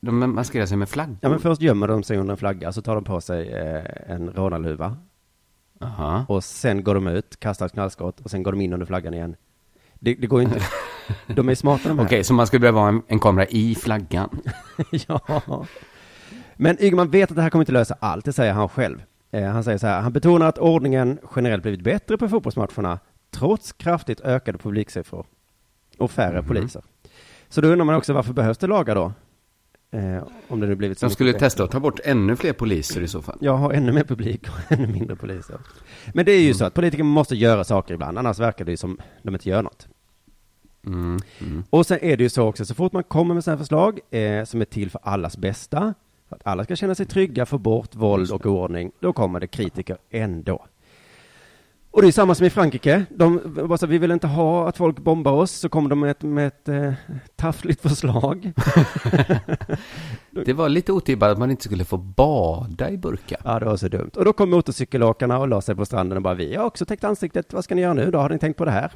De 0.00 0.34
maskerar 0.34 0.66
sig 0.66 0.76
med 0.76 0.88
flaggor? 0.88 1.16
Ja, 1.20 1.28
men 1.28 1.38
först 1.38 1.60
gömmer 1.60 1.88
de 1.88 2.02
sig 2.02 2.18
under 2.18 2.32
en 2.32 2.38
flagga, 2.38 2.72
så 2.72 2.82
tar 2.82 2.94
de 2.94 3.04
på 3.04 3.20
sig 3.20 3.52
eh, 3.52 4.12
en 4.12 4.30
rånarluva. 4.30 4.96
Aha. 5.80 6.24
Och 6.28 6.44
sen 6.44 6.84
går 6.84 6.94
de 6.94 7.06
ut, 7.06 7.40
kastar 7.40 7.66
ett 7.66 7.72
knallskott 7.72 8.20
och 8.20 8.30
sen 8.30 8.42
går 8.42 8.52
de 8.52 8.60
in 8.60 8.72
under 8.72 8.86
flaggan 8.86 9.14
igen. 9.14 9.36
Det, 9.94 10.14
det 10.14 10.26
går 10.26 10.40
ju 10.40 10.46
inte. 10.46 10.60
De 11.26 11.48
är 11.48 11.54
smarta 11.54 11.88
de 11.88 11.98
här. 11.98 12.06
Okej, 12.06 12.24
så 12.24 12.34
man 12.34 12.46
skulle 12.46 12.60
behöva 12.60 12.80
ha 12.80 12.88
en, 12.88 13.02
en 13.06 13.18
kamera 13.18 13.46
i 13.46 13.74
flaggan? 13.74 14.40
ja. 14.90 15.66
Men 16.56 16.82
Ygeman 16.82 17.10
vet 17.10 17.30
att 17.30 17.36
det 17.36 17.42
här 17.42 17.50
kommer 17.50 17.62
inte 17.62 17.72
lösa 17.72 17.96
allt, 18.00 18.24
det 18.24 18.32
säger 18.32 18.52
han 18.52 18.68
själv. 18.68 19.02
Eh, 19.30 19.44
han 19.44 19.64
säger 19.64 19.78
så 19.78 19.86
här, 19.86 20.00
han 20.00 20.12
betonar 20.12 20.46
att 20.46 20.58
ordningen 20.58 21.18
generellt 21.36 21.62
blivit 21.62 21.80
bättre 21.80 22.18
på 22.18 22.28
fotbollsmatcherna, 22.28 22.98
trots 23.30 23.72
kraftigt 23.72 24.20
ökade 24.20 24.58
publiksiffror 24.58 25.26
och 25.98 26.10
färre 26.10 26.38
mm. 26.38 26.44
poliser. 26.44 26.82
Så 27.48 27.60
då 27.60 27.68
undrar 27.68 27.84
man 27.84 27.94
också 27.94 28.12
varför 28.12 28.32
behövs 28.32 28.58
det 28.58 28.66
lagar 28.66 28.94
då? 28.94 29.12
Eh, 29.92 30.22
om 30.48 30.60
det 30.60 30.66
nu 30.66 30.74
blivit 30.74 30.98
så 30.98 31.06
De 31.06 31.12
skulle 31.12 31.32
testa 31.32 31.64
att 31.64 31.70
ta 31.70 31.80
bort 31.80 32.00
ännu 32.04 32.36
fler 32.36 32.52
poliser 32.52 33.00
i 33.00 33.08
så 33.08 33.22
fall. 33.22 33.38
Jag 33.40 33.56
har 33.56 33.72
ännu 33.72 33.92
mer 33.92 34.04
publik 34.04 34.48
och 34.48 34.54
ännu 34.72 34.86
mindre 34.86 35.16
poliser. 35.16 35.58
Men 36.14 36.24
det 36.24 36.32
är 36.32 36.38
ju 36.40 36.44
mm. 36.44 36.54
så 36.54 36.64
att 36.64 36.74
politiker 36.74 37.04
måste 37.04 37.36
göra 37.36 37.64
saker 37.64 37.94
ibland, 37.94 38.18
annars 38.18 38.38
verkar 38.38 38.64
det 38.64 38.70
ju 38.70 38.76
som 38.76 38.98
de 39.22 39.34
inte 39.34 39.48
gör 39.48 39.62
något. 39.62 39.88
Mm. 40.86 41.18
Mm. 41.40 41.64
Och 41.70 41.86
sen 41.86 41.98
är 42.02 42.16
det 42.16 42.22
ju 42.22 42.28
så 42.28 42.46
också, 42.46 42.64
så 42.64 42.74
fort 42.74 42.92
man 42.92 43.02
kommer 43.02 43.34
med 43.34 43.44
sådana 43.44 43.58
förslag 43.58 44.00
eh, 44.10 44.44
som 44.44 44.60
är 44.60 44.64
till 44.64 44.90
för 44.90 45.00
allas 45.04 45.36
bästa, 45.36 45.94
för 46.28 46.36
att 46.36 46.42
alla 46.44 46.64
ska 46.64 46.76
känna 46.76 46.94
sig 46.94 47.06
trygga, 47.06 47.46
få 47.46 47.58
bort 47.58 47.94
våld 47.94 48.30
och 48.30 48.46
oordning, 48.46 48.92
då 49.00 49.12
kommer 49.12 49.40
det 49.40 49.46
kritiker 49.46 49.98
ändå. 50.10 50.66
Och 51.92 52.02
det 52.02 52.08
är 52.08 52.12
samma 52.12 52.34
som 52.34 52.46
i 52.46 52.50
Frankrike. 52.50 53.04
De 53.10 53.40
bara 53.68 53.78
så, 53.78 53.86
vi 53.86 53.98
vill 53.98 54.10
inte 54.10 54.26
ha 54.26 54.68
att 54.68 54.76
folk 54.76 54.98
bombar 54.98 55.32
oss, 55.32 55.50
så 55.50 55.68
kommer 55.68 55.90
de 55.90 56.00
med 56.00 56.10
ett, 56.10 56.22
med 56.22 56.46
ett 56.46 56.68
eh, 56.68 56.92
taffligt 57.36 57.82
förslag. 57.82 58.52
det 60.44 60.52
var 60.52 60.68
lite 60.68 60.92
otippat 60.92 61.30
att 61.30 61.38
man 61.38 61.50
inte 61.50 61.64
skulle 61.64 61.84
få 61.84 61.96
bada 61.96 62.90
i 62.90 62.96
burka. 62.96 63.36
Ja, 63.44 63.58
det 63.58 63.64
var 63.64 63.76
så 63.76 63.88
dumt. 63.88 64.10
Och 64.16 64.24
då 64.24 64.32
kom 64.32 64.50
motorcykelåkarna 64.50 65.38
och 65.38 65.48
la 65.48 65.60
sig 65.60 65.76
på 65.76 65.86
stranden 65.86 66.16
och 66.16 66.22
bara, 66.22 66.34
vi 66.34 66.54
har 66.54 66.64
också 66.64 66.84
täckt 66.84 67.04
ansiktet, 67.04 67.52
vad 67.52 67.64
ska 67.64 67.74
ni 67.74 67.82
göra 67.82 67.94
nu 67.94 68.10
då? 68.10 68.18
Har 68.18 68.28
ni 68.28 68.38
tänkt 68.38 68.56
på 68.56 68.64
det 68.64 68.70
här? 68.70 68.92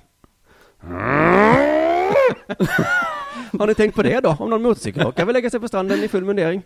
har 3.59 3.67
ni 3.67 3.75
tänkt 3.75 3.95
på 3.95 4.03
det 4.03 4.21
då? 4.21 4.37
Om 4.39 4.51
någon 4.51 4.63
motorcykelåkare 4.63 5.27
vill 5.27 5.35
lägga 5.35 5.51
sig 5.51 5.61
på 5.61 5.69
stranden 5.69 6.05
i 6.05 6.09
full 6.09 6.25
mundering? 6.25 6.63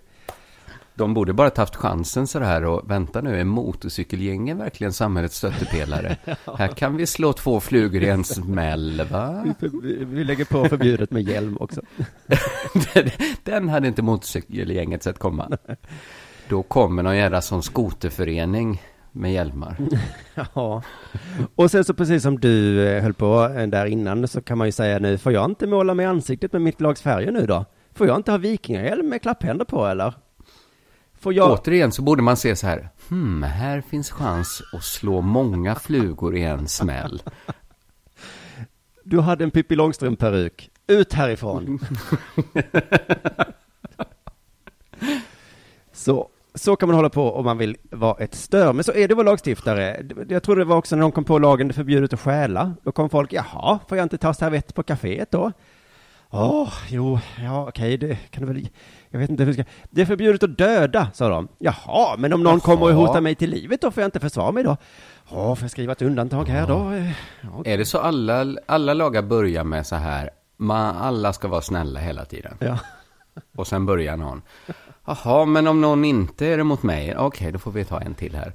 De 0.98 1.14
borde 1.14 1.32
bara 1.32 1.50
haft 1.56 1.76
chansen 1.76 2.26
så 2.26 2.38
här 2.38 2.64
och 2.64 2.90
vänta 2.90 3.20
nu, 3.20 3.40
är 3.40 3.44
motorcykelgängen 3.44 4.58
verkligen 4.58 4.92
samhällets 4.92 5.36
stöttepelare? 5.36 6.16
ja. 6.44 6.56
Här 6.56 6.68
kan 6.68 6.96
vi 6.96 7.06
slå 7.06 7.32
två 7.32 7.60
flugor 7.60 8.02
i 8.02 8.08
en 8.08 8.24
smäll, 8.24 9.02
va? 9.10 9.44
Vi, 9.60 10.04
vi 10.04 10.24
lägger 10.24 10.44
på 10.44 10.64
förbjudet 10.64 11.10
med 11.10 11.22
hjälm 11.22 11.56
också. 11.60 11.80
Den 13.44 13.68
hade 13.68 13.88
inte 13.88 14.02
motorcykelgänget 14.02 15.02
sett 15.02 15.18
komma. 15.18 15.58
Då 16.48 16.62
kommer 16.62 17.02
någon 17.02 17.16
jävla 17.16 17.40
sån 17.40 17.62
skoterförening 17.62 18.82
med 19.12 19.32
hjälmar. 19.32 19.76
ja, 20.54 20.82
och 21.54 21.70
sen 21.70 21.84
så 21.84 21.94
precis 21.94 22.22
som 22.22 22.40
du 22.40 22.86
eh, 22.88 23.02
höll 23.02 23.14
på 23.14 23.52
eh, 23.56 23.66
där 23.66 23.86
innan 23.86 24.28
så 24.28 24.40
kan 24.40 24.58
man 24.58 24.68
ju 24.68 24.72
säga 24.72 24.98
nu, 24.98 25.18
får 25.18 25.32
jag 25.32 25.44
inte 25.44 25.66
måla 25.66 25.94
med 25.94 26.08
ansiktet 26.08 26.52
med 26.52 26.62
mitt 26.62 26.80
lags 26.80 27.02
färger 27.02 27.32
nu 27.32 27.46
då? 27.46 27.64
Får 27.94 28.06
jag 28.06 28.16
inte 28.16 28.30
ha 28.30 28.38
vikingahjälm 28.38 29.08
med 29.08 29.22
klapphänder 29.22 29.64
på 29.64 29.86
eller? 29.86 30.14
Får 31.20 31.34
jag... 31.34 31.50
Återigen 31.50 31.92
så 31.92 32.02
borde 32.02 32.22
man 32.22 32.36
se 32.36 32.56
så 32.56 32.66
här, 32.66 32.88
hmm, 33.08 33.42
här 33.42 33.80
finns 33.80 34.10
chans 34.10 34.62
att 34.72 34.84
slå 34.84 35.20
många 35.20 35.74
flugor 35.74 36.36
i 36.36 36.42
en 36.42 36.68
smäll. 36.68 37.22
Du 39.04 39.20
hade 39.20 39.44
en 39.44 39.50
Pippi 39.50 39.76
Långstrump-peruk. 39.76 40.70
Ut 40.86 41.12
härifrån. 41.12 41.78
så, 45.92 46.28
så 46.54 46.76
kan 46.76 46.88
man 46.88 46.96
hålla 46.96 47.10
på 47.10 47.32
om 47.32 47.44
man 47.44 47.58
vill 47.58 47.76
vara 47.82 48.24
ett 48.24 48.34
stör. 48.34 48.72
Men 48.72 48.84
så 48.84 48.92
är 48.92 49.08
det 49.08 49.14
vår 49.14 49.24
lagstiftare. 49.24 50.06
Jag 50.28 50.42
tror 50.42 50.56
det 50.56 50.64
var 50.64 50.76
också 50.76 50.96
när 50.96 51.02
de 51.02 51.12
kom 51.12 51.24
på 51.24 51.38
lagen 51.38 51.68
det 51.68 51.74
förbjudet 51.74 52.12
att 52.12 52.20
stjäla. 52.20 52.74
Då 52.82 52.92
kom 52.92 53.10
folk, 53.10 53.32
jaha, 53.32 53.78
får 53.88 53.98
jag 53.98 54.04
inte 54.04 54.18
ta 54.18 54.34
servett 54.34 54.74
på 54.74 54.82
kaféet 54.82 55.30
då? 55.30 55.52
Åh, 56.30 56.62
oh, 56.62 56.72
jo, 56.88 57.18
ja 57.42 57.68
okej, 57.68 57.96
det 57.96 58.18
kan 58.30 58.46
du 58.46 58.52
väl, 58.52 58.68
jag 59.10 59.18
vet 59.18 59.30
inte 59.30 59.44
hur 59.44 59.52
ska, 59.52 59.64
det 59.90 60.00
är 60.00 60.06
förbjudet 60.06 60.42
att 60.42 60.58
döda, 60.58 61.10
sa 61.14 61.28
de. 61.28 61.48
Jaha, 61.58 62.16
men 62.18 62.32
om 62.32 62.42
någon 62.42 62.52
Jaha. 62.52 62.60
kommer 62.60 62.86
och 62.86 62.92
hotar 62.92 63.20
mig 63.20 63.34
till 63.34 63.50
livet 63.50 63.80
då 63.80 63.90
får 63.90 64.00
jag 64.00 64.08
inte 64.08 64.20
försvara 64.20 64.52
mig 64.52 64.64
då? 64.64 64.76
Ja, 65.30 65.56
får 65.56 65.64
jag 65.64 65.70
skriva 65.70 65.92
ett 65.92 66.02
undantag 66.02 66.44
här 66.44 66.66
då? 66.66 67.02
Ja. 67.40 67.62
Är 67.64 67.78
det 67.78 67.84
så 67.84 67.98
alla, 67.98 68.56
alla 68.66 68.94
lagar 68.94 69.22
börjar 69.22 69.64
med 69.64 69.86
så 69.86 69.96
här, 69.96 70.30
man, 70.56 70.96
alla 70.96 71.32
ska 71.32 71.48
vara 71.48 71.62
snälla 71.62 72.00
hela 72.00 72.24
tiden? 72.24 72.56
Ja. 72.58 72.78
Och 73.56 73.66
sen 73.66 73.86
börjar 73.86 74.16
någon. 74.16 74.42
Jaha, 75.06 75.44
men 75.44 75.66
om 75.66 75.80
någon 75.80 76.04
inte 76.04 76.46
är 76.46 76.56
det 76.56 76.64
mot 76.64 76.82
mig, 76.82 77.16
okej, 77.16 77.26
okay, 77.26 77.50
då 77.50 77.58
får 77.58 77.70
vi 77.70 77.84
ta 77.84 78.00
en 78.00 78.14
till 78.14 78.34
här. 78.34 78.52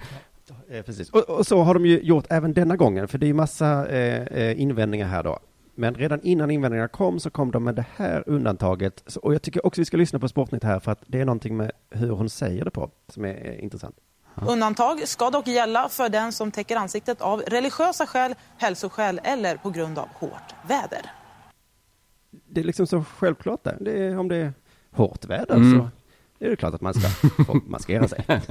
Precis, 0.86 1.10
och, 1.10 1.30
och, 1.30 1.48
så 1.48 1.62
har 1.62 1.74
de 1.74 1.86
ju 1.86 2.00
gjort 2.02 2.26
även 2.30 2.54
denna 2.54 2.76
gången, 2.76 3.08
för 3.08 3.18
det 3.18 3.26
är 3.26 3.28
ju 3.28 3.34
massa 3.34 3.88
eh, 3.90 4.22
eh 4.22 4.62
invändningar 4.62 5.08
här 5.08 5.24
då. 5.24 5.40
Men 5.76 5.96
redan 5.96 6.22
innan 6.22 6.52
invändningarna 6.52 6.88
kom 6.88 7.20
så 7.20 7.30
kom 7.30 7.52
de 7.52 7.64
med 7.64 7.76
det 7.76 7.86
här 7.96 8.24
undantaget. 8.28 9.04
Så, 9.08 9.20
och 9.20 9.34
jag 9.34 9.42
tycker 9.42 9.66
också 9.66 9.82
vi 9.82 9.86
ska 9.86 9.98
lyssna 9.98 10.20
på 10.20 10.28
Sportnytt 10.28 10.64
här 10.64 10.80
för 10.80 10.92
att 10.92 11.04
det 11.08 11.22
är 11.22 11.26
någonting 11.26 11.58
med 11.58 11.72
hur 11.90 12.10
hon 12.10 12.30
säger 12.30 12.66
det 12.66 12.72
på 12.72 12.92
som 13.08 13.26
är 13.26 13.48
eh, 13.48 13.64
intressant. 13.64 13.96
Undantag 14.36 15.08
ska 15.08 15.30
dock 15.30 15.48
gälla 15.48 15.90
för 15.90 16.10
den 16.10 16.32
som 16.32 16.52
täcker 16.52 16.76
ansiktet 16.76 17.22
av 17.22 17.40
religiösa 17.40 18.06
skäl, 18.06 18.36
hälsoskäl 18.58 19.22
eller 19.24 19.58
på 19.58 19.70
grund 19.70 20.00
av 20.00 20.08
hårt 20.14 20.54
väder. 20.68 21.12
Det 22.32 22.60
är 22.60 22.66
liksom 22.66 22.88
så 22.88 23.04
självklart 23.04 23.64
där. 23.64 23.78
Det 23.82 24.04
är, 24.04 24.18
om 24.18 24.28
det 24.28 24.36
är 24.36 24.54
hårt 24.92 25.26
väder 25.26 25.56
mm. 25.56 25.80
så 25.80 25.90
är 26.46 26.50
det 26.50 26.56
klart 26.56 26.74
att 26.74 26.82
man 26.82 26.94
ska 26.94 27.30
få 27.46 27.62
maskera 27.66 28.08
sig. 28.08 28.26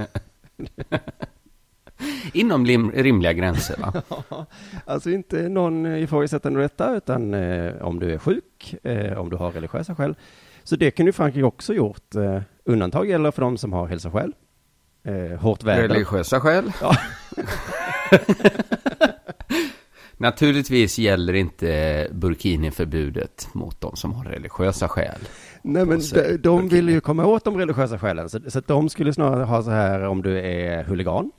Inom 2.33 2.65
lim, 2.65 2.91
rimliga 2.91 3.33
gränser 3.33 3.77
va? 3.77 3.93
alltså 4.85 5.09
inte 5.09 5.49
någon 5.49 5.85
ifrågasättande 5.85 6.61
detta, 6.61 6.95
utan 6.95 7.33
eh, 7.33 7.73
om 7.81 7.99
du 7.99 8.13
är 8.13 8.17
sjuk, 8.17 8.75
eh, 8.83 9.17
om 9.19 9.29
du 9.29 9.35
har 9.35 9.51
religiösa 9.51 9.95
skäl. 9.95 10.15
Så 10.63 10.75
det 10.75 10.91
kan 10.91 11.05
ju 11.05 11.11
Frankrike 11.11 11.45
också 11.45 11.73
gjort. 11.73 12.15
Eh, 12.15 12.41
undantag 12.65 13.09
gäller 13.09 13.31
för 13.31 13.41
de 13.41 13.57
som 13.57 13.73
har 13.73 13.87
hälsoskäl. 13.87 14.33
Eh, 15.03 15.39
hårt 15.39 15.63
väder. 15.63 15.87
Religiösa 15.87 16.39
skäl? 16.39 16.71
Ja. 16.81 16.95
Naturligtvis 20.17 20.99
gäller 20.99 21.33
inte 21.33 22.07
burkini-förbudet 22.11 23.47
mot 23.53 23.81
de 23.81 23.95
som 23.95 24.13
har 24.13 24.23
religiösa 24.23 24.87
skäl. 24.87 25.19
Nej, 25.61 25.85
men 25.85 26.01
de, 26.13 26.37
de 26.37 26.69
vill 26.69 26.89
ju 26.89 27.01
komma 27.01 27.25
åt 27.25 27.43
de 27.43 27.57
religiösa 27.57 27.99
skälen, 27.99 28.29
så, 28.29 28.39
så 28.47 28.59
de 28.59 28.89
skulle 28.89 29.13
snarare 29.13 29.43
ha 29.43 29.63
så 29.63 29.69
här 29.69 30.01
om 30.03 30.21
du 30.21 30.39
är 30.39 30.83
huligan. 30.83 31.31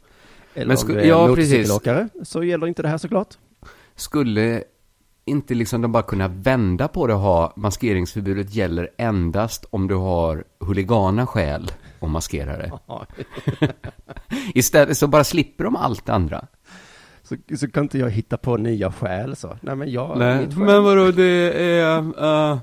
Eller 0.55 0.67
men 0.67 0.77
om 0.77 0.89
du 0.89 1.01
är 1.01 1.05
ja, 1.05 1.27
motorcykelåkare, 1.27 2.09
så 2.23 2.45
gäller 2.45 2.67
inte 2.67 2.83
det 2.83 2.89
här 2.89 2.99
såklart. 2.99 3.39
Skulle 3.95 4.65
inte 5.25 5.55
liksom 5.55 5.83
de 5.83 5.93
bara 5.93 6.03
kunna 6.03 6.29
vända 6.29 6.89
på 6.89 7.07
det 7.07 7.15
och 7.15 7.21
ha 7.21 7.53
maskeringsförbudet 7.57 8.55
gäller 8.55 8.91
endast 8.99 9.65
om 9.71 9.89
du 9.89 9.95
har 9.95 10.45
huligana 10.61 11.27
skäl 11.27 11.71
och 12.01 12.11
maskera 12.11 12.57
det. 12.57 12.73
Istället 14.55 14.99
så 14.99 15.07
bara 15.07 15.25
slipper 15.25 15.65
de 15.65 15.77
allt 15.77 16.07
det 16.07 16.13
andra. 16.13 16.47
Så, 17.23 17.37
så 17.59 17.71
kan 17.71 17.83
inte 17.83 17.99
jag 17.99 18.11
hitta 18.11 18.37
på 18.37 18.57
nya 18.57 18.93
skäl 18.93 19.37
så. 19.37 19.59
Nej 19.61 19.77
men 19.77 19.93
jag, 19.93 20.19
Nej, 20.19 20.49
men 20.57 20.85
vadå 20.85 21.11
det 21.11 21.53
är, 21.53 21.99
uh, 21.99 22.59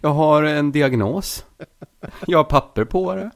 jag 0.02 0.10
har 0.10 0.42
en 0.42 0.72
diagnos. 0.72 1.44
Jag 2.26 2.38
har 2.38 2.44
papper 2.44 2.84
på 2.84 3.14
det. 3.14 3.30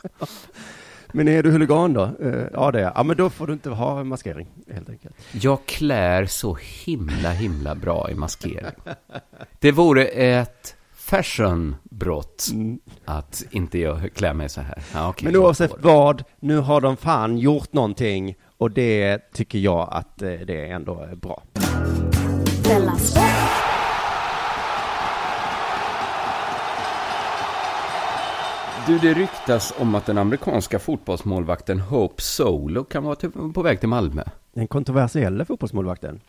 Men 1.14 1.28
är 1.28 1.42
du 1.42 1.50
huligan 1.50 1.92
då? 1.92 2.10
Uh, 2.22 2.46
ja 2.52 2.70
det 2.70 2.80
är 2.80 2.92
Ja 2.94 3.02
men 3.02 3.16
då 3.16 3.30
får 3.30 3.46
du 3.46 3.52
inte 3.52 3.70
ha 3.70 4.04
maskering 4.04 4.48
helt 4.74 4.90
enkelt. 4.90 5.14
Jag 5.32 5.66
klär 5.66 6.26
så 6.26 6.58
himla 6.84 7.30
himla 7.30 7.74
bra 7.74 8.10
i 8.10 8.14
maskering. 8.14 8.72
Det 9.60 9.72
vore 9.72 10.04
ett 10.04 10.76
fashionbrott 10.94 12.48
mm. 12.52 12.78
att 13.04 13.44
inte 13.50 13.78
jag 13.78 14.12
klär 14.14 14.34
mig 14.34 14.48
så 14.48 14.60
här. 14.60 14.82
Ja, 14.94 15.08
okay, 15.08 15.26
men 15.26 15.36
oavsett 15.36 15.72
vad, 15.80 16.24
nu 16.40 16.58
har 16.58 16.80
de 16.80 16.96
fan 16.96 17.38
gjort 17.38 17.72
någonting 17.72 18.36
och 18.58 18.70
det 18.70 19.32
tycker 19.32 19.58
jag 19.58 19.88
att 19.92 20.22
eh, 20.22 20.30
det 20.30 20.66
ändå 20.70 21.00
är 21.00 21.16
bra. 21.16 21.42
Du, 28.86 28.98
det 28.98 29.14
ryktas 29.14 29.74
om 29.78 29.94
att 29.94 30.06
den 30.06 30.18
amerikanska 30.18 30.78
fotbollsmålvakten 30.78 31.80
Hope 31.80 32.22
Solo 32.22 32.84
kan 32.84 33.04
vara 33.04 33.14
till, 33.14 33.30
på 33.54 33.62
väg 33.62 33.80
till 33.80 33.88
Malmö. 33.88 34.22
Den 34.52 34.66
kontroversiella 34.66 35.44
fotbollsmålvakten? 35.44 36.20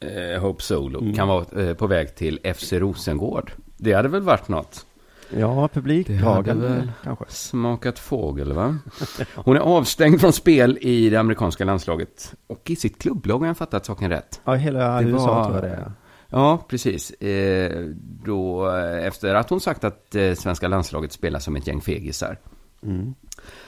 Eh, 0.00 0.42
Hope 0.42 0.62
Solo 0.62 1.00
mm. 1.00 1.14
kan 1.14 1.28
vara 1.28 1.62
eh, 1.62 1.74
på 1.74 1.86
väg 1.86 2.14
till 2.16 2.54
FC 2.54 2.72
Rosengård. 2.72 3.52
Det 3.76 3.92
hade 3.92 4.08
väl 4.08 4.22
varit 4.22 4.48
något? 4.48 4.86
Ja, 5.36 5.68
publikdragande 5.68 6.88
kanske. 7.04 7.24
Smakat 7.28 7.98
fågel, 7.98 8.52
va? 8.52 8.78
Hon 9.34 9.56
är 9.56 9.60
avstängd 9.60 10.20
från 10.20 10.32
spel 10.32 10.78
i 10.80 11.10
det 11.10 11.16
amerikanska 11.16 11.64
landslaget. 11.64 12.34
Och 12.46 12.70
i 12.70 12.76
sitt 12.76 13.02
klubblag 13.02 13.38
har 13.38 13.46
jag 13.46 13.56
fattat 13.56 13.86
saken 13.86 14.10
rätt. 14.10 14.40
Ja, 14.44 14.54
hela 14.54 15.00
det 15.00 15.08
USA 15.08 15.26
var... 15.26 15.44
tror 15.44 15.56
jag 15.56 15.64
det 15.64 15.76
är. 15.76 15.92
Ja, 16.30 16.64
precis. 16.68 17.10
Eh, 17.10 17.86
då, 18.24 18.68
efter 19.02 19.34
att 19.34 19.50
hon 19.50 19.60
sagt 19.60 19.84
att 19.84 20.14
eh, 20.14 20.34
svenska 20.34 20.68
landslaget 20.68 21.12
spelar 21.12 21.40
som 21.40 21.56
ett 21.56 21.66
gäng 21.66 21.80
fegisar. 21.80 22.38
Mm. 22.82 23.14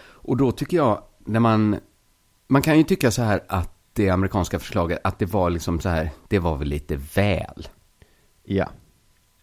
Och 0.05 0.37
då 0.37 0.53
tycker 0.53 0.77
jag, 0.77 1.03
när 1.19 1.41
man... 1.41 1.77
Man 2.49 2.63
kan 2.63 2.79
ju 2.79 2.85
tycka 2.85 3.11
så 3.11 3.23
här 3.23 3.45
att 3.49 3.71
det 3.93 4.11
amerikanska 4.11 4.59
förslaget, 4.59 5.01
att 5.05 5.19
det 5.19 5.27
var 5.27 5.51
liksom 5.51 5.81
så 5.81 5.89
här, 5.89 6.11
det 6.29 6.39
var 6.39 6.57
väl 6.57 6.69
lite 6.69 6.97
väl. 6.97 7.69
Ja. 8.45 8.69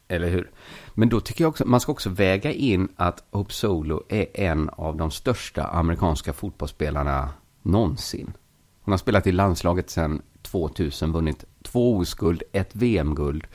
Eller 0.08 0.30
hur? 0.30 0.52
Men 0.94 1.10
då 1.10 1.20
tycker 1.20 1.44
jag 1.44 1.50
också, 1.50 1.66
man 1.66 1.80
ska 1.80 1.92
också 1.92 2.10
väga 2.10 2.52
in 2.52 2.88
att 2.96 3.24
Hope 3.32 3.54
Solo 3.54 4.04
är 4.10 4.26
en 4.34 4.70
av 4.70 4.98
de 4.98 5.12
största 5.12 5.64
amerikanska 5.64 6.34
fotbollsspelarna 6.34 7.30
någonsin. 7.62 8.34
Hon 8.82 8.92
har 8.92 8.98
spelat 8.98 9.28
i 9.28 9.32
landslaget 9.32 9.90
sedan 9.90 10.22
2000, 10.52 11.12
vunnit 11.12 11.46
två 11.64 11.98
OS-guld, 11.98 12.44
ett 12.52 12.76
VM-guld. 12.76 13.48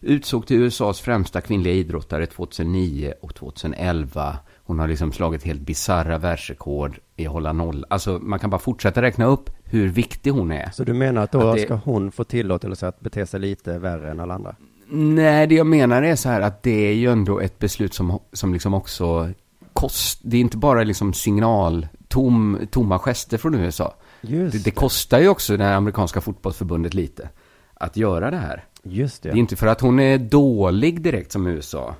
Utsåg 0.00 0.46
till 0.46 0.56
USAs 0.56 1.00
främsta 1.00 1.40
kvinnliga 1.40 1.74
idrottare 1.74 2.26
2009 2.26 3.14
och 3.20 3.34
2011. 3.34 4.36
Hon 4.64 4.78
har 4.78 4.88
liksom 4.88 5.12
slagit 5.12 5.42
helt 5.42 5.60
bizarra 5.60 6.18
världsrekord 6.18 6.98
i 7.16 7.26
att 7.26 7.32
hålla 7.32 7.52
noll. 7.52 7.86
Alltså 7.90 8.18
man 8.22 8.38
kan 8.38 8.50
bara 8.50 8.58
fortsätta 8.58 9.02
räkna 9.02 9.24
upp 9.24 9.50
hur 9.64 9.88
viktig 9.88 10.30
hon 10.30 10.52
är. 10.52 10.70
Så 10.70 10.84
du 10.84 10.92
menar 10.92 11.22
att 11.22 11.32
då 11.32 11.48
att 11.48 11.56
det... 11.56 11.62
ska 11.62 11.74
hon 11.74 12.12
få 12.12 12.24
tillåtelse 12.24 12.88
att 12.88 13.00
bete 13.00 13.26
sig 13.26 13.40
lite 13.40 13.78
värre 13.78 14.10
än 14.10 14.20
alla 14.20 14.34
andra? 14.34 14.56
Nej, 14.88 15.46
det 15.46 15.54
jag 15.54 15.66
menar 15.66 16.02
är 16.02 16.16
så 16.16 16.28
här 16.28 16.40
att 16.40 16.62
det 16.62 16.88
är 16.88 16.94
ju 16.94 17.12
ändå 17.12 17.40
ett 17.40 17.58
beslut 17.58 17.94
som, 17.94 18.18
som 18.32 18.52
liksom 18.52 18.74
också 18.74 19.30
kost, 19.72 20.20
det 20.22 20.36
är 20.36 20.40
inte 20.40 20.56
bara 20.56 20.82
liksom 20.82 21.12
signal, 21.12 21.86
tom, 22.08 22.58
tomma 22.70 22.98
gester 22.98 23.38
från 23.38 23.54
USA. 23.54 23.94
Det, 24.26 24.64
det 24.64 24.70
kostar 24.70 25.18
ju 25.18 25.28
också 25.28 25.56
det 25.56 25.74
amerikanska 25.74 26.20
fotbollsförbundet 26.20 26.94
lite 26.94 27.28
att 27.74 27.96
göra 27.96 28.30
det 28.30 28.36
här. 28.36 28.64
Just 28.82 29.22
det. 29.22 29.28
Det 29.28 29.36
är 29.36 29.38
inte 29.38 29.56
för 29.56 29.66
att 29.66 29.80
hon 29.80 30.00
är 30.00 30.18
dålig 30.18 31.00
direkt 31.00 31.32
som 31.32 31.46
USA 31.46 31.94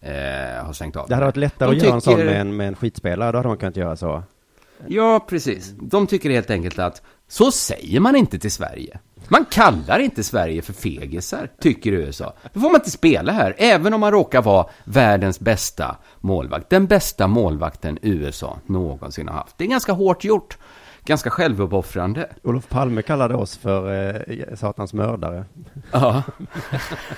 eh, 0.00 0.64
har 0.64 0.72
sänkt 0.72 0.96
av. 0.96 1.08
Det 1.08 1.14
hade 1.14 1.26
varit 1.26 1.36
lättare 1.36 1.70
De 1.70 1.76
att 1.76 1.80
tycker... 1.80 1.86
göra 1.86 1.94
en 1.94 2.00
sån 2.00 2.26
med 2.26 2.40
en, 2.40 2.56
med 2.56 2.68
en 2.68 2.74
skitspelare, 2.74 3.32
då 3.32 3.38
hade 3.38 3.48
man 3.48 3.56
kunnat 3.56 3.76
göra 3.76 3.96
så. 3.96 4.22
Ja, 4.86 5.26
precis. 5.28 5.74
De 5.80 6.06
tycker 6.06 6.30
helt 6.30 6.50
enkelt 6.50 6.78
att 6.78 7.02
så 7.28 7.50
säger 7.52 8.00
man 8.00 8.16
inte 8.16 8.38
till 8.38 8.52
Sverige. 8.52 8.98
Man 9.28 9.44
kallar 9.44 9.98
inte 9.98 10.22
Sverige 10.22 10.62
för 10.62 10.72
fegisar, 10.72 11.50
tycker 11.60 11.92
USA. 11.92 12.34
Då 12.52 12.60
får 12.60 12.68
man 12.68 12.80
inte 12.80 12.90
spela 12.90 13.32
här, 13.32 13.54
även 13.58 13.94
om 13.94 14.00
man 14.00 14.12
råkar 14.12 14.42
vara 14.42 14.66
världens 14.84 15.40
bästa 15.40 15.96
målvakt. 16.20 16.70
Den 16.70 16.86
bästa 16.86 17.26
målvakten 17.26 17.98
USA 18.02 18.58
någonsin 18.66 19.28
har 19.28 19.34
haft. 19.34 19.58
Det 19.58 19.64
är 19.64 19.68
ganska 19.68 19.92
hårt 19.92 20.24
gjort. 20.24 20.58
Ganska 21.06 21.30
självuppoffrande. 21.30 22.28
Olof 22.42 22.68
Palme 22.68 23.02
kallade 23.02 23.34
oss 23.34 23.56
för 23.56 24.14
eh, 24.28 24.54
satans 24.56 24.92
mördare. 24.92 25.44
Ja. 25.92 26.22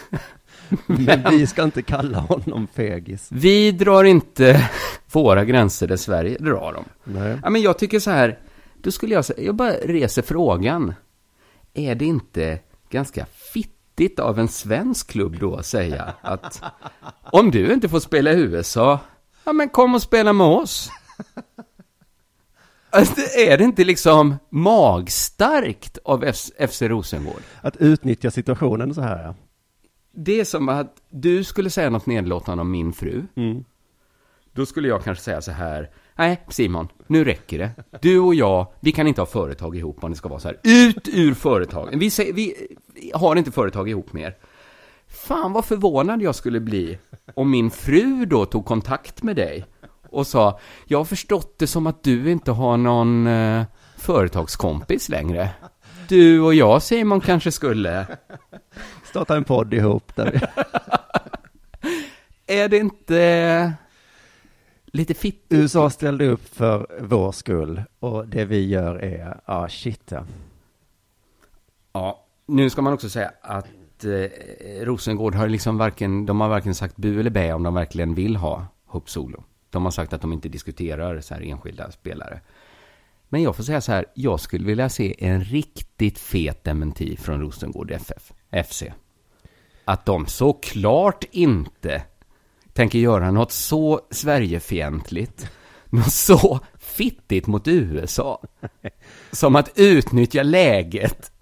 Men 0.87 1.25
vi 1.31 1.47
ska 1.47 1.63
inte 1.63 1.83
kalla 1.83 2.19
honom 2.19 2.67
fegis. 2.75 3.29
Vi 3.33 3.73
drar 3.73 4.05
inte 4.05 4.71
våra 5.13 5.45
gränser 5.45 5.87
där 5.87 5.97
Sverige 5.97 6.39
drar 6.39 6.73
dem. 6.73 6.85
Nej. 7.05 7.39
Ja, 7.43 7.51
men 7.51 7.63
jag 7.63 7.79
tycker 7.79 8.01
så 8.01 8.11
här, 8.11 8.39
då 8.83 8.91
skulle 8.91 9.15
jag 9.15 9.25
säga, 9.25 9.43
jag 9.43 9.55
bara 9.55 9.73
reser 9.73 10.23
frågan 10.23 10.95
är 11.75 11.95
det 11.95 12.05
inte 12.05 12.59
ganska 12.91 13.27
fittigt 13.53 14.19
av 14.19 14.39
en 14.39 14.49
svensk 14.49 15.11
klubb 15.11 15.37
då 15.41 15.57
att 15.57 15.67
säga 15.67 16.15
att 16.21 16.63
om 17.33 17.51
du 17.51 17.73
inte 17.73 17.89
får 17.89 18.01
spela 18.01 18.33
i 18.33 18.41
USA, 18.41 19.01
ja 19.45 19.53
men 19.53 19.69
kom 19.69 19.95
och 19.95 20.03
spela 20.03 20.33
med 20.33 20.47
oss. 20.47 20.91
Alltså, 22.91 23.39
är 23.39 23.59
det 23.59 23.65
inte 23.65 23.85
liksom 23.85 24.37
magstarkt 24.51 25.99
av 26.05 26.33
FC 26.69 26.83
Rosengård? 26.83 27.43
Att 27.63 27.77
utnyttja 27.77 28.31
situationen 28.31 28.95
så 28.95 29.01
här 29.01 29.25
ja. 29.25 29.35
Det 30.13 30.41
är 30.41 30.45
som 30.45 30.69
att 30.69 30.95
du 31.11 31.45
skulle 31.45 31.71
säga 31.71 31.91
något 31.91 32.07
nedlåtande 32.07 32.61
om 32.61 32.71
min 32.71 32.93
fru. 32.93 33.23
Mm. 33.35 33.65
Då 34.53 34.67
skulle 34.67 34.89
jag 34.89 35.05
kanske 35.05 35.25
säga 35.25 35.43
så 35.43 35.51
här. 35.51 35.91
Nej, 36.17 36.41
Simon, 36.49 36.89
nu 37.07 37.25
räcker 37.25 37.59
det. 37.59 37.71
Du 38.03 38.19
och 38.19 38.35
jag, 38.35 38.73
vi 38.81 38.93
kan 38.93 39.07
inte 39.07 39.21
ha 39.21 39.27
företag 39.27 39.77
ihop 39.77 40.05
om 40.05 40.11
det 40.11 40.17
ska 40.17 40.29
vara 40.29 40.41
så 40.41 40.49
här. 40.49 40.59
Ut 40.63 41.09
ur 41.13 41.35
företagen! 41.35 41.99
Vi, 41.99 42.11
säger, 42.11 42.33
vi, 42.33 42.55
vi 42.95 43.13
har 43.15 43.37
inte 43.37 43.51
företag 43.51 43.89
ihop 43.89 44.13
mer. 44.13 44.37
Fan 45.09 45.53
vad 45.53 45.65
förvånad 45.65 46.23
jag 46.23 46.35
skulle 46.35 46.61
bli 46.61 46.99
om 47.35 47.51
min 47.51 47.71
fru 47.71 48.27
då 48.27 48.45
tog 48.45 48.65
kontakt 48.65 49.23
med 49.23 49.37
dig 49.37 49.67
och 50.11 50.27
sa 50.27 50.61
Jag 50.87 50.99
har 50.99 51.05
förstått 51.05 51.59
det 51.59 51.67
som 51.67 51.87
att 51.87 52.03
du 52.03 52.31
inte 52.31 52.51
har 52.51 52.77
någon 52.77 53.27
eh, 53.27 53.65
företagskompis 53.97 55.09
längre. 55.09 55.51
Du 56.09 56.41
och 56.41 56.55
jag, 56.55 56.83
Simon, 56.83 57.21
kanske 57.21 57.53
skulle 57.53 58.07
Starta 59.05 59.37
en 59.37 59.45
podd 59.45 59.75
ihop 59.75 60.17
där 60.17 60.51
Är 62.47 62.69
det 62.69 62.79
inte 62.79 63.73
lite 64.93 65.15
fitt. 65.15 65.47
USA 65.49 65.91
ställde 65.91 66.27
upp 66.27 66.55
för 66.55 66.87
vår 67.01 67.33
skull 67.33 67.83
och 67.99 68.29
det 68.29 68.45
vi 68.45 68.67
gör 68.67 69.05
är, 69.05 69.19
ja 69.19 69.41
ah, 69.45 69.69
shit 69.69 70.03
ja. 70.11 70.25
Ja, 71.93 72.27
nu 72.47 72.71
ska 72.71 72.83
man 72.83 72.93
också 72.93 73.09
säga 73.09 73.33
att 73.43 74.05
eh, 74.05 74.85
Rosengård 74.85 75.35
har 75.35 75.49
liksom 75.49 75.79
varken, 75.79 76.27
de 76.27 76.41
har 76.41 76.49
varken 76.49 76.75
sagt 76.75 76.97
bu 76.97 77.21
eller 77.21 77.31
bä 77.31 77.53
om 77.53 77.63
de 77.63 77.75
verkligen 77.75 78.15
vill 78.15 78.37
ha 78.37 78.67
Hope 78.87 79.11
Solo. 79.11 79.45
De 79.71 79.85
har 79.85 79.91
sagt 79.91 80.13
att 80.13 80.21
de 80.21 80.33
inte 80.33 80.49
diskuterar 80.49 81.21
så 81.21 81.35
här 81.35 81.43
enskilda 81.43 81.91
spelare. 81.91 82.41
Men 83.29 83.43
jag 83.43 83.57
får 83.57 83.63
säga 83.63 83.81
så 83.81 83.93
här, 83.93 84.07
jag 84.15 84.41
skulle 84.41 84.67
vilja 84.67 84.89
se 84.89 85.15
en 85.19 85.45
riktigt 85.45 86.19
fet 86.19 86.65
dementi 86.65 87.17
från 87.17 87.41
Rosengård 87.41 87.91
FF, 87.91 88.33
FC. 88.67 88.83
Att 89.85 90.07
de 90.07 90.27
såklart 90.27 91.25
inte 91.31 92.03
tänker 92.73 92.99
göra 92.99 93.31
något 93.31 93.53
så 93.53 94.01
Sverigefientligt, 94.11 95.51
något 95.91 96.13
så 96.13 96.61
fittigt 96.79 97.47
mot 97.47 97.69
USA, 97.69 98.43
som 99.33 99.57
att 99.57 99.73
utnyttja 99.79 100.43
läget 100.43 101.33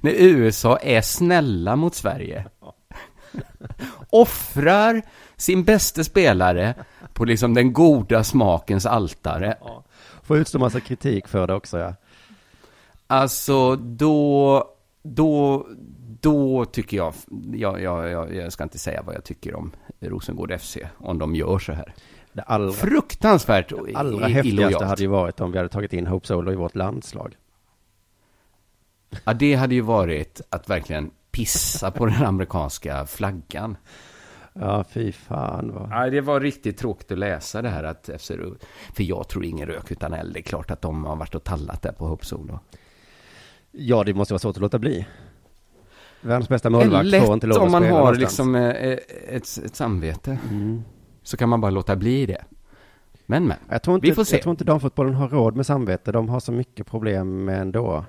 när 0.00 0.12
USA 0.12 0.76
är 0.76 1.00
snälla 1.00 1.76
mot 1.76 1.94
Sverige. 1.94 2.44
Offrar 4.10 5.02
sin 5.36 5.64
bästa 5.64 6.04
spelare 6.04 6.74
på 7.12 7.24
liksom 7.24 7.54
den 7.54 7.72
goda 7.72 8.24
smakens 8.24 8.86
altare. 8.86 9.56
Ja. 9.60 9.84
Får 10.22 10.38
utstå 10.38 10.58
massa 10.58 10.80
kritik 10.80 11.28
för 11.28 11.46
det 11.46 11.54
också, 11.54 11.78
ja. 11.78 11.94
Alltså, 13.06 13.76
då, 13.76 14.64
då, 15.02 15.66
då 16.20 16.64
tycker 16.64 16.96
jag, 16.96 17.14
jag, 17.52 17.80
jag, 17.80 18.34
jag, 18.34 18.52
ska 18.52 18.64
inte 18.64 18.78
säga 18.78 19.02
vad 19.02 19.14
jag 19.14 19.24
tycker 19.24 19.54
om 19.54 19.72
Rosengård 20.00 20.60
FC, 20.60 20.76
om 20.98 21.18
de 21.18 21.34
gör 21.34 21.58
så 21.58 21.72
här. 21.72 21.94
Det 22.32 22.42
allra, 22.42 22.72
Fruktansvärt 22.72 23.68
det 23.68 23.94
allra 23.94 24.26
häftigaste 24.26 24.84
hade 24.84 25.02
ju 25.02 25.08
varit 25.08 25.40
om 25.40 25.52
vi 25.52 25.58
hade 25.58 25.68
tagit 25.68 25.92
in 25.92 26.06
Hope 26.06 26.26
Solo 26.26 26.52
i 26.52 26.54
vårt 26.54 26.74
landslag. 26.74 27.36
Ja, 29.24 29.32
det 29.32 29.54
hade 29.54 29.74
ju 29.74 29.80
varit 29.80 30.40
att 30.50 30.70
verkligen 30.70 31.10
pissa 31.30 31.90
på 31.90 32.06
den 32.06 32.24
amerikanska 32.24 33.06
flaggan. 33.06 33.76
Ja, 34.52 34.84
fy 34.84 35.12
fan 35.12 35.72
vad... 35.74 35.88
Ja, 35.90 36.10
det 36.10 36.20
var 36.20 36.40
riktigt 36.40 36.78
tråkigt 36.78 37.12
att 37.12 37.18
läsa 37.18 37.62
det 37.62 37.68
här 37.68 37.84
att 37.84 38.10
FC, 38.18 38.30
för 38.94 39.02
jag 39.02 39.28
tror 39.28 39.44
ingen 39.44 39.68
rök 39.68 39.90
utan 39.90 40.12
eld. 40.12 40.34
Det 40.34 40.40
är 40.40 40.42
klart 40.42 40.70
att 40.70 40.82
de 40.82 41.04
har 41.04 41.16
varit 41.16 41.34
och 41.34 41.44
tallat 41.44 41.82
där 41.82 41.92
på 41.92 42.06
Hope 42.06 42.26
Solo. 42.26 42.60
Ja, 43.70 44.04
det 44.04 44.14
måste 44.14 44.34
vara 44.34 44.38
svårt 44.38 44.56
att 44.56 44.62
låta 44.62 44.78
bli. 44.78 45.06
Världens 46.20 46.48
bästa 46.48 46.70
målvakt 46.70 47.24
får 47.24 47.34
inte 47.34 47.46
lov 47.46 47.56
att 47.56 47.62
om 47.62 47.72
man 47.72 47.82
har 47.82 47.90
någonstans. 47.90 48.18
liksom 48.18 48.54
eh, 48.54 48.70
ett, 49.28 49.58
ett 49.64 49.76
samvete. 49.76 50.38
Mm. 50.50 50.82
Så 51.22 51.36
kan 51.36 51.48
man 51.48 51.60
bara 51.60 51.70
låta 51.70 51.96
bli 51.96 52.26
det. 52.26 52.44
Men 53.26 53.46
men, 53.46 53.56
Jag 53.68 53.82
tror, 53.82 53.94
inte, 53.94 54.06
vi 54.06 54.14
får 54.14 54.24
se. 54.24 54.36
jag 54.36 54.42
tror 54.42 54.50
inte 54.50 54.64
damfotbollen 54.64 55.14
har 55.14 55.28
råd 55.28 55.56
med 55.56 55.66
samvete. 55.66 56.12
De 56.12 56.28
har 56.28 56.40
så 56.40 56.52
mycket 56.52 56.86
problem 56.86 57.48
ändå. 57.48 58.04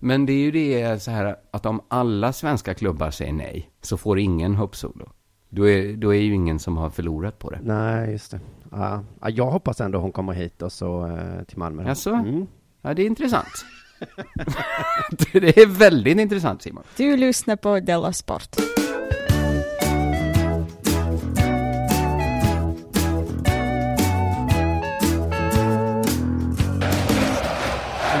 Men 0.00 0.26
det 0.26 0.32
är 0.32 0.38
ju 0.38 0.50
det 0.50 1.02
så 1.02 1.10
här 1.10 1.36
att 1.50 1.66
om 1.66 1.80
alla 1.88 2.32
svenska 2.32 2.74
klubbar 2.74 3.10
säger 3.10 3.32
nej 3.32 3.70
så 3.82 3.96
får 3.96 4.18
ingen 4.18 4.54
Hope 4.54 4.76
Solo. 4.76 5.10
Då 5.48 5.68
är, 5.68 5.96
då 5.96 6.14
är 6.14 6.20
ju 6.20 6.34
ingen 6.34 6.58
som 6.58 6.76
har 6.76 6.90
förlorat 6.90 7.38
på 7.38 7.50
det. 7.50 7.60
Nej, 7.62 8.10
just 8.10 8.30
det. 8.30 8.40
Ja, 8.70 9.04
ja, 9.20 9.30
jag 9.30 9.46
hoppas 9.46 9.80
ändå 9.80 9.98
hon 9.98 10.12
kommer 10.12 10.32
hit 10.32 10.62
och 10.62 10.72
så 10.72 11.06
eh, 11.06 11.44
till 11.44 11.58
Malmö. 11.58 11.88
Jaså? 11.88 12.10
Mm. 12.10 12.46
Ja, 12.82 12.94
det 12.94 13.02
är 13.02 13.06
intressant. 13.06 13.64
det 15.32 15.58
är 15.58 15.66
väldigt 15.66 16.18
intressant 16.18 16.62
Simon. 16.62 16.84
Du 16.96 17.16
lyssnar 17.16 17.56
på 17.56 17.80
Della 17.80 18.12
Sport. 18.12 18.56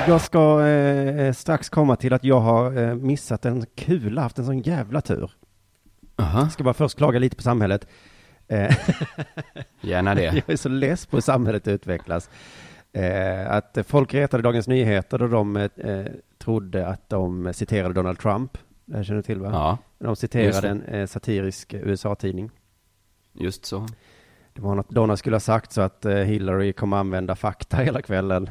Jag 0.08 0.20
ska 0.20 0.66
eh, 0.66 1.32
strax 1.32 1.68
komma 1.68 1.96
till 1.96 2.12
att 2.12 2.24
jag 2.24 2.40
har 2.40 2.78
eh, 2.78 2.94
missat 2.94 3.44
en 3.44 3.66
kula, 3.74 4.20
haft 4.20 4.38
en 4.38 4.46
sån 4.46 4.58
jävla 4.60 5.00
tur. 5.00 5.30
Aha. 6.16 6.40
Jag 6.40 6.52
ska 6.52 6.64
bara 6.64 6.74
först 6.74 6.98
klaga 6.98 7.18
lite 7.18 7.36
på 7.36 7.42
samhället. 7.42 7.86
Eh, 8.48 8.76
Gärna 9.80 10.14
det. 10.14 10.22
jag 10.46 10.50
är 10.50 10.56
så 10.56 10.68
less 10.68 11.06
på 11.06 11.16
hur 11.16 11.20
samhället 11.22 11.68
utvecklas. 11.68 12.30
Eh, 12.92 13.50
att 13.50 13.78
folk 13.86 14.14
retade 14.14 14.42
Dagens 14.42 14.68
Nyheter 14.68 15.18
då 15.18 15.26
de 15.26 15.56
eh, 15.56 15.68
trodde 16.38 16.86
att 16.86 17.08
de 17.10 17.52
citerade 17.54 17.94
Donald 17.94 18.18
Trump. 18.18 18.58
Det 18.84 18.96
här 18.96 19.04
känner 19.04 19.16
du 19.16 19.22
till 19.22 19.40
va? 19.40 19.50
Ja, 19.52 19.78
De 19.98 20.16
citerade 20.16 20.68
en 20.68 20.82
eh, 20.82 21.06
satirisk 21.06 21.74
USA-tidning. 21.74 22.50
just 23.32 23.64
så. 23.66 23.86
Det 24.56 24.62
var 24.62 24.74
något 24.74 24.90
Donald 24.90 25.18
skulle 25.18 25.36
ha 25.36 25.40
sagt 25.40 25.72
så 25.72 25.80
att 25.80 26.04
eh, 26.04 26.14
Hillary 26.14 26.72
kommer 26.72 26.96
använda 26.96 27.36
fakta 27.36 27.76
hela 27.76 28.02
kvällen. 28.02 28.50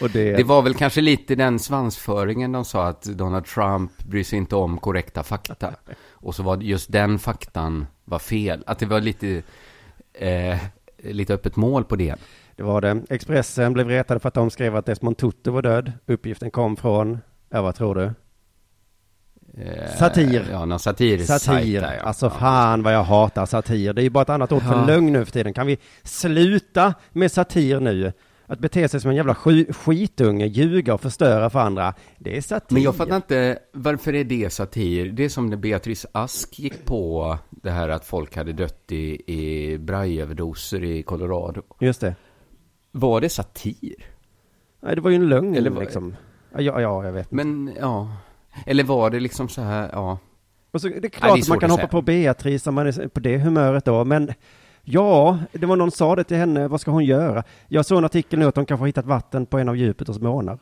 Och 0.00 0.10
det, 0.10 0.36
Det 0.36 0.44
var 0.44 0.62
väl 0.62 0.74
kanske 0.74 1.00
lite 1.00 1.34
den 1.34 1.58
svansföringen 1.58 2.52
de 2.52 2.64
sa 2.64 2.86
att 2.86 3.02
Donald 3.02 3.44
Trump 3.44 4.02
bryr 4.04 4.24
sig 4.24 4.38
inte 4.38 4.56
om 4.56 4.78
korrekta 4.78 5.22
fakta. 5.22 5.72
Och 6.10 6.34
så 6.34 6.42
var 6.42 6.56
just 6.56 6.92
den 6.92 7.18
faktan 7.18 7.86
var 8.04 8.18
fel. 8.18 8.64
Att 8.66 8.78
det 8.78 8.86
var 8.86 9.00
lite, 9.00 9.42
eh, 10.12 10.58
lite 10.98 11.34
öppet 11.34 11.56
mål 11.56 11.84
på 11.84 11.96
det. 11.96 12.14
det 12.56 12.62
var 12.62 12.80
det. 12.80 13.02
Expressen 13.08 13.72
blev 13.72 13.88
retade 13.88 14.20
för 14.20 14.28
att 14.28 14.34
de 14.34 14.50
skrev 14.50 14.76
att 14.76 14.86
Desmond 14.86 15.16
Tutu 15.16 15.50
var 15.50 15.62
död. 15.62 15.92
Uppgiften 16.06 16.50
kom 16.50 16.76
från, 16.76 17.18
ja 17.50 17.62
vad 17.62 17.74
tror 17.74 17.94
du? 17.94 18.10
Eh, 19.56 19.96
Satir. 19.98 20.48
Ja, 20.50 20.64
någon 20.64 20.78
satir. 20.78 21.18
Satir. 21.18 21.80
Där, 21.80 21.94
ja. 21.94 22.02
Alltså 22.02 22.26
Ja. 22.26 22.30
fan 22.30 22.82
vad 22.82 22.94
jag 22.94 23.02
hatar 23.04 23.46
satir. 23.46 23.92
Det 23.92 24.00
är 24.00 24.04
ju 24.04 24.10
bara 24.10 24.22
ett 24.22 24.30
annat 24.30 24.52
ord 24.52 24.62
för 24.62 24.74
Ja. 24.74 24.86
lögn 24.86 25.12
nu 25.12 25.24
för 25.24 25.32
tiden. 25.32 25.52
Kan 25.54 25.66
vi 25.66 25.78
sluta 26.02 26.94
med 27.12 27.32
satir 27.32 27.80
nu? 27.80 28.12
Att 28.48 28.58
bete 28.58 28.88
sig 28.88 29.00
som 29.00 29.10
en 29.10 29.16
jävla 29.16 29.32
sk- 29.32 29.72
skitunge, 29.72 30.46
ljuga 30.46 30.94
och 30.94 31.00
förstöra 31.00 31.50
för 31.50 31.58
andra. 31.58 31.94
Det 32.18 32.36
är 32.36 32.40
satir. 32.40 32.74
Men 32.74 32.82
jag 32.82 32.96
fattar 32.96 33.16
inte, 33.16 33.58
varför 33.72 34.14
är 34.14 34.24
det 34.24 34.52
satir? 34.52 35.06
Det 35.12 35.24
är 35.24 35.28
som 35.28 35.46
när 35.50 35.56
Beatrice 35.56 36.06
Ask 36.12 36.58
gick 36.58 36.84
på 36.84 37.38
det 37.50 37.70
här 37.70 37.88
att 37.88 38.04
folk 38.04 38.36
hade 38.36 38.52
dött 38.52 38.92
i, 38.92 39.32
i 39.34 39.78
brajöverdoser 39.78 40.84
i 40.84 41.02
Colorado. 41.02 41.62
Just 41.80 42.00
det. 42.00 42.14
Var 42.92 43.20
det 43.20 43.28
satir? 43.28 43.94
Nej, 44.82 44.94
det 44.94 45.00
var 45.00 45.10
ju 45.10 45.16
en 45.16 45.28
lögn 45.28 45.54
Eller 45.54 45.70
vad- 45.70 45.82
liksom. 45.82 46.16
Ja, 46.58 46.80
ja, 46.80 47.04
jag 47.04 47.12
vet. 47.12 47.30
Men, 47.30 47.72
ja. 47.80 48.12
Eller 48.66 48.84
var 48.84 49.10
det 49.10 49.20
liksom 49.20 49.48
så 49.48 49.62
här, 49.62 49.90
ja. 49.92 50.18
Så, 50.78 50.88
det 50.88 50.96
är 50.96 51.00
det 51.00 51.06
är 51.06 51.10
klart 51.10 51.38
att 51.38 51.48
man 51.48 51.60
kan 51.60 51.70
hoppa 51.70 51.86
på 51.86 52.02
Beatrice 52.02 52.66
om 52.66 52.74
man 52.74 52.86
är 52.86 53.08
på 53.08 53.20
det 53.20 53.38
humöret 53.38 53.84
då, 53.84 54.04
men 54.04 54.32
ja, 54.82 55.38
det 55.52 55.66
var 55.66 55.76
någon 55.76 55.90
som 55.90 55.96
sa 55.96 56.16
det 56.16 56.24
till 56.24 56.36
henne, 56.36 56.68
vad 56.68 56.80
ska 56.80 56.90
hon 56.90 57.04
göra? 57.04 57.44
Jag 57.68 57.86
såg 57.86 57.98
en 57.98 58.04
artikel 58.04 58.38
nu 58.38 58.44
att 58.44 58.54
de 58.54 58.66
kanske 58.66 58.82
har 58.82 58.86
hittat 58.86 59.06
vatten 59.06 59.46
på 59.46 59.58
en 59.58 59.68
av 59.68 59.76
Jupiters 59.76 60.18
månar. 60.18 60.58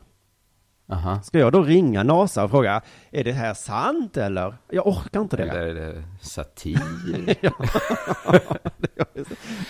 Aha. 0.91 1.21
Ska 1.21 1.39
jag 1.39 1.51
då 1.51 1.61
ringa 1.61 2.03
NASA 2.03 2.43
och 2.43 2.49
fråga, 2.49 2.81
är 3.11 3.23
det 3.23 3.31
här 3.31 3.53
sant 3.53 4.17
eller? 4.17 4.55
Jag 4.69 4.87
orkar 4.87 5.21
inte 5.21 5.37
det. 5.37 5.43
Eller 5.43 5.61
är 5.61 5.73
det 5.75 6.03
satir? 6.21 6.79
Ja. 7.41 7.51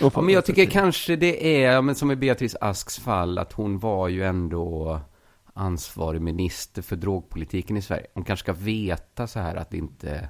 ja, 0.00 0.22
men 0.22 0.28
jag 0.34 0.44
tycker 0.44 0.66
kanske 0.66 1.16
det 1.16 1.64
är, 1.64 1.82
men 1.82 1.94
som 1.94 2.10
i 2.10 2.16
Beatrice 2.16 2.56
Asks 2.60 2.98
fall, 2.98 3.38
att 3.38 3.52
hon 3.52 3.78
var 3.78 4.08
ju 4.08 4.24
ändå 4.24 5.00
ansvarig 5.56 6.20
minister 6.20 6.82
för 6.82 6.96
drogpolitiken 6.96 7.76
i 7.76 7.82
Sverige. 7.82 8.06
Hon 8.14 8.24
kanske 8.24 8.44
ska 8.44 8.52
veta 8.52 9.26
så 9.26 9.40
här 9.40 9.56
att 9.56 9.70
det 9.70 9.76
inte 9.76 10.28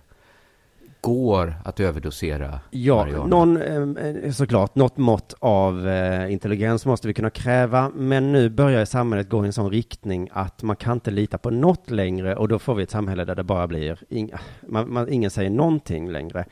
går 1.01 1.55
att 1.65 1.81
överdosera 1.81 2.61
Ja, 2.71 2.97
marijuana. 2.97 3.27
någon, 3.27 3.97
eh, 3.97 4.31
såklart, 4.33 4.75
något 4.75 4.97
mått 4.97 5.35
av 5.39 5.89
eh, 5.89 6.33
intelligens 6.33 6.87
måste 6.87 7.09
vi 7.09 7.15
kunna 7.15 7.31
kräva, 7.31 7.91
men 7.95 8.33
nu 8.33 8.51
börjar 8.51 8.85
samhället 8.85 9.29
gå 9.29 9.45
i 9.45 9.47
en 9.47 9.53
sån 9.53 9.71
riktning 9.71 10.29
att 10.33 10.63
man 10.63 10.77
kan 10.77 10.93
inte 10.93 11.11
lita 11.11 11.39
på 11.39 11.51
något 11.51 11.91
längre 11.91 12.37
och 12.37 12.49
då 12.49 12.59
får 12.59 12.75
vi 12.75 12.83
ett 12.83 12.91
samhälle 12.91 13.25
där 13.25 13.35
det 13.35 13.45
bara 13.45 13.67
blir, 13.67 13.99
inga, 14.09 14.39
man, 14.69 14.93
man, 14.93 15.09
ingen 15.13 15.31
säger 15.31 15.51
någonting 15.51 16.13
längre. 16.13 16.45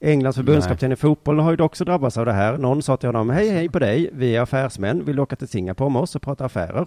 Englands 0.00 0.36
förbundskapten 0.36 0.92
i 0.92 0.96
fotboll 0.96 1.38
har 1.38 1.56
ju 1.56 1.62
också 1.62 1.84
drabbats 1.84 2.18
av 2.18 2.26
det 2.26 2.32
här. 2.32 2.58
Någon 2.58 2.82
sa 2.82 2.96
till 2.96 3.08
honom, 3.08 3.30
hej 3.30 3.50
hej 3.50 3.68
på 3.68 3.78
dig, 3.78 4.10
vi 4.12 4.36
är 4.36 4.40
affärsmän, 4.40 5.04
vill 5.04 5.16
du 5.16 5.22
åka 5.22 5.36
till 5.36 5.48
Singapore 5.48 5.90
med 5.90 6.02
oss 6.02 6.16
och 6.16 6.22
prata 6.22 6.44
affärer? 6.44 6.86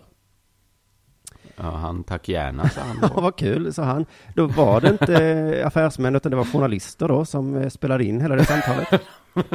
Ja, 1.57 1.63
han 1.71 2.03
tack 2.03 2.29
gärna, 2.29 2.69
sa 2.69 2.81
han 2.81 2.97
Ja, 3.15 3.21
vad 3.21 3.35
kul, 3.35 3.73
sa 3.73 3.83
han. 3.83 4.05
Då 4.35 4.47
var 4.47 4.81
det 4.81 4.89
inte 4.89 5.23
eh, 5.25 5.67
affärsmän, 5.67 6.15
utan 6.15 6.29
det 6.29 6.35
var 6.37 6.43
journalister 6.45 7.07
då 7.07 7.25
som 7.25 7.55
eh, 7.55 7.69
spelade 7.69 8.03
in 8.03 8.21
hela 8.21 8.35
det 8.35 8.45
samtalet. 8.45 9.01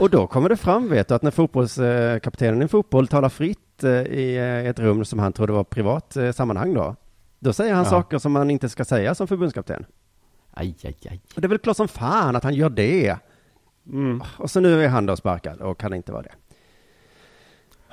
Och 0.00 0.10
då 0.10 0.26
kommer 0.26 0.48
det 0.48 0.56
fram, 0.56 0.88
vet 0.88 1.08
du, 1.08 1.14
att 1.14 1.22
när 1.22 1.30
fotbollskaptenen 1.30 2.62
i 2.62 2.68
fotboll 2.68 3.08
talar 3.08 3.28
fritt 3.28 3.84
eh, 3.84 3.90
i 3.90 4.36
eh, 4.36 4.70
ett 4.70 4.78
rum 4.78 5.04
som 5.04 5.18
han 5.18 5.32
trodde 5.32 5.52
var 5.52 5.64
privat 5.64 6.16
eh, 6.16 6.32
sammanhang 6.32 6.74
då, 6.74 6.96
då 7.38 7.52
säger 7.52 7.74
han 7.74 7.84
Ja. 7.84 7.90
saker 7.90 8.18
som 8.18 8.32
man 8.32 8.50
inte 8.50 8.68
ska 8.68 8.84
säga 8.84 9.14
som 9.14 9.26
förbundskapten. 9.28 9.84
Aj, 10.50 10.76
aj, 10.84 10.96
aj. 11.10 11.20
Och 11.34 11.40
det 11.40 11.46
är 11.46 11.48
väl 11.48 11.58
klart 11.58 11.76
som 11.76 11.88
fan 11.88 12.36
att 12.36 12.44
han 12.44 12.54
gör 12.54 12.70
det. 12.70 13.16
Och 14.38 14.50
så 14.50 14.60
nu 14.60 14.84
är 14.84 14.88
han 14.88 15.06
då 15.06 15.16
sparkad 15.16 15.60
och 15.60 15.78
kan 15.80 15.94
inte 15.94 16.12
vara 16.12 16.22
det. 16.22 16.32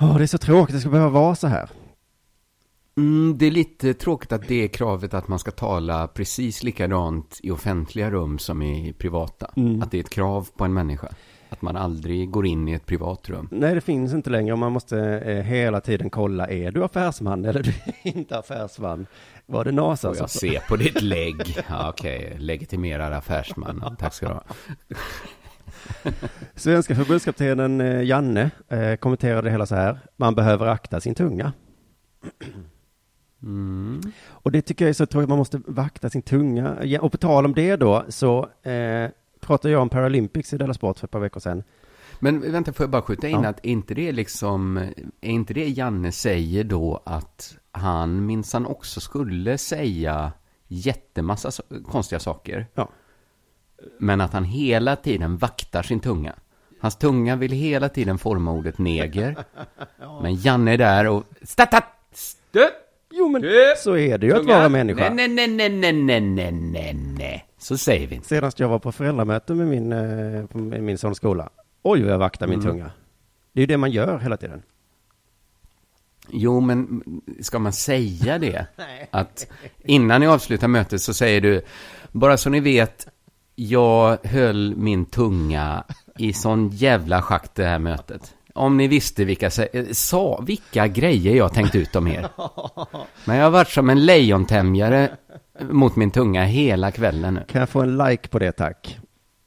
Åh, 0.00 0.16
det 0.16 0.22
är 0.22 0.26
så 0.26 0.38
tråkigt, 0.38 0.74
det 0.74 0.80
ska 0.80 0.90
behöva 0.90 1.10
vara 1.10 1.34
så 1.34 1.46
här. 1.46 1.70
Mm, 2.96 3.38
det 3.38 3.46
är 3.46 3.50
lite 3.50 3.94
tråkigt 3.94 4.32
att 4.32 4.48
det 4.48 4.64
är 4.64 4.68
kravet 4.68 5.14
att 5.14 5.28
man 5.28 5.38
ska 5.38 5.50
tala 5.50 6.08
precis 6.08 6.62
likadant 6.62 7.40
i 7.42 7.50
offentliga 7.50 8.10
rum 8.10 8.38
som 8.38 8.62
i 8.62 8.92
privata. 8.92 9.50
Mm. 9.56 9.82
Att 9.82 9.90
det 9.90 9.98
är 9.98 10.00
ett 10.00 10.10
krav 10.10 10.48
på 10.56 10.64
en 10.64 10.74
människa. 10.74 11.08
Att 11.48 11.62
man 11.62 11.76
aldrig 11.76 12.30
går 12.30 12.46
in 12.46 12.68
i 12.68 12.72
ett 12.72 12.86
privat 12.86 13.28
rum. 13.28 13.48
Nej, 13.50 13.74
det 13.74 13.80
finns 13.80 14.12
inte 14.14 14.30
längre 14.30 14.52
och 14.52 14.58
man 14.58 14.72
måste 14.72 14.98
eh, 15.00 15.44
hela 15.44 15.80
tiden 15.80 16.10
kolla, 16.10 16.48
är 16.48 16.70
du 16.70 16.84
affärsman 16.84 17.44
eller 17.44 17.60
är 17.60 17.62
du 17.62 17.72
inte 18.10 18.38
affärsman? 18.38 19.06
Var 19.46 19.64
det 19.64 19.72
NASA 19.72 20.08
Får 20.08 20.16
jag 20.16 20.30
som... 20.30 20.48
se 20.48 20.60
på 20.68 20.76
ditt 20.76 21.02
lägg? 21.02 21.64
Ja, 21.68 21.88
Okej, 21.88 22.36
legitimerad 22.38 23.12
affärsman. 23.12 23.96
Tack 23.98 24.14
ska 24.14 24.28
du 24.28 24.34
ha. 24.34 24.44
Svenska 26.54 26.94
förbundskaptenen 26.94 27.80
eh, 27.80 28.02
Janne 28.02 28.50
eh, 28.68 28.96
kommenterade 28.96 29.42
det 29.48 29.50
hela 29.50 29.66
så 29.66 29.74
här, 29.74 29.98
man 30.16 30.34
behöver 30.34 30.66
akta 30.66 31.00
sin 31.00 31.14
tunga. 31.14 31.52
Mm. 33.42 34.00
Och 34.28 34.52
det 34.52 34.62
tycker 34.62 34.84
jag 34.84 34.90
är 34.90 34.94
så 34.94 35.06
tråkigt, 35.06 35.28
man 35.28 35.38
måste 35.38 35.60
vakta 35.66 36.10
sin 36.10 36.22
tunga. 36.22 36.98
Och 37.00 37.12
på 37.12 37.18
tal 37.18 37.44
om 37.44 37.54
det 37.54 37.76
då, 37.76 38.04
så 38.08 38.48
eh, 38.62 39.10
pratade 39.40 39.72
jag 39.72 39.82
om 39.82 39.88
Paralympics 39.88 40.52
i 40.52 40.58
Della 40.58 40.74
Sport 40.74 40.98
för 40.98 41.06
ett 41.06 41.10
par 41.10 41.20
veckor 41.20 41.40
sedan. 41.40 41.62
Men 42.20 42.52
vänta, 42.52 42.72
får 42.72 42.84
jag 42.84 42.90
bara 42.90 43.02
skjuta 43.02 43.28
in 43.28 43.42
Ja. 43.42 43.48
att 43.48 43.64
inte 43.64 43.94
det 43.94 44.12
liksom, 44.12 44.76
är 45.20 45.30
inte 45.30 45.54
det 45.54 45.68
Janne 45.68 46.12
säger 46.12 46.64
då 46.64 47.02
att 47.06 47.56
han 47.72 48.26
minsann 48.26 48.66
också 48.66 49.00
skulle 49.00 49.58
säga 49.58 50.32
jättemassa 50.68 51.50
konstiga 51.84 52.18
saker, 52.20 52.66
Ja. 52.74 52.88
Men 53.98 54.20
att 54.20 54.32
han 54.32 54.44
hela 54.44 54.96
tiden 54.96 55.36
vaktar 55.36 55.82
sin 55.82 56.00
tunga? 56.00 56.34
Hans 56.80 56.96
tunga 56.96 57.36
vill 57.36 57.52
hela 57.52 57.88
tiden 57.88 58.18
forma 58.18 58.52
ordet 58.52 58.78
neger. 58.78 59.36
Men 60.22 60.34
Janne 60.34 60.72
är 60.72 60.78
där 60.78 61.06
och... 61.08 61.24
Stat, 61.42 61.68
stat, 62.12 62.72
Jo, 63.10 63.28
men 63.28 63.42
så 63.78 63.96
är 63.96 64.18
det 64.18 64.26
ju 64.26 64.36
att 64.36 64.44
vara 64.46 64.68
människa. 64.68 65.10
Nej, 65.14 65.28
nej, 65.28 65.48
nej, 65.48 65.68
nej, 65.68 65.92
nej, 65.92 66.20
nej, 66.20 66.52
nej, 66.52 66.94
nej. 66.94 67.46
Så 67.58 67.78
säger 67.78 68.06
vi 68.06 68.14
inte. 68.14 68.28
Senast 68.28 68.60
jag 68.60 68.68
var 68.68 68.78
på 68.78 68.92
föräldramöte 68.92 69.54
med 69.54 69.66
min, 69.66 69.92
eh, 69.92 70.46
på 70.46 70.58
min 70.58 70.98
sons 70.98 71.16
skola. 71.16 71.50
Oj, 71.82 72.02
vad 72.02 72.12
jag 72.12 72.18
vaktar 72.18 72.46
min 72.46 72.60
Mm. 72.60 72.72
tunga. 72.72 72.90
Det 73.52 73.60
är 73.60 73.62
ju 73.62 73.66
det 73.66 73.76
man 73.76 73.90
gör 73.90 74.18
hela 74.18 74.36
tiden. 74.36 74.62
Jo, 76.28 76.60
men 76.60 77.02
ska 77.40 77.58
man 77.58 77.72
säga 77.72 78.38
det? 78.38 78.66
Att 79.10 79.46
innan 79.84 80.20
ni 80.20 80.26
avslutar 80.26 80.68
mötet 80.68 81.02
så 81.02 81.14
säger 81.14 81.40
du, 81.40 81.62
bara 82.12 82.36
så 82.36 82.50
ni 82.50 82.60
vet, 82.60 83.08
jag 83.56 84.18
höll 84.26 84.76
min 84.76 85.04
tunga 85.04 85.84
i 86.18 86.32
sån 86.32 86.68
jävla 86.68 87.22
schack 87.22 87.54
det 87.54 87.64
här 87.64 87.78
mötet. 87.78 88.34
Om 88.54 88.76
ni 88.76 88.88
visste 88.88 89.24
vilka, 89.24 89.48
sä- 89.48 89.92
sa, 89.92 90.40
vilka 90.46 90.86
grejer 90.86 91.36
jag 91.36 91.54
tänkt 91.54 91.74
ut 91.74 91.96
om 91.96 92.06
er. 92.06 92.28
Men 93.24 93.36
jag 93.36 93.44
har 93.44 93.50
varit 93.50 93.70
som 93.70 93.90
en 93.90 94.06
lejontämjare 94.06 95.16
mot 95.60 95.96
min 95.96 96.10
tunga 96.10 96.44
hela 96.44 96.90
kvällen 96.90 97.34
nu. 97.34 97.44
Kan 97.48 97.60
jag 97.60 97.68
få 97.68 97.80
en 97.80 97.96
like 97.96 98.28
på 98.28 98.38
det, 98.38 98.52
tack? 98.52 98.98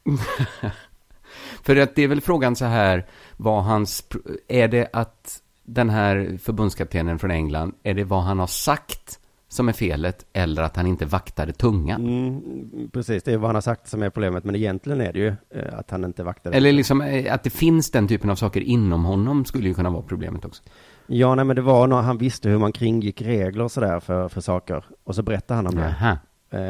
För 1.64 1.76
att 1.76 1.96
det 1.96 2.04
är 2.04 2.08
väl 2.08 2.22
frågan 2.22 2.56
så 2.56 2.66
här, 2.66 3.06
vad 3.38 3.64
hans, 3.64 4.04
är 4.48 4.68
det 4.68 4.90
att 4.94 5.42
den 5.64 5.90
här 5.90 6.38
förbundskaptenen 6.42 7.20
från 7.20 7.32
England, 7.32 7.74
är 7.84 7.94
det 7.94 8.04
vad 8.04 8.24
han 8.24 8.40
har 8.40 8.48
sagt 8.48 9.19
som 9.52 9.70
är 9.70 9.74
felet 9.74 10.26
eller 10.34 10.62
att 10.62 10.76
han 10.76 10.88
inte 10.88 11.06
vaktade 11.06 11.54
tungan? 11.54 12.02
Mm, 12.08 12.90
precis, 12.94 13.24
det 13.24 13.34
är 13.34 13.38
vad 13.38 13.48
han 13.48 13.56
har 13.56 13.62
sagt 13.62 13.88
som 13.88 14.04
är 14.04 14.10
problemet, 14.10 14.44
men 14.44 14.56
egentligen 14.56 15.02
är 15.02 15.14
det 15.14 15.20
ju 15.20 15.28
eh, 15.50 15.80
att 15.80 15.92
han 15.92 16.04
inte 16.06 16.24
vaktar. 16.24 16.52
Eller 16.52 16.72
liksom 16.72 17.02
eh, 17.02 17.34
att 17.34 17.44
det 17.44 17.50
finns 17.50 17.92
den 17.92 18.08
typen 18.08 18.30
av 18.30 18.36
saker 18.36 18.62
inom 18.62 19.06
honom 19.06 19.46
skulle 19.46 19.68
ju 19.68 19.74
kunna 19.74 19.90
vara 19.90 20.02
problemet 20.04 20.46
också. 20.46 20.64
Ja, 21.08 21.36
nej, 21.36 21.46
men 21.46 21.56
det 21.56 21.62
var 21.62 21.88
när 21.88 22.02
han 22.02 22.18
visste 22.18 22.50
hur 22.50 22.58
man 22.58 22.72
kringgick 22.72 23.22
regler 23.22 23.64
och 23.64 23.72
sådär 23.72 24.00
för, 24.00 24.30
för 24.30 24.42
saker. 24.42 24.86
Och 25.04 25.16
så 25.16 25.24
berättade 25.24 25.56
han 25.56 25.68
om 25.68 25.76
det. 25.76 25.96
Jaha. 26.00 26.18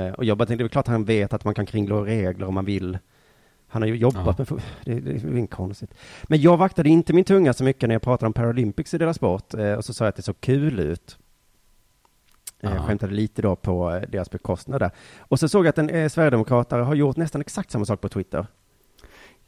Eh, 0.08 0.14
och 0.14 0.26
jag 0.26 0.38
bara 0.38 0.46
tänkte, 0.46 0.64
det 0.64 0.68
är 0.68 0.70
klart 0.70 0.88
han 0.88 1.06
vet 1.06 1.34
att 1.34 1.46
man 1.46 1.54
kan 1.54 1.66
kringgå 1.66 2.02
regler 2.02 2.48
om 2.48 2.54
man 2.54 2.66
vill. 2.66 2.98
Han 3.68 3.82
har 3.82 3.90
ju 3.90 3.96
jobbat 3.96 4.40
Ja. 4.40 4.46
med, 4.50 4.62
det, 4.86 5.00
det 5.00 5.12
är 5.24 5.38
inte 5.38 5.56
konstigt. 5.56 5.94
Men 6.24 6.42
jag 6.42 6.58
vaktade 6.58 6.90
inte 6.90 7.14
min 7.14 7.24
tunga 7.26 7.54
så 7.54 7.64
mycket 7.64 7.90
när 7.90 7.96
jag 7.96 8.02
pratade 8.02 8.28
om 8.28 8.34
Paralympics 8.34 8.94
i 8.94 8.98
deras 8.98 9.16
sport. 9.16 9.54
Och 9.78 9.86
så 9.86 9.94
sa 9.94 10.06
jag 10.06 10.10
att 10.10 10.16
det 10.16 10.22
såg 10.22 10.42
kul 10.42 10.80
ut. 10.80 11.19
Eh, 12.62 12.74
Ja. 12.76 12.84
Skämtade 12.84 13.14
lite 13.14 13.42
då 13.42 13.56
på 13.56 13.92
eh, 13.92 14.02
deras 14.10 14.32
bekostnad 14.32 14.82
där. 14.82 14.92
Och 15.20 15.40
så 15.40 15.50
såg 15.50 15.66
jag 15.66 15.70
att 15.70 15.78
en 15.78 15.90
eh, 15.90 16.10
sverigedemokratare 16.10 16.82
har 16.82 16.96
gjort 16.96 17.18
nästan 17.18 17.42
exakt 17.42 17.72
samma 17.72 17.86
sak 17.86 18.02
på 18.02 18.10
Twitter. 18.10 18.48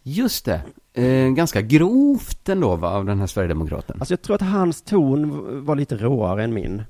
Just 0.04 0.46
det. 0.46 0.62
Eh, 0.94 1.30
ganska 1.30 1.62
grovt 1.62 2.50
ändå 2.50 2.76
va, 2.76 2.90
av 2.90 3.06
den 3.06 3.20
här 3.20 3.28
Sverigedemokraten. 3.28 3.98
Alltså 4.00 4.14
jag 4.14 4.22
tror 4.22 4.36
att 4.36 4.42
hans 4.42 4.82
ton 4.82 5.66
var 5.66 5.76
lite 5.76 5.98
råare 5.98 6.44
än 6.44 6.54
min. 6.54 6.84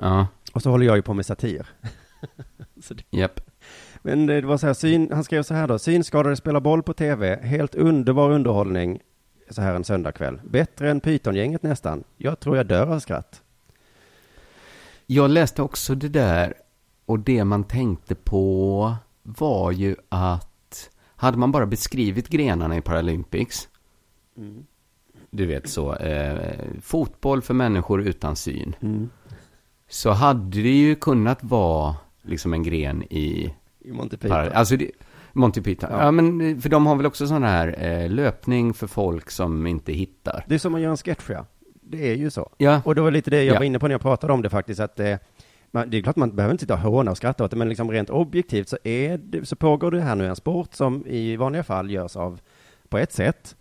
Ja, 0.00 0.26
Och 0.52 0.62
så 0.62 0.70
håller 0.70 0.86
jag 0.86 0.96
ju 0.96 1.02
på 1.02 1.14
med 1.14 1.26
satir. 1.26 1.66
japp. 3.10 3.40
men 4.02 4.26
det 4.26 4.40
var 4.40 4.56
så 4.56 4.66
här, 4.66 4.74
syn, 4.74 5.10
han 5.12 5.24
skrev 5.24 5.42
så 5.42 5.54
här 5.54 5.68
då, 5.68 5.78
synskadade 5.78 6.36
spelar 6.36 6.60
boll 6.60 6.82
på 6.82 6.92
tv, 6.92 7.40
helt 7.42 7.74
underbar 7.74 8.30
underhållning 8.30 9.00
så 9.50 9.62
här 9.62 9.74
en 9.74 9.84
söndagkväll. 9.84 10.40
Bättre 10.44 10.90
än 10.90 11.00
Pythongänget 11.00 11.62
nästan. 11.62 12.04
Jag 12.16 12.40
tror 12.40 12.56
jag 12.56 12.66
dör 12.66 12.86
av 12.86 12.98
skratt. 12.98 13.42
Jag 15.12 15.30
läste 15.30 15.62
också 15.62 15.94
det 15.94 16.08
där 16.08 16.54
och 17.06 17.18
det 17.18 17.44
man 17.44 17.64
tänkte 17.64 18.14
på 18.14 18.94
var 19.22 19.72
ju 19.72 19.96
att 20.08 20.90
hade 21.16 21.38
man 21.38 21.52
bara 21.52 21.66
beskrivit 21.66 22.28
grenarna 22.28 22.76
i 22.76 22.80
Paralympics, 22.80 23.68
du 25.30 25.46
vet 25.46 25.68
så, 25.68 25.94
eh, 25.94 26.58
fotboll 26.82 27.42
för 27.42 27.54
människor 27.54 28.02
utan 28.02 28.36
syn, 28.36 28.76
så 29.88 30.10
hade 30.10 30.62
det 30.62 30.78
ju 30.78 30.94
kunnat 30.94 31.44
vara 31.44 31.96
liksom 32.22 32.52
en 32.52 32.62
gren 32.62 33.02
i 33.02 33.54
I 33.78 33.92
Monty 33.92 34.16
Python. 34.16 34.48
Alltså, 34.54 34.76
det, 34.76 34.90
Monty 35.32 35.60
Python. 35.62 35.90
Ja. 35.92 36.04
Ja. 36.04 36.10
men 36.10 36.60
för 36.60 36.68
de 36.68 36.86
har 36.86 36.96
väl 36.96 37.06
också 37.06 37.26
sån 37.26 37.42
här 37.42 37.84
eh, 37.84 38.10
löpning 38.10 38.74
för 38.74 38.86
folk 38.86 39.30
som 39.30 39.66
inte 39.66 39.92
hittar. 39.92 40.44
Det 40.48 40.54
är 40.54 40.58
som 40.58 40.72
man 40.72 40.80
gör 40.80 40.90
en 40.90 40.96
sketch 40.96 41.30
ja. 41.30 41.46
Det 41.90 42.10
är 42.10 42.14
ju 42.16 42.30
så. 42.30 42.50
Ja, 42.58 42.82
Och 42.84 42.94
det 42.94 43.00
var 43.00 43.10
lite 43.10 43.30
det 43.30 43.44
jag 43.44 43.54
Ja. 43.54 43.58
var 43.58 43.64
inne 43.64 43.78
på 43.78 43.88
när 43.88 43.94
jag 43.94 44.00
pratade 44.00 44.32
om 44.32 44.42
det 44.42 44.50
faktiskt, 44.50 44.80
att 44.80 45.00
eh, 45.00 45.16
man, 45.70 45.90
det 45.90 45.98
är 45.98 46.02
klart 46.02 46.16
man 46.16 46.36
behöver 46.36 46.52
inte 46.52 46.62
sitta 46.62 46.74
och 46.74 46.80
håna 46.80 47.10
och 47.10 47.16
skratta 47.16 47.44
åt 47.44 47.50
det, 47.50 47.56
men 47.56 47.68
liksom 47.68 47.90
rent 47.90 48.10
objektivt 48.10 48.68
så, 48.68 48.78
är 48.84 49.18
det, 49.18 49.46
så 49.48 49.56
pågår 49.56 49.90
det 49.90 50.00
här 50.00 50.14
nu 50.14 50.26
en 50.26 50.36
sport 50.36 50.74
som 50.74 51.06
i 51.06 51.36
vanliga 51.36 51.62
fall 51.62 51.90
görs 51.90 52.16
av 52.16 52.40
på 52.88 52.98
ett 52.98 53.12
sätt. 53.12 53.56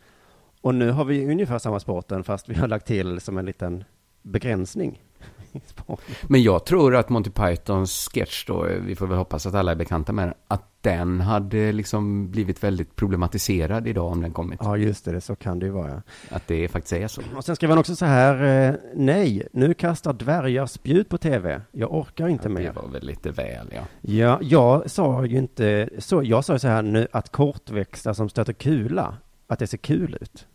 Och 0.62 0.76
nu 0.76 0.92
har 0.92 1.06
vi 1.06 1.26
ungefär 1.32 1.60
samma 1.60 1.80
sporten 1.80 2.24
fast 2.24 2.50
vi 2.50 2.56
har 2.56 2.68
lagt 2.68 2.88
till 2.88 3.22
som 3.22 3.38
en 3.38 3.46
liten 3.46 3.84
begränsning. 4.22 5.02
men 6.28 6.44
jag 6.44 6.66
tror 6.66 6.96
att 6.96 7.10
Monty 7.10 7.30
Pythons 7.30 8.10
sketch 8.14 8.46
då, 8.46 8.66
eh, 8.66 8.82
vi 8.82 8.96
får 8.96 9.08
väl 9.08 9.18
hoppas 9.18 9.46
att 9.46 9.56
alla 9.56 9.72
är 9.72 9.76
bekanta 9.76 10.14
med 10.14 10.28
den, 10.28 10.34
att 10.48 10.69
den 10.82 11.22
hade 11.22 11.72
liksom 11.72 12.32
blivit 12.32 12.64
väldigt 12.64 12.96
problematiserad 12.96 13.88
idag 13.88 14.12
om 14.12 14.22
den 14.22 14.32
kommit. 14.34 14.60
Ja, 14.64 14.78
just 14.78 15.06
det, 15.06 15.12
det, 15.12 15.22
så 15.22 15.36
kan 15.36 15.60
det 15.60 15.66
ju 15.66 15.72
vara. 15.72 15.90
Ja. 15.90 16.02
Att 16.36 16.48
det 16.48 16.68
faktiskt 16.68 16.94
är 16.94 17.08
så. 17.08 17.22
Och 17.36 17.46
sen 17.46 17.56
skrev 17.56 17.70
han 17.70 17.80
också 17.80 17.96
så 17.96 18.06
här, 18.06 18.68
eh, 18.70 18.76
nej, 18.96 19.48
nu 19.54 19.74
kastar 19.74 20.14
dvärgar 20.14 20.66
spjut 20.66 21.10
på 21.10 21.18
tv. 21.18 21.62
Jag 21.72 21.94
orkar 21.94 22.28
inte 22.28 22.44
det 22.48 22.54
mer. 22.54 22.72
var 22.72 22.88
väl 22.88 23.04
lite 23.06 23.32
väl, 23.32 23.68
ja. 23.76 23.82
Ja, 24.02 24.40
jag 24.42 24.90
sa 24.92 25.26
ju 25.26 25.38
inte 25.38 25.90
så. 25.98 26.24
Jag 26.24 26.46
sa 26.46 26.54
ju 26.54 26.60
så 26.60 26.68
här 26.68 26.82
nu 26.82 27.08
att 27.12 27.32
kortväxta 27.32 28.14
som 28.14 28.30
stöter 28.30 28.54
kula, 28.54 29.18
att 29.48 29.60
det 29.60 29.68
ser 29.68 29.78
kul 29.78 30.18
ut. 30.22 30.48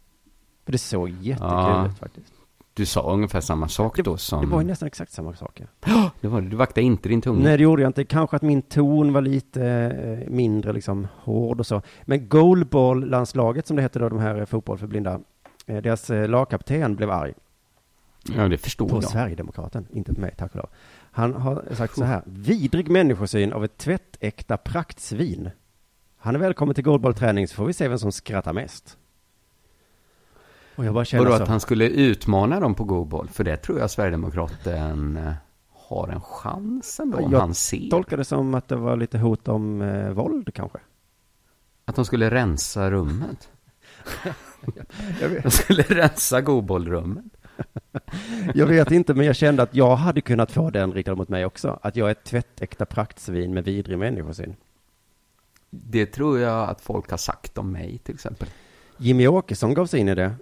För 0.64 0.72
det 0.72 0.78
såg 0.78 1.08
jättekul 1.08 1.48
Ja. 1.50 1.86
ut 1.86 1.98
faktiskt. 1.98 2.32
Du 2.76 2.86
sa 2.86 3.12
ungefär 3.12 3.40
samma 3.40 3.68
sak 3.68 3.98
då 3.98 4.16
som... 4.16 4.40
Det 4.40 4.46
var 4.46 4.60
ju 4.60 4.66
nästan 4.66 4.86
exakt 4.86 5.12
samma 5.12 5.34
sak. 5.34 5.62
Ja. 5.84 6.10
det 6.20 6.28
var, 6.28 6.40
du 6.40 6.56
vaktade 6.56 6.86
inte 6.86 7.08
din 7.08 7.20
tunga. 7.20 7.44
Nej, 7.44 7.56
det 7.56 7.62
gjorde 7.62 7.82
jag 7.82 7.88
inte. 7.88 8.04
Kanske 8.04 8.36
att 8.36 8.42
min 8.42 8.62
ton 8.62 9.12
var 9.12 9.22
lite 9.22 9.64
eh, 9.66 10.30
mindre 10.30 10.72
liksom 10.72 11.08
hård 11.16 11.60
och 11.60 11.66
så. 11.66 11.82
Men 12.02 12.28
goalball-landslaget 12.28 13.66
som 13.66 13.76
det 13.76 13.82
heter 13.82 14.00
då, 14.00 14.08
de 14.08 14.18
här 14.18 14.38
eh, 14.38 14.44
fotboll 14.44 14.78
för 14.78 14.86
blinda, 14.86 15.20
eh, 15.66 15.82
deras 15.82 16.10
eh, 16.10 16.28
lagkapten 16.28 16.96
blev 16.96 17.10
arg. 17.10 17.34
Ja, 18.36 18.48
det 18.48 18.58
förstod 18.58 18.90
På 18.90 18.96
jag. 18.96 19.04
Sverigedemokraten, 19.04 19.86
inte 19.90 20.14
på 20.14 20.20
mig, 20.20 20.34
tack 20.38 20.50
och 20.50 20.56
lov. 20.56 20.68
Han 21.10 21.34
har 21.34 21.64
sagt 21.70 21.94
så 21.94 22.04
här, 22.04 22.22
vidrig 22.26 22.90
människosyn 22.90 23.52
av 23.52 23.64
ett 23.64 23.78
tvättäkta 23.78 24.56
praktsvin. 24.56 25.50
Han 26.16 26.34
är 26.34 26.38
välkommen 26.38 26.74
till 26.74 26.84
goalballträning 26.84 27.48
så 27.48 27.54
får 27.54 27.66
vi 27.66 27.72
se 27.72 27.88
vem 27.88 27.98
som 27.98 28.12
skrattar 28.12 28.52
mest. 28.52 28.98
Och 30.76 30.84
jag 30.84 30.94
bara 30.94 31.04
känner 31.04 31.24
Vadå 31.24 31.36
så. 31.36 31.42
att 31.42 31.48
han 31.48 31.60
skulle 31.60 31.88
utmana 31.88 32.60
dem 32.60 32.74
på 32.74 32.84
Go-boll? 32.84 33.28
För 33.28 33.44
det 33.44 33.56
tror 33.56 33.78
jag 33.78 33.90
Sverigedemokraten 33.90 35.16
eh, 35.16 35.32
har 35.88 36.08
en 36.08 36.20
chans 36.20 37.00
ändå, 37.00 37.18
om 37.18 37.32
Jag 37.32 37.40
han 37.40 37.54
ser. 37.54 37.90
tolkar 37.90 38.16
det 38.16 38.24
som 38.24 38.54
att 38.54 38.68
det 38.68 38.76
var 38.76 38.96
lite 38.96 39.18
hot 39.18 39.48
om 39.48 39.82
eh, 39.82 40.10
våld 40.10 40.54
kanske. 40.54 40.78
Att 41.84 41.96
de 41.96 42.04
skulle 42.04 42.30
rensa 42.30 42.90
rummet. 42.90 43.48
Jag 45.20 45.42
De 45.42 45.50
skulle 45.50 45.82
rensa 45.82 46.40
Go-bollrummet. 46.40 47.24
jag 48.54 48.66
vet 48.66 48.90
inte, 48.90 49.14
men 49.14 49.26
jag 49.26 49.36
kände 49.36 49.62
att 49.62 49.74
jag 49.74 49.96
hade 49.96 50.20
kunnat 50.20 50.52
få 50.52 50.70
den 50.70 50.92
riktad 50.92 51.14
mot 51.14 51.28
mig 51.28 51.44
också. 51.44 51.78
Att 51.82 51.96
jag 51.96 52.08
är 52.08 52.12
ett 52.12 52.24
tvättäkta 52.24 52.86
praktsvin 52.86 53.54
med 53.54 53.64
vidrig 53.64 53.98
människosyn. 53.98 54.56
Det 55.70 56.06
tror 56.06 56.38
jag 56.38 56.68
att 56.68 56.80
folk 56.80 57.10
har 57.10 57.16
sagt 57.16 57.58
om 57.58 57.72
mig 57.72 57.98
till 57.98 58.14
exempel. 58.14 58.48
Jimmy 58.96 59.26
Åkesson 59.26 59.74
gav 59.74 59.86
sig 59.86 60.00
in 60.00 60.08
i 60.08 60.14
det 60.14 60.34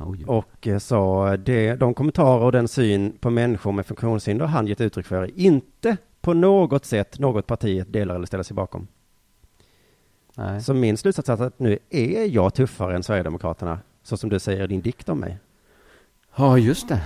Oj. 0.00 0.24
och 0.26 0.66
eh, 0.66 0.78
sa 0.78 1.36
det, 1.36 1.74
de 1.74 1.94
kommentarer 1.94 2.44
och 2.44 2.52
den 2.52 2.68
syn 2.68 3.12
på 3.20 3.30
människor 3.30 3.72
med 3.72 3.86
funktionshinder 3.86 4.46
han 4.46 4.66
gett 4.66 4.80
uttryck 4.80 5.06
för 5.06 5.22
är 5.22 5.40
inte 5.40 5.96
på 6.20 6.34
något 6.34 6.84
sätt 6.84 7.18
något 7.18 7.46
parti 7.46 7.84
delar 7.86 8.14
eller 8.14 8.26
ställer 8.26 8.44
sig 8.44 8.54
bakom. 8.54 8.88
Nej. 10.36 10.60
Så 10.60 10.74
min 10.74 10.96
slutsats 10.96 11.28
är 11.28 11.42
att 11.42 11.58
nu 11.58 11.78
är 11.90 12.34
jag 12.34 12.54
tuffare 12.54 12.96
än 12.96 13.02
Sverigedemokraterna, 13.02 13.78
så 14.02 14.16
som 14.16 14.30
du 14.30 14.38
säger 14.38 14.64
i 14.64 14.66
din 14.66 14.80
dikt 14.80 15.08
om 15.08 15.18
mig. 15.18 15.38
Ja, 16.36 16.58
just 16.58 16.88
det. 16.88 17.00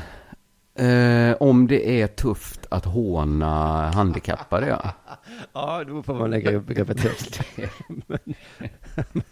Eh, 0.77 1.37
om 1.41 1.67
det 1.67 2.03
är 2.03 2.07
tufft 2.07 2.67
att 2.69 2.85
håna 2.85 3.91
handikappade, 3.91 4.69
ja. 4.69 4.91
Ja, 5.53 5.85
då 5.85 6.03
får 6.03 6.15
man 6.15 6.31
lägga 6.31 6.57
upp 6.57 6.67
begreppet 6.67 7.01
högt. 7.01 7.41
men, 8.07 8.19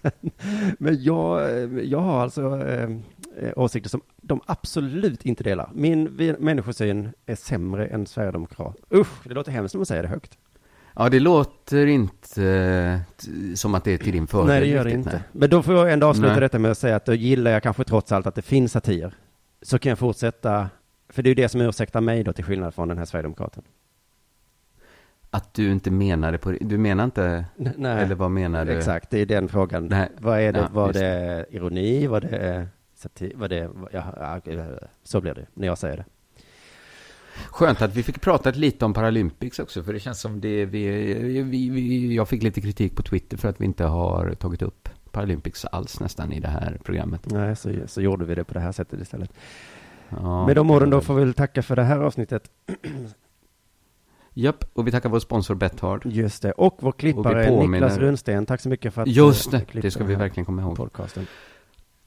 men, 0.02 0.30
men 0.78 1.02
jag, 1.02 1.50
jag 1.84 2.00
har 2.00 2.22
alltså 2.22 2.66
eh, 2.66 2.88
åsikter 3.56 3.90
som 3.90 4.00
de 4.16 4.40
absolut 4.46 5.24
inte 5.26 5.44
delar. 5.44 5.70
Min 5.74 6.04
människosyn 6.38 7.12
är 7.26 7.34
sämre 7.34 7.86
än 7.86 8.06
Sverigedemokrat. 8.06 8.76
Usch, 8.94 9.28
det 9.28 9.34
låter 9.34 9.52
hemskt 9.52 9.74
när 9.74 9.78
man 9.78 9.86
säger 9.86 10.02
det 10.02 10.08
högt. 10.08 10.38
Ja, 10.96 11.08
det 11.08 11.20
låter 11.20 11.86
inte 11.86 12.44
eh, 12.44 13.54
som 13.54 13.74
att 13.74 13.84
det 13.84 13.92
är 13.92 13.98
till 13.98 14.12
din 14.12 14.26
fördel. 14.26 14.46
nej, 14.46 14.60
det 14.60 14.66
gör 14.66 14.84
det 14.84 14.90
inte. 14.90 15.10
nej. 15.10 15.22
Men 15.32 15.50
då 15.50 15.62
får 15.62 15.74
jag 15.74 15.92
ändå 15.92 16.06
avsluta 16.06 16.30
Nej. 16.30 16.40
detta 16.40 16.58
med 16.58 16.70
att 16.70 16.78
säga 16.78 16.96
att 16.96 17.06
då 17.06 17.14
gillar 17.14 17.50
jag 17.50 17.62
kanske 17.62 17.84
trots 17.84 18.12
allt 18.12 18.26
att 18.26 18.34
det 18.34 18.42
finns 18.42 18.72
satir. 18.72 19.14
Så 19.62 19.78
kan 19.78 19.90
jag 19.90 19.98
fortsätta, 19.98 20.70
för 21.08 21.22
det 21.22 21.26
är 21.26 21.30
ju 21.30 21.34
det 21.34 21.48
som 21.48 21.60
ursäktar 21.60 22.00
mig 22.00 22.24
då 22.24 22.32
till 22.32 22.44
skillnad 22.44 22.74
från 22.74 22.88
den 22.88 22.98
här 22.98 23.04
Sverigedemokraten. 23.04 23.62
Att 25.30 25.54
du 25.54 25.72
inte 25.72 25.90
menar 25.90 26.32
det 26.32 26.38
på 26.38 26.50
Du 26.60 26.78
menar 26.78 27.04
inte... 27.04 27.44
Nej. 27.56 28.02
Eller 28.02 28.14
vad 28.14 28.30
menar 28.30 28.64
du? 28.64 28.72
Exakt, 28.72 29.10
det 29.10 29.18
är 29.18 29.26
den 29.26 29.48
frågan. 29.48 29.86
Nej. 29.86 30.08
Vad 30.18 30.40
är 30.40 30.52
det? 30.52 30.58
Ja, 30.58 30.68
var 30.72 30.92
det 30.92 31.46
ironi? 31.50 32.06
Var 32.06 32.20
det 32.20 32.66
satir? 33.02 33.32
Var 33.34 33.48
det... 33.48 33.70
Ja, 33.92 34.40
så 35.02 35.20
blir 35.20 35.34
det 35.34 35.46
när 35.54 35.66
jag 35.66 35.78
säger 35.78 35.96
det. 35.96 36.04
Skönt 37.50 37.82
att 37.82 37.94
vi 37.96 38.02
fick 38.02 38.20
prata 38.20 38.50
lite 38.50 38.84
om 38.84 38.94
Paralympics 38.94 39.58
också, 39.58 39.82
för 39.82 39.92
det 39.92 40.00
känns 40.00 40.20
som 40.20 40.40
det 40.40 40.64
vi, 40.64 40.88
vi, 41.42 41.68
vi, 41.70 42.14
Jag 42.14 42.28
fick 42.28 42.42
lite 42.42 42.60
kritik 42.60 42.96
på 42.96 43.02
Twitter 43.02 43.36
för 43.36 43.48
att 43.48 43.60
vi 43.60 43.64
inte 43.64 43.84
har 43.84 44.34
tagit 44.34 44.62
upp 44.62 44.88
Paralympics 45.10 45.64
alls 45.64 46.00
nästan 46.00 46.32
i 46.32 46.40
det 46.40 46.48
här 46.48 46.78
programmet. 46.84 47.30
Nej, 47.30 47.56
så, 47.56 47.72
så 47.86 48.00
gjorde 48.00 48.24
vi 48.24 48.34
det 48.34 48.44
på 48.44 48.54
det 48.54 48.60
här 48.60 48.72
sättet 48.72 49.00
istället. 49.00 49.32
Ja, 50.08 50.46
Med 50.46 50.56
de 50.56 50.70
orden 50.70 50.90
då 50.90 51.00
får 51.00 51.14
vi 51.14 51.24
väl 51.24 51.34
tacka 51.34 51.62
för 51.62 51.76
det 51.76 51.82
här 51.82 51.98
avsnittet. 51.98 52.50
Japp, 54.34 54.64
och 54.72 54.86
vi 54.86 54.90
tackar 54.90 55.08
vår 55.08 55.18
sponsor 55.18 55.54
Bethard. 55.54 56.06
Just 56.06 56.42
det, 56.42 56.52
och 56.52 56.78
vår 56.80 56.92
klippare 56.92 57.48
påminner- 57.48 57.80
Niklas 57.80 57.98
Runsten. 57.98 58.46
Tack 58.46 58.60
så 58.60 58.68
mycket 58.68 58.94
för 58.94 59.02
att 59.02 59.08
Just 59.08 59.50
det, 59.50 59.64
det 59.72 59.90
ska 59.90 60.04
vi 60.04 60.14
verkligen 60.14 60.44
komma 60.44 60.62
ihåg. 60.62 60.76
Podcasten. 60.76 61.26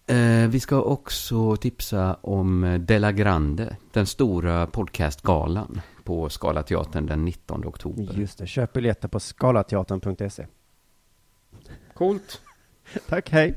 Eh, 0.08 0.48
vi 0.50 0.60
ska 0.60 0.82
också 0.82 1.56
tipsa 1.56 2.14
om 2.22 2.78
Della 2.88 3.12
Grande, 3.12 3.76
den 3.92 4.06
stora 4.06 4.68
podcastgalan 4.68 5.82
på 6.04 6.30
Scalateatern 6.30 7.06
den 7.06 7.26
19 7.26 7.66
oktober. 7.66 8.14
Just 8.14 8.38
det, 8.38 8.48
köp 8.48 8.74
biljetter 8.74 9.08
på 9.08 9.20
skalateatern.se. 9.20 10.48
Coolt. 11.94 12.42
Tack, 13.10 13.30
hej. 13.30 13.56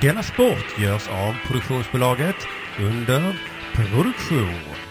Denna 0.00 0.22
sport 0.22 0.78
görs 0.78 1.08
av 1.08 1.34
produktionsbolaget 1.46 2.36
under 2.80 3.40
produktion. 3.74 4.83